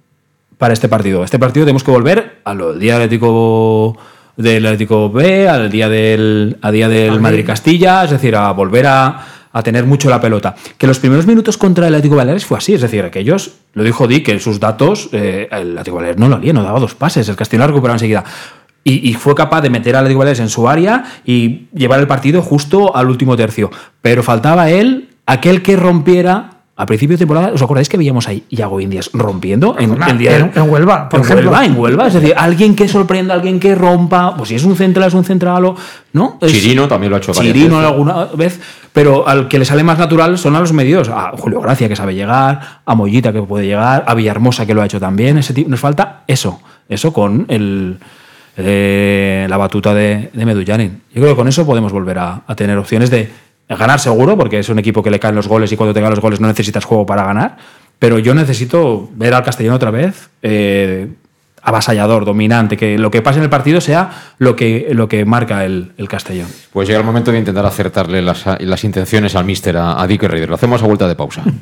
para 0.57 0.72
este 0.72 0.88
partido. 0.88 1.22
Este 1.22 1.38
partido 1.38 1.66
tenemos 1.66 1.84
que 1.84 1.90
volver 1.90 2.40
a 2.44 2.55
lo 2.55 2.70
del 2.70 2.80
día 2.80 2.94
Atlético 2.94 3.99
del 4.39 4.64
Atlético 4.64 5.11
B, 5.11 5.47
al 5.47 5.70
día 5.70 5.91
del, 5.91 6.57
a 6.62 6.70
día 6.70 6.89
del 6.89 7.20
Madrid 7.20 7.45
Castilla, 7.45 8.05
es 8.05 8.11
decir, 8.11 8.34
a 8.34 8.51
volver 8.53 8.86
a 8.86 9.26
a 9.53 9.62
tener 9.62 9.84
mucho 9.84 10.09
la 10.11 10.20
pelota. 10.20 10.55
Que 10.76 10.86
los 10.86 10.99
primeros 10.99 11.26
minutos 11.26 11.57
contra 11.59 11.89
el 11.89 11.95
Atlético 11.95 12.16
Baleares 12.16 12.47
fue 12.47 12.59
así, 12.59 12.74
es 12.74 12.80
decir, 12.80 13.05
aquellos, 13.05 13.53
lo 13.72 13.82
dijo 13.82 14.07
Dick, 14.07 14.26
que 14.26 14.32
en 14.32 14.41
sus 14.41 14.61
datos, 14.61 15.09
eh, 15.12 15.49
el 15.51 15.72
Atlético 15.72 15.97
Baleares 15.97 16.20
no 16.20 16.28
lo 16.28 16.36
haría, 16.36 16.53
no 16.53 16.62
daba 16.62 16.80
dos 16.80 16.95
pases, 16.95 17.28
el 17.28 17.36
Castellón 17.36 17.62
lo 17.62 17.66
recuperaba 17.68 17.97
enseguida. 17.97 18.24
Y, 18.84 19.11
y, 19.11 19.14
fue 19.14 19.34
capaz 19.34 19.61
de 19.61 19.70
meter 19.70 19.97
al 19.97 20.01
Atlético 20.01 20.20
Baleares 20.20 20.41
en 20.41 20.49
su 20.49 20.68
área 20.68 21.05
y 21.24 21.66
llevar 21.74 22.01
el 22.01 22.07
partido 22.07 22.41
justo 22.43 22.97
al 22.97 23.09
último 23.09 23.36
tercio. 23.36 23.70
Pero 24.01 24.22
faltaba 24.22 24.70
él, 24.70 25.11
aquel 25.26 25.62
que 25.62 25.76
rompiera 25.76 26.58
A 26.81 26.87
principio 26.87 27.14
de 27.16 27.18
temporada, 27.18 27.51
¿os 27.53 27.61
acordáis 27.61 27.89
que 27.89 27.97
veíamos 27.99 28.29
ahí 28.29 28.45
Iago 28.51 28.81
Indias 28.81 29.11
rompiendo 29.12 29.74
en, 29.79 30.01
el 30.01 30.16
día 30.16 30.37
en- 30.39 30.53
en 30.55 30.70
Huelva, 30.70 31.09
por 31.09 31.18
en 31.18 31.24
ejemplo. 31.26 31.51
Huelva, 31.51 31.66
en 31.66 31.76
Huelva. 31.76 32.07
Es 32.07 32.14
decir, 32.14 32.33
alguien 32.37 32.76
que 32.76 32.87
sorprenda, 32.87 33.35
alguien 33.35 33.59
que 33.59 33.74
rompa. 33.74 34.37
Pues 34.37 34.51
si 34.51 34.55
es 34.55 34.62
un 34.64 34.76
central, 34.76 35.09
es 35.09 35.14
un 35.14 35.24
central 35.24 35.64
o. 35.64 35.74
¿No? 36.12 36.39
Es- 36.41 36.53
Chirino 36.53 36.87
también 36.87 37.11
lo 37.11 37.16
ha 37.16 37.18
hecho 37.18 37.33
Chirino 37.33 37.79
veces. 37.79 37.91
alguna 37.91 38.24
vez. 38.26 38.61
Pero 38.93 39.26
al 39.26 39.49
que 39.49 39.59
le 39.59 39.64
sale 39.64 39.83
más 39.83 39.99
natural 39.99 40.39
son 40.39 40.55
a 40.55 40.61
los 40.61 40.72
medios. 40.72 41.09
A 41.09 41.33
Julio 41.37 41.61
Gracia, 41.61 41.89
que 41.89 41.97
sabe 41.97 42.14
llegar. 42.14 42.81
A 42.87 42.95
Mollita, 42.95 43.33
que 43.33 43.43
puede 43.43 43.66
llegar. 43.66 44.05
A 44.07 44.14
Villahermosa, 44.14 44.64
que 44.64 44.72
lo 44.72 44.81
ha 44.81 44.87
hecho 44.87 45.01
también. 45.01 45.37
Ese 45.37 45.53
tipo, 45.55 45.68
nos 45.68 45.81
falta 45.81 46.22
eso. 46.29 46.61
Eso 46.89 47.12
con 47.12 47.45
el. 47.49 47.99
eh, 48.57 49.47
la 49.49 49.57
batuta 49.57 49.95
de, 49.95 50.31
de 50.33 50.45
Medullanin. 50.47 51.03
Yo 51.12 51.20
creo 51.22 51.29
que 51.35 51.37
con 51.37 51.49
eso 51.49 51.66
podemos 51.66 51.93
volver 51.93 52.18
a, 52.18 52.43
a 52.47 52.55
tener 52.55 52.76
opciones 52.79 53.11
de 53.11 53.31
ganar 53.77 54.01
seguro, 54.01 54.37
porque 54.37 54.59
es 54.59 54.69
un 54.69 54.79
equipo 54.79 55.03
que 55.03 55.11
le 55.11 55.21
caen 55.21 55.35
los 55.35 55.49
goles 55.49 55.71
y 55.73 55.77
cuando 55.77 55.93
te 55.95 56.01
caen 56.01 56.11
los 56.11 56.21
goles 56.21 56.41
no 56.41 56.47
necesitas 56.47 56.85
juego 56.85 57.05
para 57.07 57.25
ganar. 57.25 57.57
Pero 57.99 58.19
yo 58.19 58.35
necesito 58.35 59.09
ver 59.14 59.35
al 59.35 59.43
Castellón 59.43 59.75
otra 59.75 59.91
vez 59.91 60.31
eh, 60.43 61.09
avasallador, 61.62 62.25
dominante, 62.25 62.77
que 62.77 62.99
lo 62.99 63.11
que 63.11 63.23
pase 63.23 63.39
en 63.39 63.45
el 63.45 63.51
partido 63.51 63.81
sea 63.81 64.11
lo 64.39 64.57
que, 64.57 64.89
lo 64.93 65.09
que 65.09 65.25
marca 65.25 65.64
el, 65.64 65.93
el 65.99 66.09
Castellón. 66.09 66.49
Pues 66.73 66.89
llega 66.89 67.01
el 67.01 67.07
momento 67.07 67.33
de 67.33 67.39
intentar 67.39 67.66
acertarle 67.66 68.23
las, 68.23 68.45
las 68.61 68.85
intenciones 68.85 69.35
al 69.35 69.45
míster, 69.45 69.77
a, 69.77 70.01
a 70.01 70.07
Dick 70.07 70.23
Raider. 70.23 70.49
Lo 70.49 70.55
hacemos 70.55 70.83
a 70.83 70.87
vuelta 70.87 71.09
de 71.09 71.14
pausa. 71.14 71.43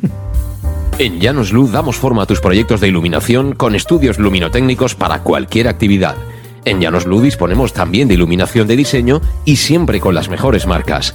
En 0.98 1.20
Llanos 1.20 1.52
Luz 1.52 1.72
damos 1.72 1.96
forma 1.96 2.22
a 2.22 2.26
tus 2.26 2.40
proyectos 2.40 2.80
de 2.80 2.88
iluminación 2.88 3.54
con 3.54 3.74
estudios 3.74 4.18
luminotécnicos 4.18 4.94
para 4.94 5.18
cualquier 5.18 5.68
actividad. 5.68 6.16
En 6.64 6.80
Llanos 6.80 7.04
Luz 7.04 7.22
disponemos 7.22 7.74
también 7.74 8.08
de 8.08 8.14
iluminación 8.14 8.66
de 8.66 8.76
diseño 8.76 9.20
y 9.44 9.56
siempre 9.56 10.00
con 10.00 10.14
las 10.14 10.30
mejores 10.30 10.66
marcas. 10.66 11.14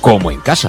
como 0.00 0.30
en 0.30 0.40
casa. 0.40 0.68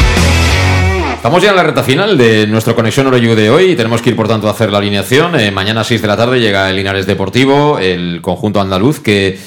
Estamos 1.21 1.43
ya 1.43 1.51
en 1.51 1.55
la 1.55 1.63
recta 1.63 1.83
final 1.83 2.17
de 2.17 2.47
nuestro 2.47 2.75
Conexión 2.75 3.05
Oroyu 3.05 3.35
de 3.35 3.49
hoy 3.51 3.71
y 3.71 3.75
tenemos 3.75 4.01
que 4.01 4.09
ir 4.09 4.15
por 4.15 4.27
tanto 4.27 4.47
a 4.47 4.51
hacer 4.51 4.71
la 4.71 4.79
alineación. 4.79 5.39
Eh, 5.39 5.51
mañana 5.51 5.81
a 5.81 5.83
6 5.83 6.01
de 6.01 6.07
la 6.07 6.17
tarde 6.17 6.39
llega 6.39 6.67
el 6.69 6.75
Linares 6.75 7.05
Deportivo, 7.05 7.77
el 7.77 8.21
conjunto 8.21 8.59
andaluz 8.59 8.99
que 9.01 9.37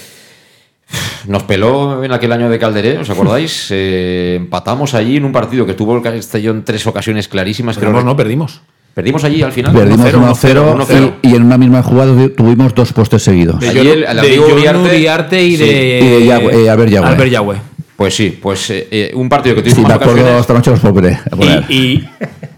nos 1.27 1.43
peló 1.43 2.05
en 2.05 2.13
aquel 2.13 2.31
año 2.31 2.49
de 2.49 2.59
Calderé, 2.61 2.99
¿os 2.99 3.11
acordáis? 3.11 3.67
Eh, 3.77 4.35
empatamos 4.37 4.95
allí 4.95 5.17
en 5.17 5.25
un 5.25 5.33
partido 5.33 5.67
que 5.67 5.75
tuvo 5.75 5.97
el 5.97 6.03
Castellón 6.03 6.63
tres 6.65 6.87
ocasiones 6.87 7.27
clarísimas. 7.27 7.77
creo 7.77 7.89
Perdimos, 7.91 8.05
no, 8.05 8.17
perdimos. 8.17 8.61
Perdimos 8.95 9.25
allí 9.25 9.43
al 9.43 9.51
final. 9.51 9.73
Perdimos 9.75 10.15
1-0, 10.15 10.87
1-0 10.87 11.13
y, 11.23 11.31
y 11.31 11.35
en 11.35 11.43
una 11.43 11.59
misma 11.59 11.83
jugada 11.83 12.13
tuvimos 12.37 12.73
dos 12.75 12.93
postes 12.93 13.23
seguidos. 13.25 13.57
Allí 13.65 13.81
el, 13.81 14.05
el 14.05 14.17
de 14.17 14.21
amigo 14.21 14.47
John 14.49 14.59
Uriarte- 14.61 14.85
Uriarte 14.95 15.45
y 15.45 15.57
Sí. 15.57 15.65
de, 15.65 16.01
Y 16.01 16.09
de 16.21 16.27
Yagüe, 16.27 16.65
eh, 16.65 16.71
Albert 16.71 16.91
Yagüe. 16.93 17.09
Albert 17.09 17.31
Yagüe. 17.33 17.57
Pues 17.97 18.15
sí, 18.15 18.39
pues 18.43 18.71
eh, 18.71 18.89
eh, 18.91 19.13
un 19.15 19.29
partido 19.29 19.55
que 19.55 19.63
Si 19.63 19.71
tuvimos 19.71 19.89
me 19.89 19.95
más 19.95 20.03
acuerdo 20.03 20.21
ocasiones. 20.21 20.41
esta 20.41 20.53
noche 20.55 20.71
los 20.71 20.81
poner. 20.81 21.65
Y, 21.69 21.75
y, 21.75 22.09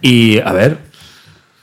y, 0.00 0.38
a 0.40 0.52
ver, 0.52 0.78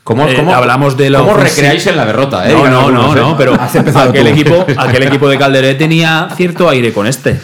¿Cómo, 0.03 0.27
Eh, 0.27 0.35
cómo- 0.35 0.53
hablamos 0.53 0.97
de 0.97 1.09
la 1.09 1.19
¿Cómo 1.19 1.33
recreáis 1.35 1.87
en 1.87 1.95
la 1.95 2.05
derrota? 2.05 2.49
eh? 2.49 2.53
No, 2.53 2.67
no, 2.69 2.91
no, 2.91 3.13
¿eh? 3.13 3.19
no, 3.19 3.37
pero 3.37 3.53
Has 3.53 3.73
empezado 3.75 4.09
aquel 4.09 4.23
tú. 4.27 4.29
equipo, 4.33 4.65
aquel 4.77 5.03
equipo 5.03 5.29
de 5.29 5.37
Calderé 5.37 5.75
tenía 5.75 6.27
cierto 6.35 6.67
aire 6.69 6.91
con 6.91 7.07
este. 7.07 7.39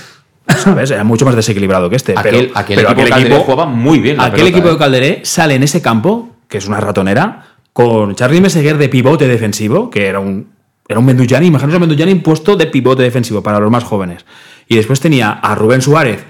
¿Sabes? 0.45 0.91
Era 0.91 1.03
mucho 1.03 1.25
más 1.25 1.35
desequilibrado 1.35 1.89
que 1.89 1.95
este. 1.95 2.13
Aquel, 2.17 2.47
pero, 2.47 2.59
aquel 2.59 2.75
pero 3.07 3.17
equipo 3.17 3.39
jugaba 3.39 3.65
muy 3.65 3.99
bien 3.99 4.17
la 4.17 4.23
aquel 4.25 4.37
pelota, 4.39 4.49
equipo 4.51 4.67
eh. 4.67 4.71
de 4.73 4.77
Calderé 4.77 5.19
sale 5.23 5.55
en 5.55 5.63
ese 5.63 5.81
campo, 5.81 6.35
que 6.49 6.57
es 6.57 6.67
una 6.67 6.79
ratonera, 6.81 7.45
con 7.71 8.13
Charlie 8.15 8.41
Meseguer 8.41 8.77
de 8.77 8.89
pivote 8.89 9.27
defensivo, 9.27 9.89
que 9.89 10.07
era 10.07 10.19
un, 10.19 10.49
era 10.87 10.99
un 10.99 11.05
Mendullani, 11.05 11.47
imaginaos 11.47 11.75
a 11.75 11.79
Mendullani 11.79 12.15
puesto 12.15 12.55
de 12.57 12.65
pivote 12.65 13.03
defensivo 13.03 13.41
para 13.41 13.59
los 13.59 13.71
más 13.71 13.83
jóvenes. 13.85 14.25
Y 14.69 14.77
después 14.77 15.01
tenía 15.01 15.31
a 15.31 15.55
Rubén 15.55 15.81
Suárez, 15.81 16.23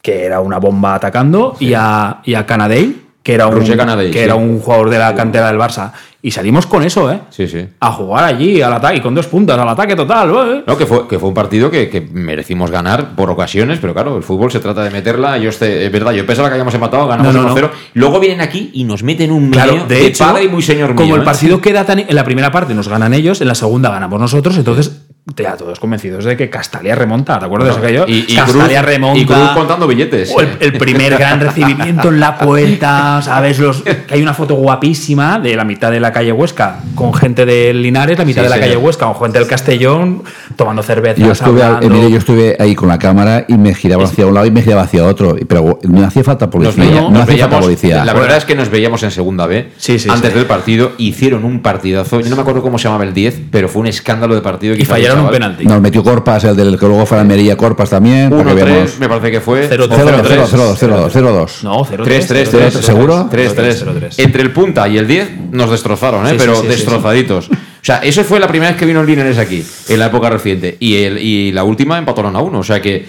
que 0.00 0.24
era 0.24 0.40
una 0.40 0.58
bomba 0.58 0.94
atacando, 0.94 1.56
y 1.60 1.74
a, 1.74 2.20
y 2.24 2.34
a 2.34 2.46
que 2.46 3.32
era 3.32 3.46
un, 3.48 3.58
que 3.60 4.12
sí. 4.12 4.18
era 4.18 4.34
un 4.34 4.60
jugador 4.60 4.90
de 4.90 4.98
la 4.98 5.14
cantera 5.14 5.48
del 5.48 5.58
Barça. 5.58 5.92
Y 6.20 6.30
salimos 6.30 6.66
con 6.66 6.82
eso, 6.82 7.10
¿eh? 7.10 7.20
Sí, 7.30 7.48
sí. 7.48 7.66
A 7.80 7.90
jugar 7.92 8.24
allí, 8.24 8.60
al 8.60 8.72
ataque, 8.74 9.00
con 9.00 9.14
dos 9.14 9.26
puntas, 9.26 9.58
al 9.58 9.68
ataque 9.68 9.96
total. 9.96 10.30
¿eh? 10.30 10.62
No, 10.66 10.76
que 10.76 10.84
fue, 10.86 11.08
que 11.08 11.18
fue 11.18 11.30
un 11.30 11.34
partido 11.34 11.70
que, 11.70 11.88
que 11.88 12.02
merecimos 12.02 12.70
ganar 12.70 13.14
por 13.14 13.30
ocasiones, 13.30 13.78
pero 13.80 13.94
claro, 13.94 14.16
el 14.18 14.22
fútbol 14.22 14.52
se 14.52 14.60
trata 14.60 14.84
de 14.84 14.90
meterla. 14.90 15.38
Yo 15.38 15.48
este, 15.48 15.86
es 15.86 15.90
verdad, 15.92 16.12
yo 16.12 16.24
pensaba 16.26 16.48
que 16.48 16.54
habíamos 16.54 16.74
empatado, 16.74 17.06
ganamos 17.08 17.34
No, 17.34 17.42
no, 17.42 17.54
1-0. 17.54 17.60
no. 17.62 17.70
Luego 17.94 18.20
vienen 18.20 18.42
aquí 18.42 18.70
y 18.74 18.84
nos 18.84 19.02
meten 19.02 19.32
un 19.32 19.50
Claro, 19.50 19.86
de 19.88 20.06
hecho, 20.06 20.24
padre 20.24 20.44
y 20.44 20.48
muy 20.48 20.62
señor 20.62 20.90
mío. 20.90 20.96
como 20.96 21.16
el 21.16 21.22
¿eh? 21.22 21.24
partido 21.24 21.60
queda 21.62 21.84
tan. 21.84 21.98
En 22.00 22.14
la 22.14 22.24
primera 22.24 22.52
parte 22.52 22.74
nos 22.74 22.88
ganan 22.88 23.14
ellos, 23.14 23.40
en 23.40 23.48
la 23.48 23.54
segunda 23.54 23.90
ganamos 23.90 24.20
nosotros, 24.20 24.56
entonces 24.58 25.03
ya 25.38 25.56
todos 25.56 25.80
convencidos 25.80 26.24
de 26.26 26.36
que 26.36 26.50
Castalia 26.50 26.94
remonta, 26.94 27.38
¿te 27.38 27.46
acuerdas 27.46 27.80
de 27.80 27.82
aquello? 27.86 28.04
Y, 28.06 28.26
y 28.28 28.36
Castalia 28.36 28.80
Cruz, 28.82 28.90
remonta. 28.92 29.18
y 29.20 29.24
Cruz 29.24 29.50
contando 29.54 29.86
billetes. 29.86 30.30
O 30.36 30.40
el, 30.42 30.50
el 30.60 30.72
primer 30.74 31.16
gran 31.16 31.40
recibimiento 31.40 32.08
en 32.10 32.20
la 32.20 32.36
puerta, 32.36 33.22
¿sabes? 33.22 33.58
Los, 33.58 33.80
que 33.82 34.04
hay 34.14 34.20
una 34.22 34.34
foto 34.34 34.54
guapísima 34.56 35.38
de 35.38 35.56
la 35.56 35.64
mitad 35.64 35.90
de 35.90 35.98
la 35.98 36.12
calle 36.12 36.30
Huesca 36.30 36.80
con 36.94 37.14
gente 37.14 37.46
del 37.46 37.80
Linares, 37.82 38.18
la 38.18 38.24
mitad 38.26 38.42
Sí, 38.42 38.44
de 38.44 38.48
la 38.50 38.56
señor. 38.56 38.68
calle 38.74 38.84
Huesca 38.84 39.06
con 39.06 39.18
gente 39.22 39.38
del 39.38 39.48
Castellón, 39.48 40.22
tomando 40.56 40.82
cervezas. 40.82 41.24
Yo 41.24 41.32
estuve, 41.32 41.62
al-. 41.62 41.82
Emilio, 41.82 42.10
yo 42.10 42.18
estuve 42.18 42.56
ahí 42.60 42.74
con 42.74 42.88
la 42.88 42.98
cámara 42.98 43.46
y 43.48 43.54
me 43.56 43.74
giraba 43.74 44.04
hacia 44.04 44.26
un 44.26 44.34
lado 44.34 44.46
y 44.46 44.50
me 44.50 44.60
giraba 44.60 44.82
hacia 44.82 45.06
otro. 45.06 45.36
Pero 45.48 45.78
no 45.84 46.04
hacía 46.06 46.22
falta 46.22 46.50
policía. 46.50 46.84
no 47.10 47.20
hacía 47.22 47.48
falta 47.48 47.60
policía. 47.60 48.04
la 48.04 48.12
verdad 48.12 48.36
es 48.36 48.44
que 48.44 48.54
nos 48.54 48.68
veíamos 48.68 49.02
en 49.02 49.10
segunda 49.10 49.46
B 49.46 49.70
Sí, 49.78 49.98
sí, 49.98 50.10
antes 50.10 50.32
sí. 50.32 50.36
del 50.38 50.46
partido. 50.46 50.92
Hicieron 50.98 51.44
un 51.46 51.62
partidazo. 51.62 52.20
Yo 52.20 52.28
no 52.28 52.36
me 52.36 52.42
acuerdo 52.42 52.60
cómo 52.60 52.78
se 52.78 52.84
llamaba 52.84 53.04
el 53.04 53.14
10, 53.14 53.40
pero 53.50 53.70
fue 53.70 53.80
un 53.80 53.86
escándalo 53.86 54.34
de 54.34 54.42
partido. 54.42 54.74
que 54.74 54.80
Y 54.80 54.82
hizo 54.82 54.92
fallaron 55.14 55.24
un 55.26 55.30
penalti. 55.30 55.64
Nos 55.66 55.80
metió 55.80 56.02
Corpas, 56.02 56.44
el 56.44 56.56
del 56.56 56.78
que 56.78 56.86
luego 56.86 57.06
fue 57.06 57.18
a 57.18 57.20
Almería, 57.20 57.56
Corpas 57.56 57.90
también. 57.90 58.30
para 58.30 58.44
que 58.54 58.62
1-3, 58.62 58.64
veamos. 58.64 58.98
me 58.98 59.08
parece 59.08 59.30
que 59.30 59.40
fue. 59.40 59.68
0-3. 59.70 59.88
0-2, 59.88 60.48
0-2, 60.48 60.76
0-2, 60.76 61.10
0-2. 61.10 61.62
No, 61.62 61.84
0-3. 61.84 62.04
3-3, 62.04 62.26
0-3, 62.26 62.50
3 62.50 62.72
¿seguro? 62.84 63.28
3-3. 63.30 63.54
0-3. 63.84 64.14
Entre 64.18 64.42
el 64.42 64.52
punta 64.52 64.88
y 64.88 64.98
el 64.98 65.06
10 65.06 65.30
nos 65.52 65.70
destrozaron, 65.70 66.26
¿eh? 66.26 66.34
Pero 66.38 66.62
destrozaditos. 66.62 67.48
O 67.48 67.86
sea, 67.86 67.98
eso 67.98 68.24
fue 68.24 68.40
la 68.40 68.48
primera 68.48 68.70
vez 68.70 68.78
que 68.78 68.86
vino 68.86 69.00
el 69.02 69.06
Linares 69.06 69.36
aquí, 69.38 69.62
en 69.88 69.98
la 69.98 70.06
época 70.06 70.30
reciente. 70.30 70.76
Y, 70.80 70.96
el, 71.02 71.18
y 71.18 71.52
la 71.52 71.64
última 71.64 71.98
empataron 71.98 72.34
a 72.34 72.40
uno. 72.40 72.60
O 72.60 72.62
sea 72.62 72.80
que 72.80 73.06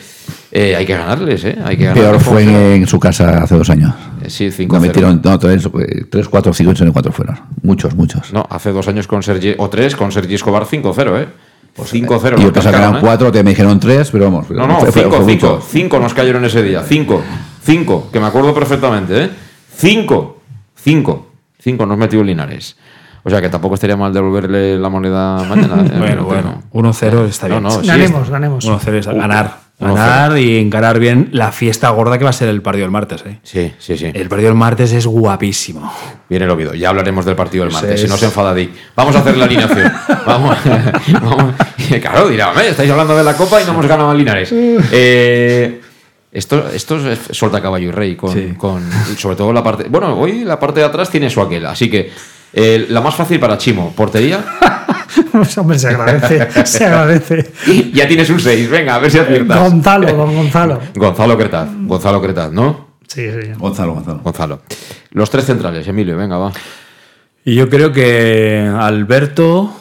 eh, 0.52 0.76
hay 0.76 0.86
que 0.86 0.98
ganarles, 0.98 1.46
¿eh? 1.46 1.58
Hay 1.64 1.78
que 1.78 1.86
Peor 1.86 1.96
ganarles. 1.98 2.24
fue 2.24 2.44
en, 2.44 2.50
en 2.82 2.88
su 2.88 3.00
casa 3.00 3.44
hace 3.44 3.56
dos 3.56 3.70
años. 3.70 3.94
Eh, 4.22 4.30
Sí, 4.30 4.46
Nos 4.48 4.58
5-0. 4.58 4.80
metieron, 4.82 5.22
no, 5.24 5.38
tres, 5.40 5.70
tres, 6.10 6.28
cuatro, 6.28 6.52
cinco, 6.54 6.72
ocho, 6.72 6.86
cuatro 6.92 7.12
fueron. 7.14 7.40
Muchos, 7.62 7.96
muchos. 7.96 8.34
No, 8.34 8.46
hace 8.50 8.72
dos 8.72 8.88
años 8.88 9.08
con 9.08 9.22
Sergi, 9.24 9.54
o 9.58 9.70
tres, 9.70 9.96
con 9.96 10.12
Sergi 10.12 10.34
Escobar 10.36 10.66
5-0, 10.66 11.22
¿eh? 11.22 11.28
5-0. 11.84 11.98
y 11.98 12.02
nos 12.02 12.22
yo 12.22 12.22
pensaba 12.22 12.42
que 12.42 12.52
cascaron, 12.54 12.82
eran 12.82 12.96
¿eh? 12.96 13.00
cuatro, 13.02 13.32
te 13.32 13.44
me 13.44 13.50
dijeron 13.52 13.80
tres, 13.80 14.10
pero 14.12 14.26
vamos. 14.26 14.50
No, 14.50 14.68
no, 14.68 14.80
fue- 14.80 14.92
fue- 14.92 15.04
5, 15.04 15.16
fue 15.18 15.26
5. 15.34 15.48
mucho. 15.48 15.66
5 15.68 16.00
nos 16.00 16.14
cayeron 16.14 16.46
ese 16.46 16.64
día. 16.64 16.84
5. 16.84 17.22
5, 17.64 18.10
que 18.14 18.20
me 18.20 18.28
acuerdo 18.28 18.54
perfectamente, 18.54 19.24
¿eh? 19.26 19.30
5. 19.76 20.38
5. 20.76 21.28
5 21.60 21.86
nos 21.86 21.98
metió 21.98 22.22
el 22.22 22.28
Linares. 22.28 22.78
O 23.24 23.30
sea 23.30 23.42
que 23.42 23.50
tampoco 23.50 23.74
estaría 23.74 23.98
mal 23.98 24.14
devolverle 24.14 24.78
la 24.78 24.88
moneda 24.90 25.44
mañana. 25.44 25.82
¿eh? 25.84 25.92
Bueno, 25.98 26.06
Pero 26.06 26.24
bueno, 26.26 26.64
1-0 26.92 27.26
está 27.26 27.48
No, 27.48 27.56
bien. 27.56 27.64
no, 27.64 27.72
sí, 27.72 27.88
ganemos, 27.88 28.30
ganemos. 28.30 28.66
1-0 28.66 28.94
es 29.00 29.08
ganar. 29.08 29.65
1-0. 29.80 29.94
Ganar 29.94 30.38
y 30.38 30.58
encarar 30.58 31.00
bien 31.00 31.30
la 31.34 31.52
fiesta 31.52 31.90
gorda 31.90 32.18
que 32.18 32.24
va 32.24 32.30
a 32.30 32.34
ser 32.34 32.48
el 32.48 32.62
partido 32.62 32.86
del 32.86 32.92
martes. 32.92 33.24
¿eh? 33.26 33.40
Sí, 33.44 33.74
sí, 33.78 33.98
sí. 33.98 34.06
El 34.14 34.30
partido 34.30 34.50
del 34.50 34.58
martes 34.58 34.94
es 34.94 35.06
guapísimo. 35.06 35.92
Viene 36.30 36.46
el 36.46 36.52
Oviedo. 36.52 36.74
Ya 36.74 36.90
hablaremos 36.90 37.26
del 37.26 37.36
partido 37.36 37.66
del 37.66 37.74
martes. 37.74 38.00
Si 38.00 38.08
no 38.08 38.16
se 38.16 38.26
enfada 38.26 38.54
Dick. 38.54 38.72
Vamos 38.96 39.16
a 39.16 39.20
hacer 39.20 39.36
la 39.38 39.46
alineación. 39.46 39.92
vamos, 40.26 40.58
vamos. 41.22 41.54
Claro, 42.02 42.28
dirá, 42.30 42.50
"Hombre, 42.50 42.70
estáis 42.70 42.90
hablando 42.90 43.16
de 43.16 43.24
la 43.24 43.36
Copa 43.38 43.62
y 43.62 43.66
no 43.66 43.72
hemos 43.74 43.86
ganado 43.88 44.10
al 44.10 44.18
Linares. 44.18 44.50
Eh, 44.54 45.82
esto, 46.32 46.68
esto 46.74 47.10
es 47.10 47.20
suelta 47.32 47.62
caballo 47.62 47.90
y 47.90 47.92
rey. 47.92 48.16
Con, 48.16 48.34
Sí. 48.34 48.54
con- 48.58 48.84
sobre 49.18 49.36
todo 49.36 49.54
la 49.54 49.64
parte. 49.64 49.86
Bueno, 49.90 50.18
hoy 50.20 50.44
la 50.44 50.60
parte 50.60 50.80
de 50.80 50.86
atrás 50.88 51.10
tiene 51.10 51.30
su 51.30 51.42
aquel. 51.42 51.66
Así 51.66 51.90
que 51.90 52.12
eh, 52.58 52.86
la 52.90 53.02
más 53.02 53.14
fácil 53.14 53.38
para 53.40 53.58
Chimo. 53.58 53.94
Portería. 53.96 54.44
Pues, 55.32 55.58
hombre, 55.58 55.78
se 55.78 55.90
agradece, 55.90 56.66
se 56.66 56.86
agradece. 56.86 57.52
ya 57.94 58.08
tienes 58.08 58.30
un 58.30 58.40
6. 58.40 58.70
Venga, 58.70 58.96
a 58.96 59.00
ver 59.00 59.12
si 59.12 59.20
aciertas. 59.20 59.60
Gonzalo, 59.60 60.14
don 60.14 60.34
Gonzalo. 60.34 60.80
Gonzalo 60.96 61.38
Cretaz. 61.38 61.70
Gonzalo 61.82 62.22
Cretaz, 62.22 62.52
¿no? 62.52 62.88
Sí, 63.08 63.30
sí. 63.30 63.52
Gonzalo, 63.58 63.94
Gonzalo. 63.94 64.20
Gonzalo. 64.24 64.62
Los 65.12 65.30
tres 65.30 65.46
centrales, 65.46 65.88
Emilio, 65.88 66.18
venga, 66.18 66.38
va. 66.38 66.54
Y 67.44 67.56
yo 67.56 67.70
creo 67.70 67.92
que 67.92 68.70
Alberto 68.78 69.74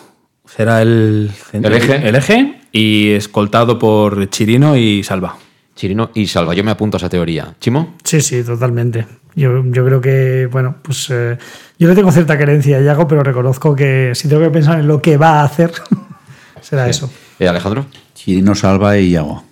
será 0.45 0.83
el, 0.83 1.31
¿El 1.53 1.73
eje? 1.73 2.09
el 2.09 2.15
eje 2.17 2.61
y 2.73 3.13
escoltado 3.13 3.79
por 3.79 4.29
Chirino 4.31 4.77
y 4.77 5.03
Salva. 5.05 5.37
Chirino 5.75 6.11
y 6.15 6.27
Salva, 6.27 6.55
yo 6.55 6.65
me 6.65 6.71
apunto 6.71 6.97
a 6.97 6.99
esa 6.99 7.09
teoría. 7.09 7.55
¿Chimo? 7.61 7.95
Sí, 8.05 8.21
sí, 8.21 8.43
totalmente. 8.43 9.07
Yo, 9.35 9.65
yo 9.65 9.85
creo 9.85 10.01
que, 10.01 10.49
bueno, 10.51 10.77
pues 10.81 11.09
eh, 11.11 11.37
yo 11.79 11.89
le 11.89 11.95
tengo 11.95 12.13
cierta 12.13 12.39
querencia 12.39 12.79
a 12.79 12.81
Yago, 12.81 13.09
pero 13.09 13.23
reconozco 13.23 13.75
que 13.75 14.13
si 14.15 14.29
tengo 14.29 14.43
que 14.43 14.51
pensar 14.51 14.79
en 14.79 14.87
lo 14.87 15.03
que 15.03 15.17
va 15.17 15.41
a 15.41 15.45
hacer, 15.45 15.73
será 16.61 16.89
eso. 16.89 17.11
Eh, 17.39 17.49
Alejandro, 17.49 17.87
Chirino, 18.15 18.55
Salva 18.55 18.97
y 18.97 19.11
Yago. 19.11 19.43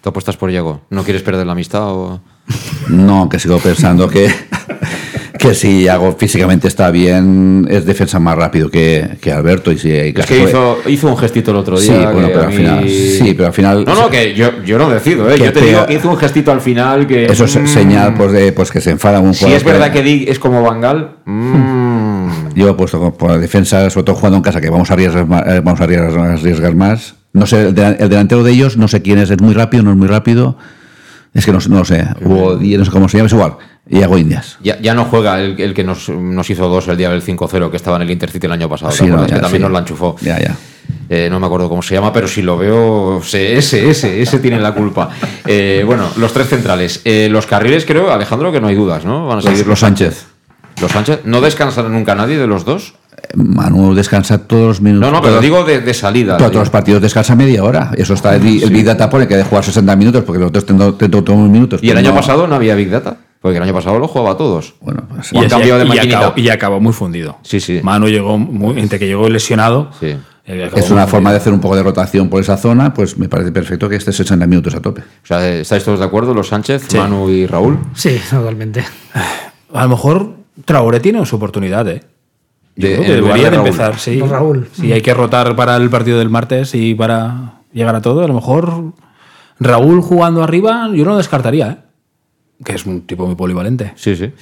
¿tú 0.00 0.08
apuestas 0.08 0.36
por 0.36 0.50
Iago? 0.50 0.82
¿No 0.90 1.04
quieres 1.04 1.22
perder 1.22 1.46
la 1.46 1.52
amistad 1.52 1.88
o...? 1.88 2.20
No, 2.88 3.28
que 3.28 3.38
sigo 3.38 3.58
pensando 3.58 4.08
que, 4.08 4.28
que 5.40 5.54
si 5.54 5.82
Yago 5.84 6.14
físicamente 6.18 6.68
está 6.68 6.90
bien, 6.90 7.66
es 7.70 7.84
defensa 7.84 8.18
más 8.20 8.36
rápido 8.36 8.70
que, 8.70 9.16
que 9.20 9.32
Alberto. 9.32 9.72
Y 9.72 9.78
si 9.78 9.90
hay 9.90 10.14
Es 10.16 10.26
que 10.26 10.44
hizo, 10.44 10.78
hizo 10.86 11.08
un 11.08 11.16
gestito 11.16 11.50
el 11.50 11.56
otro 11.56 11.76
Sí, 11.78 11.90
día. 11.92 12.10
bueno, 12.10 12.28
que 12.28 12.34
pero 12.34 12.40
a 12.40 12.44
al 12.46 12.50
mí- 12.50 12.56
final. 12.56 12.88
Sí, 12.88 13.34
pero 13.34 13.46
al 13.48 13.52
final. 13.52 13.84
No, 13.84 13.94
no, 13.94 14.10
que 14.10 14.34
yo, 14.34 14.62
yo 14.64 14.78
no 14.78 14.88
decido, 14.90 15.28
¿eh? 15.30 15.38
Yo 15.38 15.52
te 15.52 15.60
digo 15.62 15.86
que 15.86 15.94
hizo 15.94 16.10
un 16.10 16.16
gestito 16.16 16.52
al 16.52 16.60
final 16.60 17.06
que... 17.06 17.24
Eso 17.26 17.44
es 17.46 17.56
mm, 17.56 17.66
señal 17.66 18.14
pues, 18.14 18.32
de, 18.32 18.52
pues 18.52 18.70
que 18.70 18.80
se 18.80 18.90
enfada 18.90 19.18
un 19.20 19.34
Si 19.34 19.40
jugador. 19.40 19.56
es 19.58 19.64
verdad 19.64 19.92
que 19.92 20.02
Dick 20.02 20.28
es 20.28 20.38
como 20.38 20.62
Bangal... 20.62 21.16
mm, 21.24 22.54
Yo 22.54 22.68
he 22.70 22.74
puesto 22.74 23.12
por 23.14 23.30
la 23.30 23.38
defensa, 23.38 23.88
sobre 23.90 24.04
todo 24.04 24.16
jugando 24.16 24.36
en 24.36 24.42
casa, 24.42 24.60
que 24.60 24.70
vamos 24.70 24.90
a 24.90 24.94
arriesgar 24.94 25.26
más. 25.26 25.42
eh, 25.46 25.60
vamos 25.64 25.80
a 25.80 25.84
arriesgar, 25.84 26.74
más. 26.74 27.14
No 27.32 27.46
sé, 27.46 27.68
el 27.68 27.74
delantero 27.74 28.42
de 28.42 28.50
ellos, 28.52 28.76
no 28.76 28.88
sé 28.88 29.02
quién 29.02 29.18
es, 29.18 29.30
es 29.30 29.40
muy 29.40 29.54
rápido, 29.54 29.82
no 29.84 29.92
es 29.92 29.96
muy 29.96 30.08
rápido. 30.08 30.56
Es 31.32 31.44
que 31.44 31.52
no, 31.52 31.58
no 31.68 31.78
lo 31.78 31.84
sé. 31.84 32.04
No 32.20 32.84
sé 32.84 32.90
cómo 32.90 33.08
se 33.08 33.16
llama, 33.18 33.26
es 33.28 33.32
igual. 33.32 33.56
Y 33.88 34.02
hago 34.02 34.18
indias. 34.18 34.58
ya, 34.62 34.80
ya 34.80 34.94
no 34.94 35.04
juega 35.04 35.40
el, 35.40 35.60
el 35.60 35.74
que 35.74 35.82
nos, 35.84 36.08
nos 36.08 36.48
hizo 36.50 36.68
dos 36.68 36.86
el 36.88 36.96
día 36.96 37.10
del 37.10 37.22
5-0, 37.24 37.70
que 37.70 37.76
estaba 37.76 37.96
en 37.96 38.02
el 38.02 38.10
Intercity 38.10 38.46
el 38.46 38.52
año 38.52 38.68
pasado. 38.68 38.90
¿te 38.92 38.98
Sí, 38.98 39.04
no, 39.06 39.14
acuerdas? 39.14 39.30
ya, 39.30 39.36
que 39.36 39.42
también 39.42 39.62
nos 39.62 39.70
la 39.72 39.78
enchufó. 39.80 40.16
Ya, 40.20 40.38
ya. 40.38 40.56
Eh, 41.08 41.28
no 41.30 41.40
me 41.40 41.46
acuerdo 41.46 41.68
cómo 41.68 41.82
se 41.82 41.94
llama, 41.94 42.12
pero 42.12 42.28
si 42.28 42.42
lo 42.42 42.56
veo, 42.56 43.20
sé, 43.24 43.56
ese, 43.56 43.90
ese, 43.90 44.22
ese 44.22 44.38
tiene 44.38 44.60
la 44.60 44.72
culpa. 44.72 45.10
Eh, 45.46 45.82
bueno, 45.84 46.08
los 46.18 46.32
tres 46.32 46.46
centrales. 46.48 47.00
Eh, 47.04 47.28
los 47.30 47.46
carriles, 47.46 47.84
creo, 47.84 48.12
Alejandro, 48.12 48.52
que 48.52 48.60
no 48.60 48.68
hay 48.68 48.76
dudas, 48.76 49.04
¿no? 49.04 49.26
Van 49.26 49.38
a 49.38 49.42
seguir 49.42 49.66
los, 49.66 49.80
Sánchez. 49.80 50.26
Los 50.80 50.92
Sánchez. 50.92 51.22
¿No 51.24 51.40
descansará 51.40 51.88
nunca 51.88 52.14
nadie 52.14 52.38
de 52.38 52.46
los 52.46 52.64
dos? 52.64 52.94
Manu 53.34 53.94
descansa 53.94 54.38
todos 54.38 54.66
los 54.68 54.80
minutos. 54.80 55.08
No, 55.08 55.16
no, 55.16 55.20
pero 55.20 55.34
todos- 55.34 55.42
digo 55.44 55.64
de, 55.64 55.80
de 55.80 55.94
salida. 55.94 56.36
Todos 56.36 56.54
los 56.54 56.70
partidos 56.70 57.00
descansa 57.02 57.34
media 57.36 57.62
hora. 57.64 57.92
Eso 57.96 58.14
está 58.14 58.34
el, 58.36 58.62
el 58.62 58.70
Big 58.70 58.84
Data 58.84 59.08
pone 59.08 59.26
que 59.28 59.36
de 59.36 59.44
jugar 59.44 59.64
60 59.64 59.94
minutos 59.96 60.24
porque 60.24 60.40
los 60.40 60.48
otros 60.48 60.66
tengo 60.66 60.94
todos 60.94 61.48
minutos. 61.48 61.80
¿Y 61.82 61.90
el 61.90 61.96
año 61.98 62.10
no. 62.10 62.16
pasado 62.16 62.46
no 62.46 62.54
había 62.56 62.74
Big 62.74 62.90
Data? 62.90 63.16
Porque 63.40 63.56
el 63.56 63.62
año 63.62 63.72
pasado 63.72 63.98
lo 63.98 64.08
jugaba 64.08 64.32
a 64.32 64.36
todos. 64.36 64.74
Bueno, 64.80 65.04
pues. 65.08 65.32
Y- 65.32 65.46
cambiado 65.48 65.78
de 65.78 65.84
y, 65.86 65.88
maquinita. 65.88 66.18
acabó, 66.18 66.32
y 66.36 66.48
acabó 66.48 66.80
muy 66.80 66.92
fundido. 66.92 67.38
Sí, 67.42 67.60
sí. 67.60 67.80
Manu 67.82 68.08
llegó, 68.08 68.36
muy, 68.36 68.78
entre 68.80 68.98
que 68.98 69.06
llegó 69.06 69.28
lesionado. 69.28 69.90
Sí. 70.00 70.14
eh, 70.46 70.70
Es 70.74 70.90
una 70.90 71.06
forma 71.06 71.30
de 71.30 71.36
hacer 71.38 71.52
un 71.52 71.60
poco 71.60 71.76
de 71.76 71.82
rotación 71.82 72.28
por 72.28 72.40
esa 72.40 72.56
zona, 72.56 72.92
pues 72.92 73.16
me 73.16 73.28
parece 73.28 73.52
perfecto 73.52 73.88
que 73.88 73.96
esté 73.96 74.12
60 74.12 74.46
minutos 74.46 74.74
a 74.74 74.80
tope. 74.80 75.00
O 75.02 75.26
sea, 75.26 75.48
¿estáis 75.48 75.84
todos 75.84 76.00
de 76.00 76.04
acuerdo? 76.04 76.34
Los 76.34 76.48
Sánchez, 76.48 76.82
Sí. 76.88 76.98
Manu 76.98 77.30
y 77.30 77.46
Raúl. 77.46 77.78
Sí, 77.94 78.20
totalmente. 78.28 78.84
A 79.72 79.84
lo 79.84 79.88
mejor 79.90 80.32
Traoré 80.64 81.00
tiene 81.00 81.24
su 81.24 81.36
oportunidad, 81.36 81.88
¿eh? 81.88 82.02
Yo 82.80 82.96
creo 82.96 83.02
que 83.02 83.12
debería 83.14 83.50
de 83.50 83.56
Raúl. 83.56 83.66
empezar, 83.68 83.98
sí. 83.98 84.20
Raúl. 84.20 84.68
Si 84.72 84.92
hay 84.92 85.00
que 85.02 85.14
rotar 85.14 85.54
para 85.56 85.76
el 85.76 85.90
partido 85.90 86.18
del 86.18 86.30
martes 86.30 86.74
y 86.74 86.94
para 86.94 87.60
llegar 87.72 87.94
a 87.94 88.00
todo, 88.02 88.22
a 88.24 88.28
lo 88.28 88.34
mejor 88.34 88.92
Raúl 89.58 90.00
jugando 90.02 90.42
arriba, 90.42 90.88
yo 90.94 91.04
no 91.04 91.12
lo 91.12 91.16
descartaría, 91.18 91.68
¿eh? 91.70 91.76
Que 92.64 92.72
es 92.72 92.84
un 92.86 93.02
tipo 93.02 93.26
muy 93.26 93.34
polivalente. 93.36 93.92
Sí, 93.96 94.16
sí. 94.16 94.32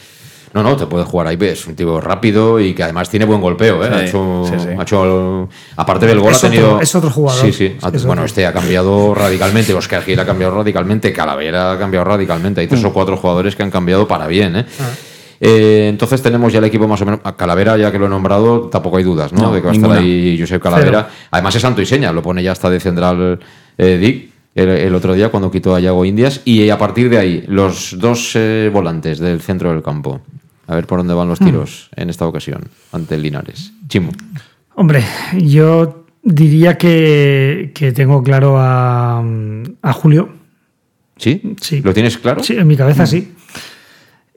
No, 0.54 0.62
no, 0.62 0.76
te 0.76 0.86
puede 0.86 1.04
jugar 1.04 1.26
ahí. 1.26 1.36
Es 1.42 1.66
un 1.66 1.76
tipo 1.76 2.00
rápido 2.00 2.58
y 2.58 2.72
que 2.74 2.82
además 2.82 3.10
tiene 3.10 3.26
buen 3.26 3.40
golpeo. 3.40 3.84
¿eh? 3.84 3.88
Sí, 3.88 3.94
ha 3.94 4.04
hecho, 4.06 4.44
sí, 4.46 4.54
sí. 4.58 4.68
ha 4.78 4.82
hecho- 4.82 5.48
aparte 5.76 6.06
del 6.06 6.20
gol 6.20 6.32
Es 6.32 6.42
ha 6.42 6.48
tenido. 6.48 6.68
otro- 6.70 6.80
es 6.80 6.94
otro 6.94 7.10
jugador. 7.10 7.44
Sí, 7.44 7.52
sí. 7.52 7.76
Ha- 7.82 7.88
Es 7.92 8.04
bueno, 8.06 8.22
otro. 8.22 8.24
este 8.26 8.46
ha 8.46 8.52
cambiado 8.52 9.14
radicalmente. 9.14 9.74
Oscar 9.74 10.02
Gil 10.02 10.18
ha 10.18 10.24
cambiado 10.24 10.54
radicalmente. 10.56 11.12
Calavera 11.12 11.72
ha 11.72 11.78
cambiado 11.78 12.06
radicalmente. 12.06 12.62
Hay 12.62 12.66
tres 12.66 12.82
Mm. 12.82 12.86
o 12.86 12.92
cuatro 12.94 13.16
jugadores 13.18 13.54
que 13.54 13.62
han 13.62 13.70
cambiado 13.70 14.08
para 14.08 14.26
bien. 14.26 14.56
¿eh? 14.56 14.64
Ah. 14.80 14.84
Eh, 15.40 15.86
entonces 15.88 16.20
tenemos 16.22 16.52
ya 16.52 16.58
el 16.58 16.64
equipo 16.64 16.88
más 16.88 17.00
o 17.02 17.04
menos. 17.04 17.20
a 17.24 17.36
Calavera, 17.36 17.76
ya 17.76 17.92
que 17.92 17.98
lo 17.98 18.06
he 18.06 18.08
nombrado, 18.08 18.62
tampoco 18.68 18.96
hay 18.96 19.04
dudas, 19.04 19.32
¿no? 19.32 19.42
No, 19.42 19.52
de 19.52 19.60
que 19.60 19.66
va 19.66 19.72
a 19.72 19.76
estar 19.76 19.92
ahí 19.92 20.36
Josep 20.38 20.60
Calavera. 20.62 21.04
Cero. 21.10 21.14
Además 21.30 21.54
es 21.54 21.62
santo 21.62 21.80
y 21.82 21.86
seña, 21.86 22.12
lo 22.12 22.22
pone 22.22 22.42
ya 22.42 22.52
hasta 22.52 22.68
de 22.70 22.80
central 22.80 23.38
eh, 23.76 23.98
Dick 23.98 24.30
el, 24.54 24.68
el 24.70 24.94
otro 24.94 25.14
día 25.14 25.28
cuando 25.28 25.50
quitó 25.50 25.74
a 25.74 25.80
Yago 25.80 26.04
Indias. 26.04 26.40
Y 26.44 26.68
a 26.70 26.78
partir 26.78 27.08
de 27.08 27.18
ahí, 27.18 27.44
los 27.46 27.96
dos 27.98 28.32
eh, 28.34 28.70
volantes 28.72 29.20
del 29.20 29.40
centro 29.40 29.70
del 29.72 29.82
campo. 29.82 30.20
A 30.66 30.74
ver 30.74 30.86
por 30.86 30.98
dónde 30.98 31.14
van 31.14 31.28
Hmm. 31.28 31.30
los 31.30 31.38
tiros 31.38 31.88
en 31.96 32.10
esta 32.10 32.26
ocasión 32.26 32.64
ante 32.92 33.14
el 33.14 33.22
Linares. 33.22 33.72
Chimo. 33.88 34.10
Hombre, 34.74 35.02
yo 35.38 36.04
diría 36.22 36.76
que, 36.76 37.70
que 37.74 37.92
tengo 37.92 38.22
claro 38.22 38.56
a, 38.58 39.22
a 39.82 39.92
Julio. 39.92 40.28
¿Sí? 41.16 41.54
Sí. 41.60 41.80
¿Lo 41.80 41.94
tienes 41.94 42.18
claro? 42.18 42.42
Sí, 42.42 42.54
en 42.54 42.66
mi 42.66 42.76
cabeza 42.76 43.06
sí. 43.06 43.32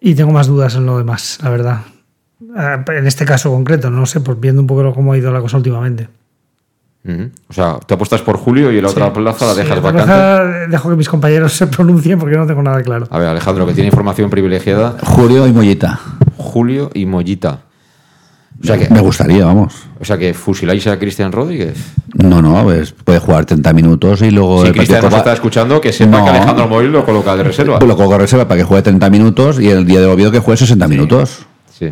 Y 0.02 0.16
tengo 0.16 0.32
más 0.32 0.48
dudas 0.48 0.76
en 0.76 0.86
lo 0.88 0.98
demás, 0.98 1.38
la 1.44 1.50
verdad. 1.52 1.78
Ah, 2.58 2.84
En 2.98 3.06
este 3.08 3.24
caso 3.24 3.52
concreto, 3.52 3.90
no 3.92 4.06
sé, 4.08 4.20
pues 4.20 4.40
viendo 4.40 4.60
un 4.62 4.68
poco 4.68 4.94
cómo 4.94 5.14
ha 5.14 5.18
ido 5.18 5.32
la 5.32 5.40
cosa 5.40 5.58
últimamente. 5.58 6.10
O 7.50 7.54
sea, 7.54 7.80
te 7.80 7.96
apuestas 7.96 8.22
por 8.22 8.38
Julio 8.38 8.72
y 8.72 8.80
la 8.80 8.90
otra 8.90 9.12
plaza 9.12 9.46
la 9.48 9.54
Sí, 9.54 9.60
dejas 9.62 9.78
otra 9.80 9.92
vacante. 9.92 10.06
plaza 10.06 10.44
dejo 10.70 10.90
que 10.90 10.96
mis 10.96 11.10
compañeros 11.10 11.54
se 11.54 11.66
pronuncien 11.68 12.20
porque 12.20 12.38
no 12.38 12.46
tengo 12.46 12.62
nada 12.62 12.82
claro. 12.84 13.08
A 13.10 13.18
ver, 13.18 13.28
Alejandro, 13.28 13.66
que 13.66 13.74
tiene 13.74 13.88
información 13.88 14.30
privilegiada. 14.30 14.98
Julio 15.04 15.48
y 15.48 15.52
Mollita. 15.52 16.00
Julio 16.38 16.92
y 16.94 17.06
Mollita. 17.08 17.62
O 18.64 18.68
sea 18.68 18.78
que, 18.78 18.90
Me 18.94 19.00
gustaría, 19.02 19.46
vamos. 19.46 19.74
o 20.00 20.06
sea 20.06 20.18
que 20.18 20.34
fusiláis 20.34 20.86
a 20.88 21.00
Cristian 21.00 21.32
Rodríguez. 21.32 21.78
No, 22.14 22.42
no, 22.42 22.64
pues 22.64 22.92
puede 22.92 23.20
jugar 23.20 23.46
30 23.46 23.74
minutos 23.74 24.22
y 24.22 24.30
luego. 24.32 24.62
Si 24.62 24.68
el 24.68 24.74
Cristian 24.74 25.02
nos 25.04 25.14
está 25.14 25.34
escuchando, 25.34 25.82
que 25.82 25.92
sepa 25.92 26.20
No. 26.20 26.24
que 26.26 26.30
Alejandro 26.32 26.68
Moil 26.68 26.92
lo 26.92 27.04
coloca 27.06 27.36
de 27.36 27.44
reserva. 27.44 27.80
Lo 27.80 27.98
cojo 27.98 28.18
reserva 28.18 28.48
para 28.48 28.60
que 28.60 28.64
juegue 28.64 28.84
30 28.84 29.10
minutos 29.10 29.60
y 29.60 29.70
el 29.70 29.86
día 29.86 30.00
de 30.00 30.06
Oviedo 30.08 30.32
que 30.32 30.40
juegue 30.40 30.58
60 30.58 30.88
minutos. 30.88 31.46
Sí. 31.78 31.92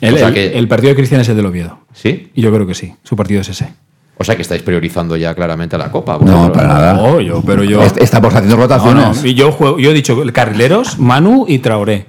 El, 0.00 0.14
o 0.14 0.18
sea 0.18 0.28
el- 0.28 0.34
que, 0.34 0.58
el 0.58 0.68
partido 0.68 0.90
de 0.90 0.96
Cristian 0.96 1.20
es 1.22 1.28
el 1.28 1.36
del 1.36 1.46
Oviedo. 1.46 1.78
¿Sí? 1.92 2.30
Y 2.34 2.42
yo 2.42 2.52
creo 2.52 2.66
que 2.66 2.74
sí. 2.74 2.94
Su 3.02 3.16
partido 3.16 3.40
es 3.40 3.48
ese. 3.48 3.72
O 4.18 4.24
sea 4.24 4.34
que 4.36 4.42
estáis 4.42 4.62
priorizando 4.62 5.16
ya 5.16 5.34
claramente 5.34 5.76
la 5.76 5.90
Copa. 5.90 6.18
No, 6.22 6.50
para 6.52 6.68
nada. 6.68 6.92
No, 6.94 7.20
yo, 7.20 7.42
pero 7.44 7.64
yo. 7.64 7.82
Est- 7.82 7.98
Estamos 8.00 8.32
haciendo 8.34 8.56
No, 8.56 8.62
rotaciones. 8.62 9.22
no, 9.22 9.28
y 9.28 9.34
yo, 9.34 9.52
juego, 9.52 9.78
yo 9.78 9.90
he 9.90 9.94
dicho 9.94 10.22
carrileros, 10.32 10.98
Manu 10.98 11.44
y 11.48 11.58
Traoré. 11.58 12.06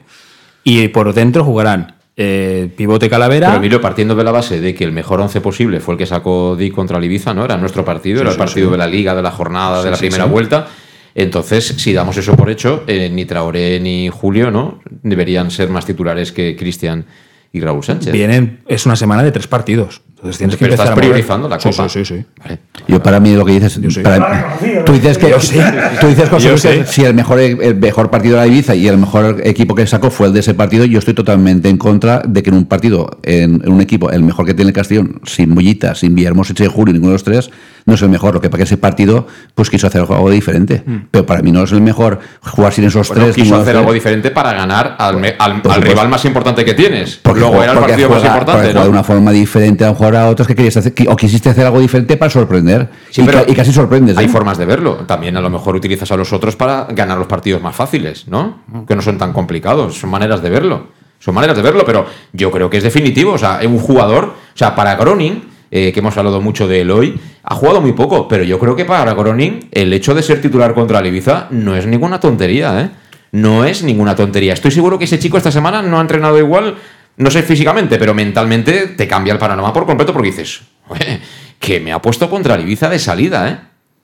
Y 0.63 0.89
por 0.89 1.13
dentro 1.13 1.43
jugarán 1.43 1.95
eh, 2.17 2.69
pivote 2.75 3.09
Calavera. 3.09 3.47
Pero 3.47 3.59
Emilio, 3.59 3.79
partiendo 3.79 4.15
de 4.15 4.23
la 4.23 4.31
base 4.31 4.59
de 4.59 4.73
que 4.73 4.83
el 4.83 4.91
mejor 4.91 5.21
once 5.21 5.39
posible 5.39 5.79
fue 5.79 5.93
el 5.93 5.97
que 5.99 6.07
sacó 6.07 6.55
Dick 6.55 6.73
contra 6.73 6.97
el 6.97 7.03
Ibiza, 7.03 7.33
¿no? 7.33 7.45
Era 7.45 7.57
nuestro 7.57 7.85
partido, 7.85 8.17
Sí, 8.17 8.21
era 8.21 8.29
el 8.31 8.35
sí, 8.35 8.39
partido 8.39 8.67
sí. 8.67 8.71
de 8.71 8.77
la 8.77 8.87
Liga, 8.87 9.15
de 9.15 9.21
la 9.21 9.31
jornada, 9.31 9.83
de 9.83 9.91
la 9.91 9.97
primera 9.97 10.25
vuelta. 10.25 10.67
Entonces, 11.13 11.65
si 11.77 11.93
damos 11.93 12.17
eso 12.17 12.35
por 12.35 12.49
hecho, 12.49 12.83
eh, 12.87 13.09
ni 13.11 13.25
Traoré 13.25 13.79
ni 13.79 14.09
Julio, 14.09 14.51
¿no? 14.51 14.81
Deberían 15.03 15.51
ser 15.51 15.69
más 15.69 15.85
titulares 15.85 16.31
que 16.31 16.55
Cristian 16.55 17.05
y 17.51 17.59
Raúl 17.59 17.83
Sánchez. 17.83 18.11
Vienen, 18.11 18.59
es 18.67 18.85
una 18.85 18.95
semana 18.95 19.23
de 19.23 19.31
tres 19.31 19.47
partidos. 19.47 20.01
Entonces 20.17 20.37
tienes 20.39 20.55
que 20.55 20.65
Pero 20.65 20.73
empezar 20.73 20.85
estás 20.87 20.97
a 20.97 20.99
priorizando 20.99 21.47
la 21.47 21.59
Sí, 21.59 21.69
Copa. 21.69 21.87
Sí, 21.89 22.03
sí, 22.03 22.15
sí. 22.17 22.25
Vale. 22.43 22.59
Yo 22.87 23.03
para 23.03 23.19
mí 23.19 23.33
lo 23.35 23.45
que 23.45 23.51
dices, 23.51 23.79
para- 24.01 24.57
tú 24.83 24.93
dices 24.93 25.17
que 25.17 25.29
Yo 25.29 25.39
sí. 25.39 25.59
tú 26.01 26.07
dices 26.07 26.27
José 26.29 26.45
Yo 26.45 26.51
Luis, 26.53 26.61
sí. 26.61 26.69
si 26.87 27.03
el 27.05 27.13
mejor 27.13 27.39
el 27.39 27.75
mejor 27.75 28.09
partido 28.09 28.35
de 28.35 28.41
la 28.41 28.47
Ibiza 28.47 28.73
y 28.73 28.87
el 28.87 28.97
mejor 28.97 29.41
equipo 29.43 29.75
que 29.75 29.85
sacó 29.85 30.09
fue 30.09 30.27
el 30.27 30.33
de 30.33 30.39
ese 30.39 30.55
partido, 30.55 30.85
yo 30.85 30.97
estoy 30.97 31.13
totalmente 31.13 31.69
en 31.69 31.77
contra 31.77 32.23
de 32.27 32.41
que 32.41 32.49
en 32.49 32.55
un 32.55 32.65
partido 32.65 33.19
en, 33.23 33.61
en 33.63 33.71
un 33.71 33.79
equipo 33.81 34.09
el 34.09 34.23
mejor 34.23 34.45
que 34.47 34.55
tiene 34.55 34.69
el 34.69 34.75
Castellón 34.75 35.21
sin 35.25 35.51
Mollita, 35.51 35.93
sin 35.93 36.15
Villahermosa 36.15 36.53
y 36.57 36.65
Julio, 36.65 36.93
ninguno 36.93 37.11
de 37.11 37.15
los 37.15 37.23
tres 37.23 37.51
no 37.85 37.93
es 37.93 38.01
el 38.01 38.09
mejor, 38.09 38.33
lo 38.33 38.41
que 38.41 38.49
para 38.49 38.57
que 38.57 38.63
ese 38.65 38.75
partido 38.77 39.27
pues 39.55 39.69
quiso 39.69 39.87
hacer 39.87 40.01
algo 40.01 40.29
diferente, 40.29 40.83
pero 41.11 41.25
para 41.25 41.41
mí 41.41 41.51
no 41.53 41.63
es 41.63 41.71
el 41.71 41.79
mejor 41.81 42.19
jugar 42.41 42.73
sin 42.73 42.83
esos 42.85 43.07
Mm. 43.09 43.13
Bueno, 43.13 43.23
tres. 43.25 43.35
quiso 43.35 43.55
hacer 43.55 43.65
tres. 43.67 43.77
algo 43.77 43.93
diferente 43.93 44.31
para 44.31 44.51
ganar 44.53 44.95
al, 44.99 45.17
me- 45.17 45.35
al- 45.39 45.61
al 45.69 45.81
rival 45.81 46.09
más 46.09 46.25
importante 46.25 46.65
que 46.65 46.73
tienes. 46.73 47.19
Porque 47.21 47.39
Luego 47.39 47.63
era 47.63 47.73
el 47.73 47.79
partido 47.79 48.07
juega- 48.09 48.23
más 48.23 48.29
importante, 48.33 48.61
juega 48.63 48.79
de 48.81 48.85
¿no? 48.87 48.91
una 48.91 49.03
forma 49.03 49.31
diferente 49.31 49.85
a 49.85 49.91
jugar 50.07 50.23
a 50.23 50.29
otros 50.29 50.47
que 50.47 50.55
querías 50.55 50.77
hacer, 50.77 50.93
o 51.07 51.15
quisiste 51.15 51.49
hacer 51.49 51.65
algo 51.65 51.79
diferente 51.79 52.17
para 52.17 52.29
sorprender. 52.31 52.89
Sí, 53.09 53.21
y, 53.21 53.25
pero 53.25 53.45
ca- 53.45 53.51
y 53.51 53.55
casi 53.55 53.71
sorprendes. 53.71 54.17
Hay 54.17 54.25
¿eh? 54.25 54.29
formas 54.29 54.57
de 54.57 54.65
verlo. 54.65 54.95
También 55.07 55.35
a 55.37 55.41
lo 55.41 55.49
mejor 55.49 55.75
utilizas 55.75 56.11
a 56.11 56.17
los 56.17 56.31
otros 56.33 56.55
para 56.55 56.85
ganar 56.91 57.17
los 57.17 57.27
partidos 57.27 57.61
más 57.61 57.75
fáciles, 57.75 58.27
¿no? 58.27 58.59
Que 58.87 58.95
no 58.95 59.01
son 59.01 59.17
tan 59.17 59.33
complicados. 59.33 59.97
Son 59.97 60.09
maneras 60.09 60.41
de 60.41 60.49
verlo. 60.49 60.87
Son 61.19 61.33
maneras 61.33 61.55
de 61.57 61.63
verlo, 61.63 61.83
pero 61.85 62.05
yo 62.33 62.51
creo 62.51 62.69
que 62.69 62.77
es 62.77 62.83
definitivo. 62.83 63.33
O 63.33 63.37
sea, 63.37 63.59
un 63.65 63.79
jugador, 63.79 64.25
o 64.25 64.33
sea, 64.57 64.75
para 64.75 64.95
Groning, 64.95 65.43
eh, 65.71 65.91
que 65.91 65.99
hemos 65.99 66.15
hablado 66.17 66.39
mucho 66.41 66.67
de 66.67 66.81
él 66.81 66.91
hoy, 66.91 67.19
ha 67.43 67.55
jugado 67.55 67.81
muy 67.81 67.93
poco, 67.93 68.27
pero 68.27 68.43
yo 68.43 68.59
creo 68.59 68.75
que 68.75 68.85
para 68.85 69.13
Groning 69.13 69.67
el 69.71 69.91
hecho 69.93 70.13
de 70.13 70.21
ser 70.23 70.41
titular 70.41 70.73
contra 70.73 70.99
el 70.99 71.07
Ibiza 71.07 71.47
no 71.49 71.75
es 71.75 71.85
ninguna 71.87 72.19
tontería, 72.19 72.81
¿eh? 72.81 72.89
No 73.31 73.65
es 73.65 73.83
ninguna 73.83 74.15
tontería. 74.15 74.53
Estoy 74.53 74.71
seguro 74.71 74.97
que 74.97 75.03
ese 75.03 75.19
chico 75.19 75.37
esta 75.37 75.51
semana 75.51 75.81
no 75.81 75.97
ha 75.97 76.01
entrenado 76.01 76.37
igual, 76.39 76.75
no 77.17 77.29
sé 77.31 77.43
físicamente, 77.43 77.97
pero 77.97 78.13
mentalmente 78.13 78.87
te 78.87 79.07
cambia 79.07 79.33
el 79.33 79.39
panorama 79.39 79.73
por 79.73 79.85
completo 79.85 80.13
porque 80.13 80.29
dices, 80.29 80.61
"Oye, 80.87 81.19
que 81.59 81.79
me 81.79 81.91
ha 81.91 82.01
puesto 82.01 82.29
contra 82.29 82.55
el 82.55 82.61
Ibiza 82.61 82.89
de 82.89 82.99
salida, 82.99 83.49
¿eh? 83.49 83.57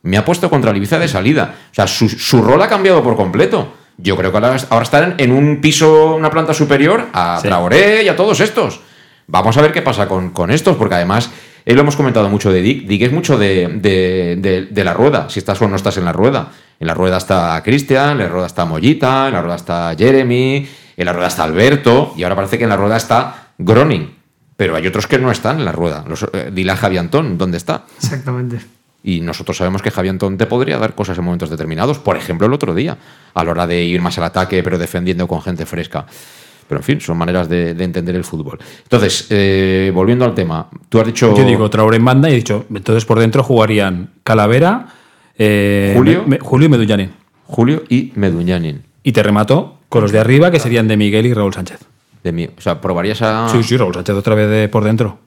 Me 0.03 0.17
ha 0.17 0.25
puesto 0.25 0.49
contra 0.49 0.71
el 0.71 0.77
Ibiza 0.77 0.99
de 0.99 1.07
salida. 1.07 1.55
O 1.71 1.73
sea, 1.73 1.87
su, 1.87 2.09
su 2.09 2.41
rol 2.41 2.61
ha 2.61 2.67
cambiado 2.67 3.01
por 3.03 3.15
completo. 3.15 3.73
Yo 3.97 4.17
creo 4.17 4.31
que 4.31 4.37
ahora, 4.37 4.57
ahora 4.69 4.83
están 4.83 5.15
en 5.19 5.31
un 5.31 5.61
piso, 5.61 6.15
una 6.15 6.29
planta 6.31 6.53
superior 6.53 7.07
a 7.13 7.37
Sí. 7.41 7.47
Traoré 7.47 8.03
y 8.03 8.09
a 8.09 8.15
todos 8.15 8.39
estos. 8.39 8.81
Vamos 9.27 9.55
a 9.55 9.61
ver 9.61 9.71
qué 9.71 9.81
pasa 9.81 10.07
con, 10.07 10.31
con 10.31 10.51
estos, 10.51 10.75
porque 10.75 10.95
además 10.95 11.29
eh, 11.65 11.73
lo 11.75 11.81
hemos 11.81 11.95
comentado 11.95 12.27
mucho 12.27 12.51
de 12.51 12.61
Dick. 12.61 12.85
Dick 12.87 13.03
es 13.03 13.11
mucho 13.13 13.37
de, 13.37 13.67
de- 13.75 14.35
de- 14.39 14.65
de 14.69 14.83
la 14.83 14.93
rueda, 14.93 15.29
si 15.29 15.39
estás 15.39 15.61
o 15.61 15.67
no 15.69 15.75
estás 15.77 15.95
en 15.97 16.05
la 16.05 16.11
rueda. 16.11 16.49
En 16.79 16.87
la 16.87 16.93
rueda 16.95 17.17
está 17.17 17.61
Cristian, 17.63 18.11
en 18.13 18.17
la 18.17 18.27
rueda 18.27 18.47
está 18.47 18.65
Mollita, 18.65 19.27
en 19.27 19.33
la 19.33 19.41
rueda 19.41 19.55
está 19.55 19.95
Jeremy, 19.97 20.67
en 20.97 21.05
la 21.05 21.13
rueda 21.13 21.27
está 21.27 21.43
Alberto, 21.43 22.13
y 22.17 22.23
ahora 22.23 22.35
parece 22.35 22.57
que 22.57 22.63
en 22.65 22.69
la 22.69 22.77
rueda 22.77 22.97
está 22.97 23.49
Groning. 23.57 24.15
Pero 24.55 24.75
hay 24.75 24.85
otros 24.85 25.07
que 25.07 25.17
no 25.17 25.31
están 25.31 25.59
en 25.59 25.65
la 25.65 25.71
rueda. 25.71 26.05
Los, 26.07 26.23
eh, 26.31 26.51
dile 26.53 26.71
a 26.71 26.75
Javi 26.77 26.97
Antón, 26.97 27.37
¿dónde 27.37 27.57
está? 27.57 27.85
Exactamente. 27.97 28.59
Y 29.03 29.19
nosotros 29.21 29.57
sabemos 29.57 29.81
que 29.81 29.91
Javi 29.91 30.09
Antón 30.09 30.37
te 30.37 30.45
podría 30.45 30.77
dar 30.77 30.93
cosas 30.95 31.17
en 31.17 31.23
momentos 31.25 31.49
determinados. 31.49 31.97
Por 31.99 32.15
ejemplo, 32.15 32.47
el 32.47 32.53
otro 32.53 32.73
día, 32.73 32.97
a 33.33 33.43
la 33.43 33.51
hora 33.51 33.67
de 33.67 33.83
ir 33.83 33.99
más 34.01 34.17
al 34.17 34.23
ataque, 34.25 34.61
pero 34.63 34.77
defendiendo 34.77 35.27
con 35.27 35.41
gente 35.41 35.65
fresca. 35.65 36.05
Pero 36.69 36.79
en 36.79 36.83
fin, 36.83 37.01
son 37.01 37.17
maneras 37.17 37.49
de, 37.49 37.73
de 37.73 37.83
entender 37.83 38.15
el 38.15 38.23
fútbol. 38.23 38.57
Entonces, 38.83 39.27
eh, 39.31 39.91
volviendo 39.93 40.23
al 40.23 40.33
tema, 40.33 40.69
tú 40.87 40.99
has 40.99 41.05
dicho. 41.07 41.35
Yo 41.35 41.43
digo 41.43 41.69
Traoré 41.69 41.97
en 41.97 42.05
banda 42.05 42.29
y 42.29 42.33
he 42.33 42.35
dicho, 42.37 42.65
entonces 42.73 43.03
por 43.05 43.19
dentro 43.19 43.43
jugarían 43.43 44.11
Calavera, 44.23 44.87
eh, 45.37 45.93
Julio. 45.97 46.21
Me- 46.25 46.37
me- 46.37 46.39
Julio 46.39 46.67
y 46.67 46.69
Medullanin. 46.69 47.11
Julio 47.45 47.83
y 47.89 48.13
Meduñanin. 48.15 48.83
Y 49.03 49.11
te 49.11 49.21
remató 49.21 49.77
con 49.89 50.01
los 50.01 50.11
de 50.11 50.19
arriba, 50.19 50.49
que 50.49 50.59
serían 50.59 50.87
de 50.87 50.97
Miguel 50.97 51.25
y 51.25 51.33
Raúl 51.33 51.53
Sánchez. 51.53 51.79
De 52.23 52.31
mí. 52.31 52.47
O 52.57 52.61
sea, 52.61 52.79
probarías 52.81 53.21
a. 53.21 53.49
Sí, 53.49 53.61
sí, 53.63 53.75
Raúl 53.77 53.93
Sánchez 53.93 54.15
otra 54.15 54.33
vez 54.35 54.49
de 54.49 54.69
por 54.69 54.83
dentro. 54.83 55.19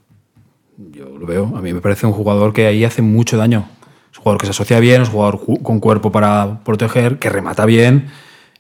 Yo 0.93 1.07
lo 1.19 1.27
veo. 1.27 1.53
A 1.57 1.61
mí 1.61 1.73
me 1.73 1.81
parece 1.81 2.07
un 2.07 2.13
jugador 2.13 2.53
que 2.53 2.67
ahí 2.67 2.85
hace 2.85 3.03
mucho 3.03 3.37
daño. 3.37 3.69
Es 4.13 4.19
un 4.19 4.25
jugador 4.25 4.41
que 4.41 4.47
se 4.47 4.51
asocia 4.51 4.81
bien, 4.81 5.03
es 5.03 5.09
un 5.09 5.15
jugador 5.15 5.39
ju- 5.39 5.63
con 5.63 5.79
cuerpo 5.81 6.11
para 6.11 6.61
proteger, 6.65 7.19
que 7.19 7.29
remata 7.29 7.67
bien 7.67 8.09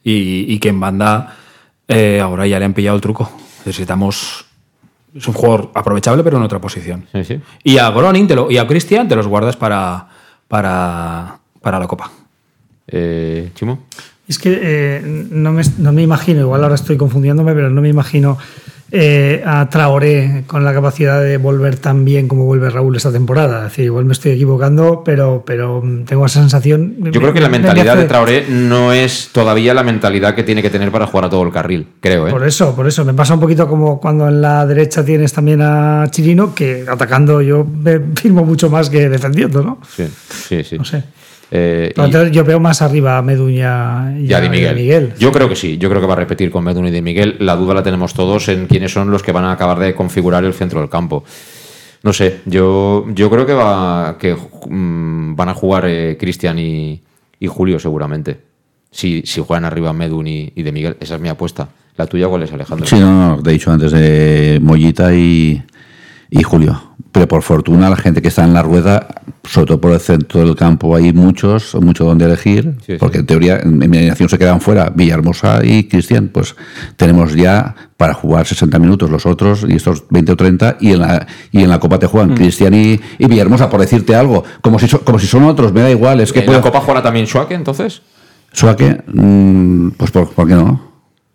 y, 0.05 0.45
y 0.53 0.59
que 0.59 0.69
en 0.69 0.79
banda 0.81 1.37
eh, 1.89 2.21
ahora 2.21 2.47
ya 2.47 2.59
le 2.59 2.65
han 2.67 2.75
pillado 2.75 2.97
el 2.97 3.01
truco. 3.03 3.31
Necesitamos. 3.65 4.45
Es 5.15 5.27
un 5.27 5.33
jugador 5.35 5.71
aprovechable, 5.75 6.23
pero 6.23 6.37
en 6.37 6.43
otra 6.43 6.61
posición. 6.61 7.07
Sí, 7.13 7.25
sí. 7.25 7.41
Y 7.65 7.79
a 7.79 7.89
Groning 7.91 8.27
te 8.27 8.35
lo- 8.37 8.51
y 8.51 8.59
a 8.59 8.67
Cristian 8.67 9.09
te 9.09 9.17
los 9.17 9.27
guardas 9.27 9.57
para, 9.57 10.09
para, 10.47 11.39
para 11.63 11.79
la 11.79 11.87
Copa. 11.87 12.11
Eh, 12.87 13.51
Chimo. 13.55 13.79
Es 14.29 14.39
que 14.39 14.59
eh, 14.61 15.27
no, 15.31 15.53
me, 15.53 15.63
no 15.79 15.93
me 15.93 16.03
imagino, 16.03 16.41
igual 16.41 16.63
ahora 16.63 16.75
estoy 16.75 16.97
confundiéndome, 16.97 17.55
pero 17.55 17.71
no 17.71 17.81
me 17.81 17.89
imagino 17.89 18.37
eh, 18.93 19.43
a 19.47 19.69
Traoré 19.69 20.45
con 20.47 20.65
la 20.65 20.73
capacidad 20.73 21.21
de 21.23 21.37
volver 21.39 21.77
tan 21.77 22.05
bien 22.05 22.27
como 22.29 22.45
vuelve 22.45 22.71
Raúl 22.71 22.97
esta 22.97 23.13
temporada. 23.13 23.59
Es 23.67 23.73
decir, 23.73 23.85
igual 23.85 24.05
me 24.05 24.13
estoy 24.13 24.33
equivocando, 24.33 25.03
pero, 25.05 25.45
pero 25.47 25.81
mm, 25.83 26.05
tengo 26.05 26.27
esa 26.27 26.41
sensación. 26.41 26.95
Yo 27.13 27.21
creo 27.21 27.33
que 27.33 27.41
la 27.41 27.49
me- 27.49 27.59
me 27.59 27.65
mentalidad 27.65 27.97
de 27.97 28.05
Traoré 28.05 28.47
no 28.49 28.93
es 28.93 29.31
todavía 29.33 29.75
la 29.75 29.83
mentalidad 29.85 30.35
que 30.35 30.43
tiene 30.43 30.63
que 30.63 30.71
tener 30.71 30.91
para 30.91 31.07
jugar 31.07 31.27
a 31.27 31.31
todo 31.31 31.43
el 31.45 31.53
carril, 31.53 31.87
creo, 32.01 32.27
¿eh? 32.29 32.31
Por 32.31 32.45
eso, 32.47 32.75
por 32.75 32.87
eso. 32.89 33.05
Me 33.05 33.15
pasa 33.15 33.35
un 33.35 33.41
poquito 33.41 33.69
como 33.69 34.01
cuando 34.01 34.29
en 34.29 34.41
la 34.41 34.65
derecha 34.67 35.05
tienes 35.05 35.33
también 35.33 35.61
a 35.63 36.07
Chirino, 36.11 36.53
que 36.55 36.85
atacando 36.89 37.43
yo 37.43 37.65
me 37.65 38.01
firmo 38.17 38.45
mucho 38.45 38.71
más 38.71 38.89
que 38.91 39.09
defendiendo, 39.09 39.63
¿no? 39.63 39.79
Sí, 39.97 40.05
sí, 40.31 40.65
sí. 40.65 40.79
No 40.79 40.85
sé. 40.85 41.03
Eh, 41.51 41.93
y- 41.97 42.01
entonces 42.01 42.33
yo 42.33 42.45
veo 42.45 42.59
más 42.59 42.83
arriba 42.83 43.19
a 43.19 43.23
Meduña 43.23 44.19
y 44.19 44.27
Ya 44.27 44.39
a 44.39 44.41
Di 44.41 44.49
Miguel. 44.49 44.75
Miguel. 44.75 45.13
Yo 45.19 45.31
creo 45.33 45.49
que 45.49 45.57
sí, 45.57 45.79
yo 45.79 45.89
creo 45.89 46.01
que 46.01 46.07
va 46.07 46.15
a 46.15 46.17
repetir 46.17 46.51
con 46.51 46.65
Medun 46.65 46.87
y 46.89 46.91
Di 46.91 47.03
Miguel. 47.03 47.37
La 47.41 47.57
duda 47.57 47.75
la 47.75 47.83
tenemos 47.83 48.15
todos 48.15 48.49
en 48.49 48.67
quiénes 48.67 48.93
son 48.93 49.11
los 49.11 49.23
que 49.23 49.33
van 49.33 49.45
a 49.45 49.53
acabar 49.53 49.79
de 49.79 49.95
configurar 49.95 50.45
el 50.45 50.55
centro 50.55 50.81
del 50.81 50.89
campo. 50.91 51.25
No 52.03 52.13
sé, 52.13 52.41
yo, 52.47 53.05
yo 53.15 53.31
creo 53.31 53.47
que, 53.47 53.53
va, 53.55 54.17
que 54.19 54.35
mm, 54.35 55.35
van 55.35 55.49
a 55.49 55.55
jugar 55.55 55.85
eh, 55.87 56.17
Cristian 56.19 56.59
y, 56.59 57.01
y 57.41 57.47
Julio 57.47 57.79
seguramente. 57.79 58.39
Si, 58.91 59.23
si 59.27 59.41
juegan 59.41 59.65
arriba 59.65 59.93
Medun 59.93 60.27
y, 60.27 60.53
y 60.55 60.63
De 60.63 60.73
Miguel, 60.73 60.97
esa 61.01 61.17
es 61.17 61.21
mi 61.21 61.29
apuesta. 61.29 61.69
¿La 61.97 62.07
tuya 62.07 62.29
cuál 62.29 62.43
es, 62.43 62.53
Alejandro? 62.53 62.87
Sí, 62.87 62.97
no, 62.99 63.37
no, 63.37 63.43
te 63.43 63.51
he 63.51 63.53
dicho 63.55 63.73
antes 63.73 63.91
de 63.93 64.59
Mollita 64.63 65.15
y, 65.15 65.63
y 66.31 66.43
Julio. 66.43 66.83
Pero 67.13 67.29
por 67.29 67.41
fortuna, 67.43 67.89
la 67.89 67.97
gente 67.97 68.21
que 68.21 68.29
está 68.29 68.45
en 68.45 68.53
la 68.53 68.63
rueda, 68.63 69.07
sobre 69.45 69.67
todo 69.69 69.81
por 69.81 69.93
el 69.93 70.01
centro 70.01 70.41
del 70.41 70.55
campo, 70.55 70.95
hay 70.95 71.15
muchos, 71.15 71.75
mucho 71.77 72.05
donde 72.05 72.27
elegir. 72.27 72.75
Sí, 72.85 72.93
sí. 72.93 72.97
porque 72.99 73.19
en 73.19 73.27
teoría, 73.27 73.59
en 73.61 73.79
mi 73.79 73.87
alineación 73.97 74.29
se 74.29 74.37
quedan 74.39 74.61
fuera 74.61 74.91
Villahermosa 74.95 75.65
y 75.65 75.85
Cristian. 75.85 76.29
Pues 76.29 76.55
tenemos 76.99 77.35
ya 77.35 77.75
para 77.97 78.13
jugar 78.13 78.47
60 78.47 78.79
minutos 78.79 79.09
los 79.09 79.25
otros 79.25 79.65
y 79.67 79.77
estos 79.77 80.05
20 80.11 80.33
o 80.33 80.37
30. 80.37 80.77
Y 80.81 80.93
en 80.93 80.99
la, 81.01 81.27
y 81.53 81.63
en 81.63 81.71
la 81.71 81.81
Copa 81.81 81.99
te 81.99 82.07
juegan 82.07 82.35
Cristian 82.35 82.75
y, 82.75 83.01
y 83.19 83.27
Villahermosa, 83.27 83.71
por 83.71 83.81
decirte 83.81 84.15
algo. 84.15 84.45
Como 84.61 84.79
si, 84.79 84.87
so- 84.87 85.01
como 85.03 85.19
si 85.19 85.27
son 85.27 85.45
otros, 85.45 85.73
me 85.73 85.81
da 85.81 85.91
igual. 85.91 86.21
Es 86.21 86.35
que 86.35 86.41
¿En 86.41 86.47
puedo- 86.47 86.59
la 86.59 86.63
Copa 86.65 86.81
jugará 86.83 87.03
también 87.03 87.27
Schwake 87.27 87.53
entonces? 87.53 88.03
Suaque, 88.53 89.03
mm, 89.07 89.91
pues 89.97 90.11
por, 90.11 90.29
¿por 90.33 90.47
qué 90.47 90.55
no? 90.55 90.83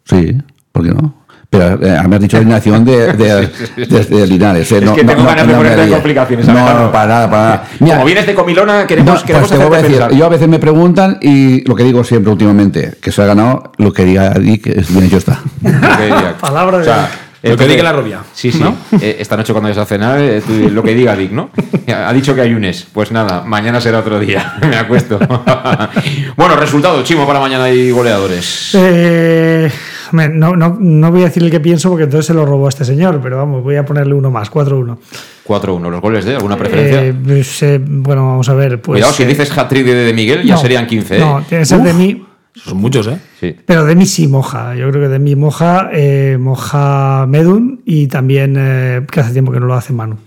Sí, 0.05 0.37
¿por 0.71 0.83
qué 0.83 0.91
no? 0.91 1.20
Pero 1.51 1.77
eh, 1.85 2.01
me 2.07 2.15
has 2.15 2.21
dicho 2.21 2.37
alineación 2.37 2.85
de, 2.85 3.11
de, 3.11 3.49
de- 3.75 4.05
de 4.05 4.25
Linares. 4.27 4.71
eh, 4.71 4.77
Es 4.77 4.83
no- 4.83 4.95
que 4.95 5.03
tengo 5.03 5.21
no- 5.21 5.27
ganas 5.27 5.45
de 5.47 5.51
no 5.53 5.59
me 5.59 5.69
ponerte 5.69 5.91
complicaciones, 5.91 6.47
No, 6.47 6.53
para 6.53 7.07
nada, 7.07 7.29
para 7.29 7.43
nada. 7.49 7.63
Mira, 7.81 7.95
Como 7.95 8.05
vienes 8.05 8.25
de 8.25 8.33
Comilona, 8.33 8.87
queremos, 8.87 9.15
no, 9.19 9.25
queremos 9.25 9.49
pues 9.49 9.59
te 9.59 9.65
voy 9.67 9.75
a 9.75 9.77
hacerte 9.79 9.87
decir, 9.89 9.99
pensar. 10.07 10.17
yo 10.17 10.25
a 10.25 10.29
veces 10.29 10.47
me 10.47 10.59
preguntan 10.59 11.17
y 11.21 11.67
lo 11.67 11.75
que 11.75 11.83
digo 11.83 12.05
siempre 12.05 12.31
últimamente, 12.31 12.93
que 13.01 13.11
se 13.11 13.21
ha 13.21 13.25
ganado 13.25 13.73
lo 13.77 13.91
que 13.91 14.05
diga 14.05 14.29
Dick, 14.35 14.65
es 14.67 14.93
bien 14.93 15.03
hecho 15.07 15.17
está. 15.17 15.41
Lo 15.61 15.97
que 15.97 16.05
diga. 16.05 16.35
Palabra 16.39 16.77
de- 16.77 16.83
O 16.83 16.85
sea, 16.85 17.09
Lo 17.43 17.57
que 17.57 17.67
diga 17.67 17.83
la 17.83 17.91
rubia, 17.91 18.19
Sí, 18.33 18.49
sí. 18.53 18.59
¿no? 18.59 18.77
Eh, 19.01 19.17
esta 19.19 19.35
noche 19.35 19.51
cuando 19.51 19.67
vayas 19.67 19.83
a 19.83 19.85
cenar, 19.85 20.19
eh, 20.21 20.41
tú- 20.47 20.69
lo 20.69 20.81
que 20.83 20.93
diga 20.95 21.17
Dick, 21.17 21.31
¿no? 21.33 21.49
Ha 21.93 22.13
dicho 22.13 22.33
que 22.33 22.39
hay 22.39 22.53
unes. 22.53 22.87
Pues 22.93 23.11
nada, 23.11 23.43
mañana 23.45 23.81
será 23.81 23.99
otro 23.99 24.21
día. 24.21 24.53
Me 24.61 24.77
acuesto. 24.77 25.19
bueno, 26.37 26.55
resultado, 26.55 27.03
Chimo, 27.03 27.27
para 27.27 27.41
mañana 27.41 27.65
hay 27.65 27.91
goleadores. 27.91 28.69
Eh, 28.75 29.69
no, 30.13 30.55
no, 30.55 30.77
no 30.79 31.11
voy 31.11 31.21
a 31.21 31.25
decir 31.25 31.43
el 31.43 31.51
que 31.51 31.59
pienso 31.59 31.89
porque 31.89 32.03
entonces 32.05 32.25
se 32.27 32.33
lo 32.33 32.45
robó 32.45 32.65
a 32.67 32.69
este 32.69 32.85
señor, 32.85 33.19
pero 33.21 33.37
vamos, 33.37 33.63
voy 33.63 33.75
a 33.75 33.85
ponerle 33.85 34.13
uno 34.13 34.29
más, 34.31 34.51
4-1. 34.51 34.97
4-1. 35.47 35.89
¿Los 35.89 36.01
goles 36.01 36.25
de 36.25 36.35
alguna 36.35 36.57
preferencia? 36.57 37.03
Eh, 37.05 37.13
pues, 37.13 37.63
eh, 37.63 37.81
bueno, 37.83 38.25
vamos 38.27 38.47
a 38.49 38.53
ver. 38.53 38.81
Pues, 38.81 38.97
Cuidado, 38.99 39.13
si 39.13 39.23
eh, 39.23 39.27
dices 39.27 39.55
hat-trick 39.57 39.85
de, 39.85 39.93
de 39.95 40.13
Miguel, 40.13 40.43
ya 40.43 40.55
no, 40.55 40.61
serían 40.61 40.87
15, 40.87 41.17
¿eh? 41.17 41.19
No, 41.19 41.41
tiene 41.47 41.61
que 41.61 41.65
ser 41.65 41.81
de 41.81 41.93
mí, 41.93 42.23
Son 42.53 42.77
muchos, 42.77 43.07
¿eh? 43.07 43.17
Sí. 43.39 43.55
pero 43.65 43.85
de 43.85 43.95
mí 43.95 44.05
sí 44.05 44.27
moja. 44.27 44.75
Yo 44.75 44.89
creo 44.91 45.03
que 45.03 45.09
de 45.09 45.19
mí 45.19 45.35
moja, 45.35 45.89
eh, 45.93 46.37
moja 46.39 47.25
Medun 47.27 47.81
y 47.85 48.07
también 48.07 48.55
eh, 48.57 49.05
que 49.11 49.19
hace 49.19 49.31
tiempo 49.33 49.51
que 49.51 49.59
no 49.59 49.65
lo 49.65 49.73
hace 49.73 49.93
Manu. 49.93 50.17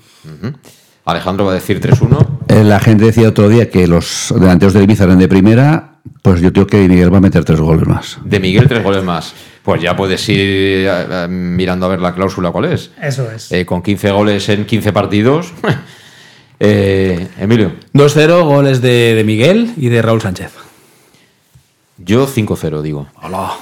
Alejandro 1.05 1.45
va 1.45 1.53
a 1.53 1.55
decir 1.55 1.80
3-1. 1.80 2.26
Eh, 2.49 2.64
La 2.64 2.80
gente 2.80 3.05
decía 3.05 3.28
otro 3.28 3.49
día 3.49 3.70
que 3.70 3.87
los 3.87 4.32
delanteros 4.39 4.72
del 4.72 4.85
Ibiza 4.85 5.05
eran 5.05 5.18
de 5.18 5.28
primera, 5.28 5.97
pues 6.22 6.41
yo 6.41 6.53
creo 6.53 6.66
que 6.66 6.89
Miguel 6.89 7.12
va 7.12 7.18
a 7.18 7.20
meter 7.20 7.45
tres 7.45 7.61
goles 7.61 7.87
más. 7.87 8.18
De 8.24 8.41
Miguel, 8.41 8.66
tres 8.68 8.82
goles 8.82 9.05
más. 9.05 9.35
Pues 9.65 9.81
ya 9.83 9.97
puedes 9.97 10.29
ir 10.29 10.39
eh, 10.41 10.87
eh, 11.11 11.27
mirando 11.29 11.87
a 11.87 11.89
ver 11.89 12.01
la 12.01 12.15
cláusula 12.15 12.51
cuál 12.53 12.67
es. 12.67 12.91
Eso 13.03 13.29
es. 13.31 13.51
Eh, 13.51 13.65
con 13.67 13.83
15 13.83 14.11
goles 14.12 14.49
en 14.51 14.65
15 14.67 14.93
partidos. 14.93 15.53
Eh, 16.61 17.29
Emilio, 17.41 17.73
2-0, 17.95 18.45
goles 18.45 18.81
de, 18.81 19.15
de 19.17 19.25
Miguel 19.25 19.73
y 19.77 19.89
de 19.89 20.01
Raúl 20.01 20.23
Sánchez. 20.23 20.53
yo 21.99 22.27
5-0 22.29 22.81
digo. 22.81 23.09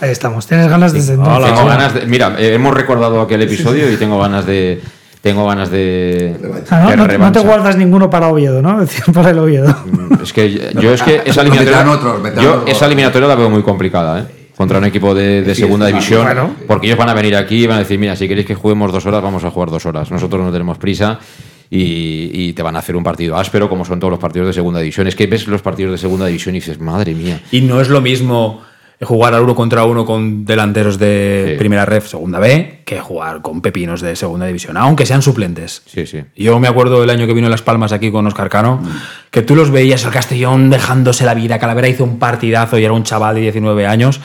Ahí 0.01 0.11
estamos. 0.11 0.47
Tienes 0.47 0.69
ganas 0.69 0.93
desde 0.93 1.15
entonces. 1.15 1.53
Tengo 1.55 1.67
ganas 1.67 1.95
de, 1.95 2.07
mira, 2.07 2.37
eh, 2.39 2.55
hemos 2.55 2.75
recordado 2.75 3.21
aquel 3.23 3.41
episodio 3.43 3.91
y 3.91 3.97
tengo 3.97 4.21
ganas 4.21 4.45
de 4.47 4.83
tengo 5.23 5.47
ganas 5.47 5.71
de, 5.71 6.37
Ah, 6.71 6.93
no, 6.97 7.07
de 7.07 7.19
no- 7.19 7.25
no 7.27 7.33
te 7.33 7.41
guardas 7.41 7.77
ninguno 7.77 8.11
para 8.11 8.29
Oviedo, 8.29 8.61
¿no? 8.61 8.79
Decir, 8.85 9.05
para 9.13 9.31
el 9.31 9.39
Oviedo. 9.39 9.75
Es 10.23 10.33
que 10.33 10.73
yo 10.81 10.93
es 10.93 11.03
que 11.03 11.23
esa 11.25 11.41
eliminatoria 11.41 11.85
yo 11.85 11.93
otros. 11.93 12.23
esa 12.67 12.87
eliminatoria 12.87 13.27
la 13.29 13.37
veo 13.37 13.49
muy 13.49 13.63
complicada, 13.63 14.21
¿eh? 14.21 14.27
Contra 14.57 14.79
un 14.79 14.85
equipo 14.85 15.15
de, 15.15 15.43
de 15.43 15.55
segunda 15.55 15.87
división, 15.87 16.25
Bueno. 16.25 16.51
porque 16.67 16.87
ellos 16.87 16.99
van 16.99 17.09
a 17.09 17.15
venir 17.15 17.35
aquí 17.37 17.65
y 17.65 17.67
van 17.67 17.77
a 17.77 17.81
decir, 17.81 17.99
mira, 17.99 18.15
si 18.17 18.29
queréis 18.29 18.47
que 18.47 18.55
juguemos 18.55 18.93
dos 18.93 19.05
horas, 19.07 19.23
vamos 19.23 19.43
a 19.45 19.51
jugar 19.51 19.71
dos 19.71 19.87
horas. 19.87 20.11
Nosotros 20.11 20.43
no 20.45 20.53
tenemos 20.53 20.77
prisa 20.79 21.19
y, 21.71 22.31
y 22.33 22.53
te 22.53 22.63
van 22.63 22.77
a 22.77 22.81
hacer 22.81 22.95
un 22.95 23.03
partido 23.03 23.37
áspero, 23.37 23.69
como 23.69 23.85
son 23.85 23.99
todos 23.99 24.11
los 24.11 24.21
partidos 24.21 24.49
de 24.49 24.53
segunda 24.53 24.79
división. 24.81 25.07
Es 25.07 25.17
que 25.17 25.27
ves 25.27 25.47
los 25.49 25.63
partidos 25.63 25.93
de 25.93 25.99
segunda 25.99 26.27
división 26.27 26.55
y 26.55 26.59
dices, 26.59 26.79
madre 26.81 27.15
mía. 27.15 27.41
Y 27.51 27.63
no 27.63 27.81
es 27.81 27.89
lo 27.89 28.01
mismo 28.03 28.61
jugar 29.01 29.35
al 29.35 29.43
uno 29.43 29.55
contra 29.55 29.85
uno 29.85 30.05
con 30.05 30.45
delanteros 30.45 30.99
de 30.99 31.51
Sí. 31.53 31.59
primera 31.59 31.85
ref, 31.85 32.07
segunda 32.09 32.39
B, 32.39 32.83
que 32.85 33.01
jugar 33.01 33.43
con 33.43 33.61
pepinos 33.61 34.01
de 34.01 34.15
segunda 34.15 34.47
división, 34.47 34.77
aunque 34.77 35.07
sean 35.07 35.23
suplentes. 35.23 35.83
Sí, 35.87 36.07
sí. 36.07 36.23
Yo 36.37 36.59
me 36.61 36.69
acuerdo 36.69 37.03
el 37.03 37.11
año 37.11 37.27
que 37.27 37.35
vino 37.35 37.49
Las 37.49 37.63
Palmas 37.63 37.93
aquí 37.93 38.11
con 38.13 38.27
Oscar 38.27 38.49
Cano, 38.49 38.81
Mm. 38.83 38.89
que 39.31 39.43
tú 39.43 39.57
los 39.57 39.71
veías, 39.71 40.05
el 40.05 40.11
Castellón 40.11 40.71
dejándose 40.71 41.25
la 41.25 41.35
vida, 41.35 41.59
Calavera 41.59 41.89
hizo 41.89 42.05
un 42.05 42.19
partidazo 42.19 42.79
y 42.79 42.85
era 42.85 42.93
un 42.93 43.03
chaval 43.03 43.35
de 43.37 43.41
19 43.43 43.87
años. 43.87 44.21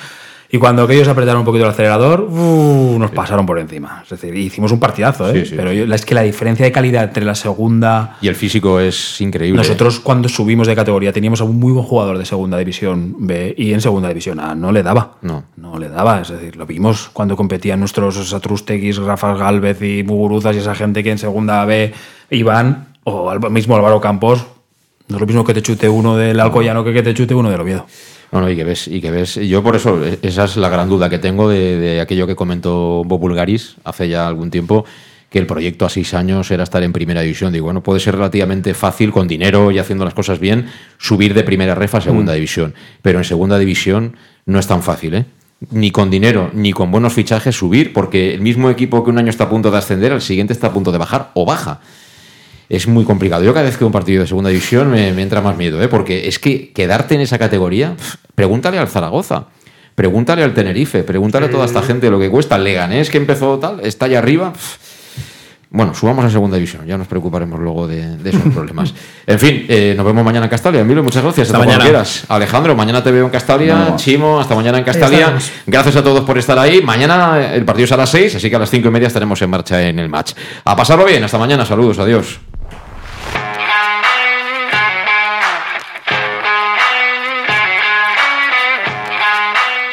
Y 0.49 0.59
cuando 0.59 0.83
aquellos 0.83 1.07
apretaron 1.09 1.39
un 1.41 1.45
poquito 1.45 1.65
el 1.65 1.71
acelerador, 1.71 2.21
uh, 2.21 2.97
nos 2.97 3.11
pasaron 3.11 3.45
por 3.45 3.59
encima. 3.59 4.01
Es 4.03 4.09
decir, 4.11 4.33
hicimos 4.33 4.71
un 4.71 4.79
partidazo, 4.79 5.29
¿eh? 5.29 5.43
Sí, 5.43 5.49
sí. 5.49 5.55
Pero 5.57 5.73
yo- 5.73 5.93
es 5.93 6.05
que 6.05 6.15
la 6.15 6.21
diferencia 6.21 6.65
de 6.65 6.71
calidad 6.71 7.03
entre 7.03 7.25
la 7.25 7.35
segunda 7.35 8.17
Y 8.21 8.29
el 8.29 8.35
físico 8.35 8.79
es 8.79 9.19
increíble. 9.19 9.57
nosotros 9.57 9.99
cuando 9.99 10.29
subimos 10.29 10.67
de 10.67 10.75
categoría 10.75 11.11
teníamos 11.11 11.41
a 11.41 11.43
un 11.43 11.59
muy 11.59 11.73
buen 11.73 11.85
jugador 11.85 12.17
de 12.17 12.23
segunda 12.25 12.57
división 12.57 13.15
B 13.19 13.55
y 13.57 13.73
en 13.73 13.81
segunda 13.81 14.07
división 14.07 14.39
A 14.39 14.55
no 14.55 14.71
le 14.71 14.83
daba. 14.83 15.17
No. 15.21 15.43
No 15.57 15.77
le 15.79 15.89
daba, 15.89 16.21
es 16.21 16.29
decir, 16.29 16.55
lo 16.55 16.65
vimos 16.65 17.09
cuando 17.11 17.35
competían 17.35 17.79
nuestros 17.81 18.29
Satrusteguis, 18.29 18.97
Rafa 18.99 19.33
Galvez 19.35 19.81
y 19.81 20.03
Muguruzas 20.03 20.55
y 20.55 20.59
esa 20.59 20.75
gente 20.75 21.03
que 21.03 21.11
en 21.11 21.17
segunda 21.17 21.65
B 21.65 21.93
iban, 22.29 22.87
o 23.03 23.33
mismo 23.49 23.75
Álvaro 23.75 23.99
Campos, 23.99 24.45
no 25.09 25.15
es 25.17 25.19
lo 25.21 25.27
mismo 25.27 25.43
que 25.43 25.53
te 25.53 25.61
chute 25.61 25.89
uno 25.89 26.15
del 26.15 26.39
Alcoyano 26.39 26.83
que 26.85 26.93
que 26.93 27.03
te 27.03 27.13
chute 27.13 27.33
uno 27.35 27.49
del 27.49 27.59
Oviedo. 27.61 27.85
No, 28.31 28.41
no, 28.41 28.49
y 28.49 28.55
que 28.55 28.63
ves, 28.63 28.87
y 28.87 28.99
que 28.99 29.09
ves. 29.11 29.35
Yo 29.35 29.63
por 29.63 29.75
eso, 29.75 30.03
e- 30.05 30.19
esa 30.21 30.43
es 30.45 30.57
la 30.57 30.69
gran 30.69 30.89
duda 30.89 31.09
que 31.09 31.17
tengo 31.19 31.47
de, 31.49 31.77
de 31.77 32.01
aquello 32.01 32.27
que 32.27 32.35
comentó 32.35 33.03
Bob 33.05 33.19
Bulgaris 33.21 33.75
hace 33.85 34.09
ya 34.09 34.27
algún 34.27 34.51
tiempo, 34.51 34.83
que 35.29 35.39
el 35.39 35.45
proyecto 35.45 35.85
a 35.85 35.89
seis 35.89 36.13
años 36.13 36.49
era 36.51 36.63
estar 36.63 36.81
en 36.83 36.93
primera 36.93 37.21
división. 37.21 37.51
Digo, 37.53 37.65
bueno, 37.65 37.83
puede 37.83 37.99
ser 37.99 38.15
relativamente 38.15 38.73
fácil 38.73 39.11
con 39.11 39.27
dinero 39.27 39.71
y 39.71 39.79
haciendo 39.79 40.05
las 40.05 40.13
cosas 40.13 40.39
bien 40.39 40.67
subir 40.97 41.33
de 41.33 41.43
primera 41.43 41.75
ref 41.75 41.95
a 41.95 42.01
segunda 42.01 42.31
Mm. 42.33 42.35
división. 42.35 42.73
Pero 43.01 43.17
en 43.19 43.25
segunda 43.25 43.57
división 43.59 44.15
no 44.45 44.59
es 44.59 44.67
tan 44.67 44.83
fácil, 44.83 45.13
¿eh? 45.15 45.25
Ni 45.71 45.91
con 45.91 46.09
dinero, 46.11 46.51
ni 46.53 46.71
con 46.71 46.91
buenos 46.91 47.13
fichajes 47.13 47.55
subir, 47.55 47.91
porque 47.91 48.33
el 48.33 48.41
mismo 48.41 48.69
equipo 48.69 49.03
que 49.03 49.09
un 49.09 49.17
año 49.17 49.29
está 49.29 49.45
a 49.45 49.49
punto 49.49 49.71
de 49.71 49.77
ascender, 49.77 50.11
al 50.11 50.21
siguiente 50.21 50.53
está 50.53 50.67
a 50.67 50.71
punto 50.73 50.91
de 50.91 50.97
bajar 50.99 51.31
o 51.33 51.45
baja. 51.45 51.79
Es 52.69 52.87
muy 52.87 53.05
complicado. 53.05 53.43
Yo 53.43 53.53
cada 53.53 53.65
vez 53.65 53.75
que 53.75 53.79
veo 53.79 53.87
un 53.87 53.93
partido 53.93 54.21
de 54.21 54.27
segunda 54.27 54.49
división 54.49 54.89
me, 54.91 55.13
me 55.13 55.21
entra 55.21 55.41
más 55.41 55.55
miedo, 55.57 55.81
¿eh? 55.81 55.87
porque 55.87 56.27
es 56.27 56.39
que 56.39 56.71
quedarte 56.71 57.15
en 57.15 57.21
esa 57.21 57.37
categoría, 57.37 57.95
pregúntale 58.35 58.77
al 58.77 58.87
Zaragoza. 58.87 59.45
Pregúntale 59.97 60.43
al 60.43 60.53
Tenerife, 60.53 61.01
pregúntale 61.01 61.47
a 61.47 61.49
toda 61.49 61.65
esta 61.65 61.81
gente 61.81 62.11
lo 62.11 62.19
que 62.19 62.29
cuesta. 62.29 62.55
El 62.55 62.65
Leganés 62.65 63.09
que 63.09 63.17
empezó 63.17 63.57
tal, 63.57 63.79
está 63.79 64.05
allá 64.05 64.19
arriba. 64.19 64.53
bueno, 65.71 65.95
subamos 65.95 66.23
a 66.23 66.29
segunda 66.29 66.55
división, 66.55 66.85
ya 66.85 66.99
nos 66.99 67.07
preocuparemos 67.07 67.59
luego 67.59 67.87
de, 67.87 68.15
de 68.17 68.29
esos 68.29 68.53
problemas. 68.53 68.93
En 69.25 69.39
fin, 69.39 69.65
eh, 69.67 69.93
nos 69.97 70.05
vemos 70.05 70.23
mañana 70.23 70.45
en 70.45 70.49
Castalia. 70.51 70.81
Emilio, 70.81 71.03
muchas 71.03 71.23
gracias. 71.23 71.47
Hasta 71.47 71.57
mañana. 71.57 71.83
quieras. 71.83 72.25
Alejandro, 72.29 72.75
mañana 72.75 73.03
te 73.03 73.11
veo 73.11 73.25
en 73.25 73.31
Castalia. 73.31 73.95
Chimo, 73.97 74.39
hasta 74.39 74.55
mañana 74.55 74.77
en 74.77 74.83
Castalia. 74.83 75.35
Gracias 75.65 75.95
a 75.95 76.03
todos 76.03 76.21
por 76.21 76.37
estar 76.37 76.57
ahí. 76.59 76.81
Mañana 76.81 77.41
eh, 77.41 77.57
el 77.57 77.65
partido 77.65 77.85
es 77.85 77.91
a 77.91 77.97
las 77.97 78.09
6, 78.11 78.35
así 78.35 78.49
que 78.51 78.55
a 78.55 78.59
las 78.59 78.69
cinco 78.69 78.87
y 78.87 78.91
media 78.91 79.07
estaremos 79.07 79.41
en 79.41 79.49
marcha 79.49 79.81
en 79.81 79.97
el 79.97 80.09
match. 80.09 80.33
A 80.63 80.75
pasarlo 80.75 81.05
bien, 81.05 81.23
hasta 81.23 81.39
mañana. 81.39 81.65
Saludos, 81.65 81.97
adiós. 81.97 82.39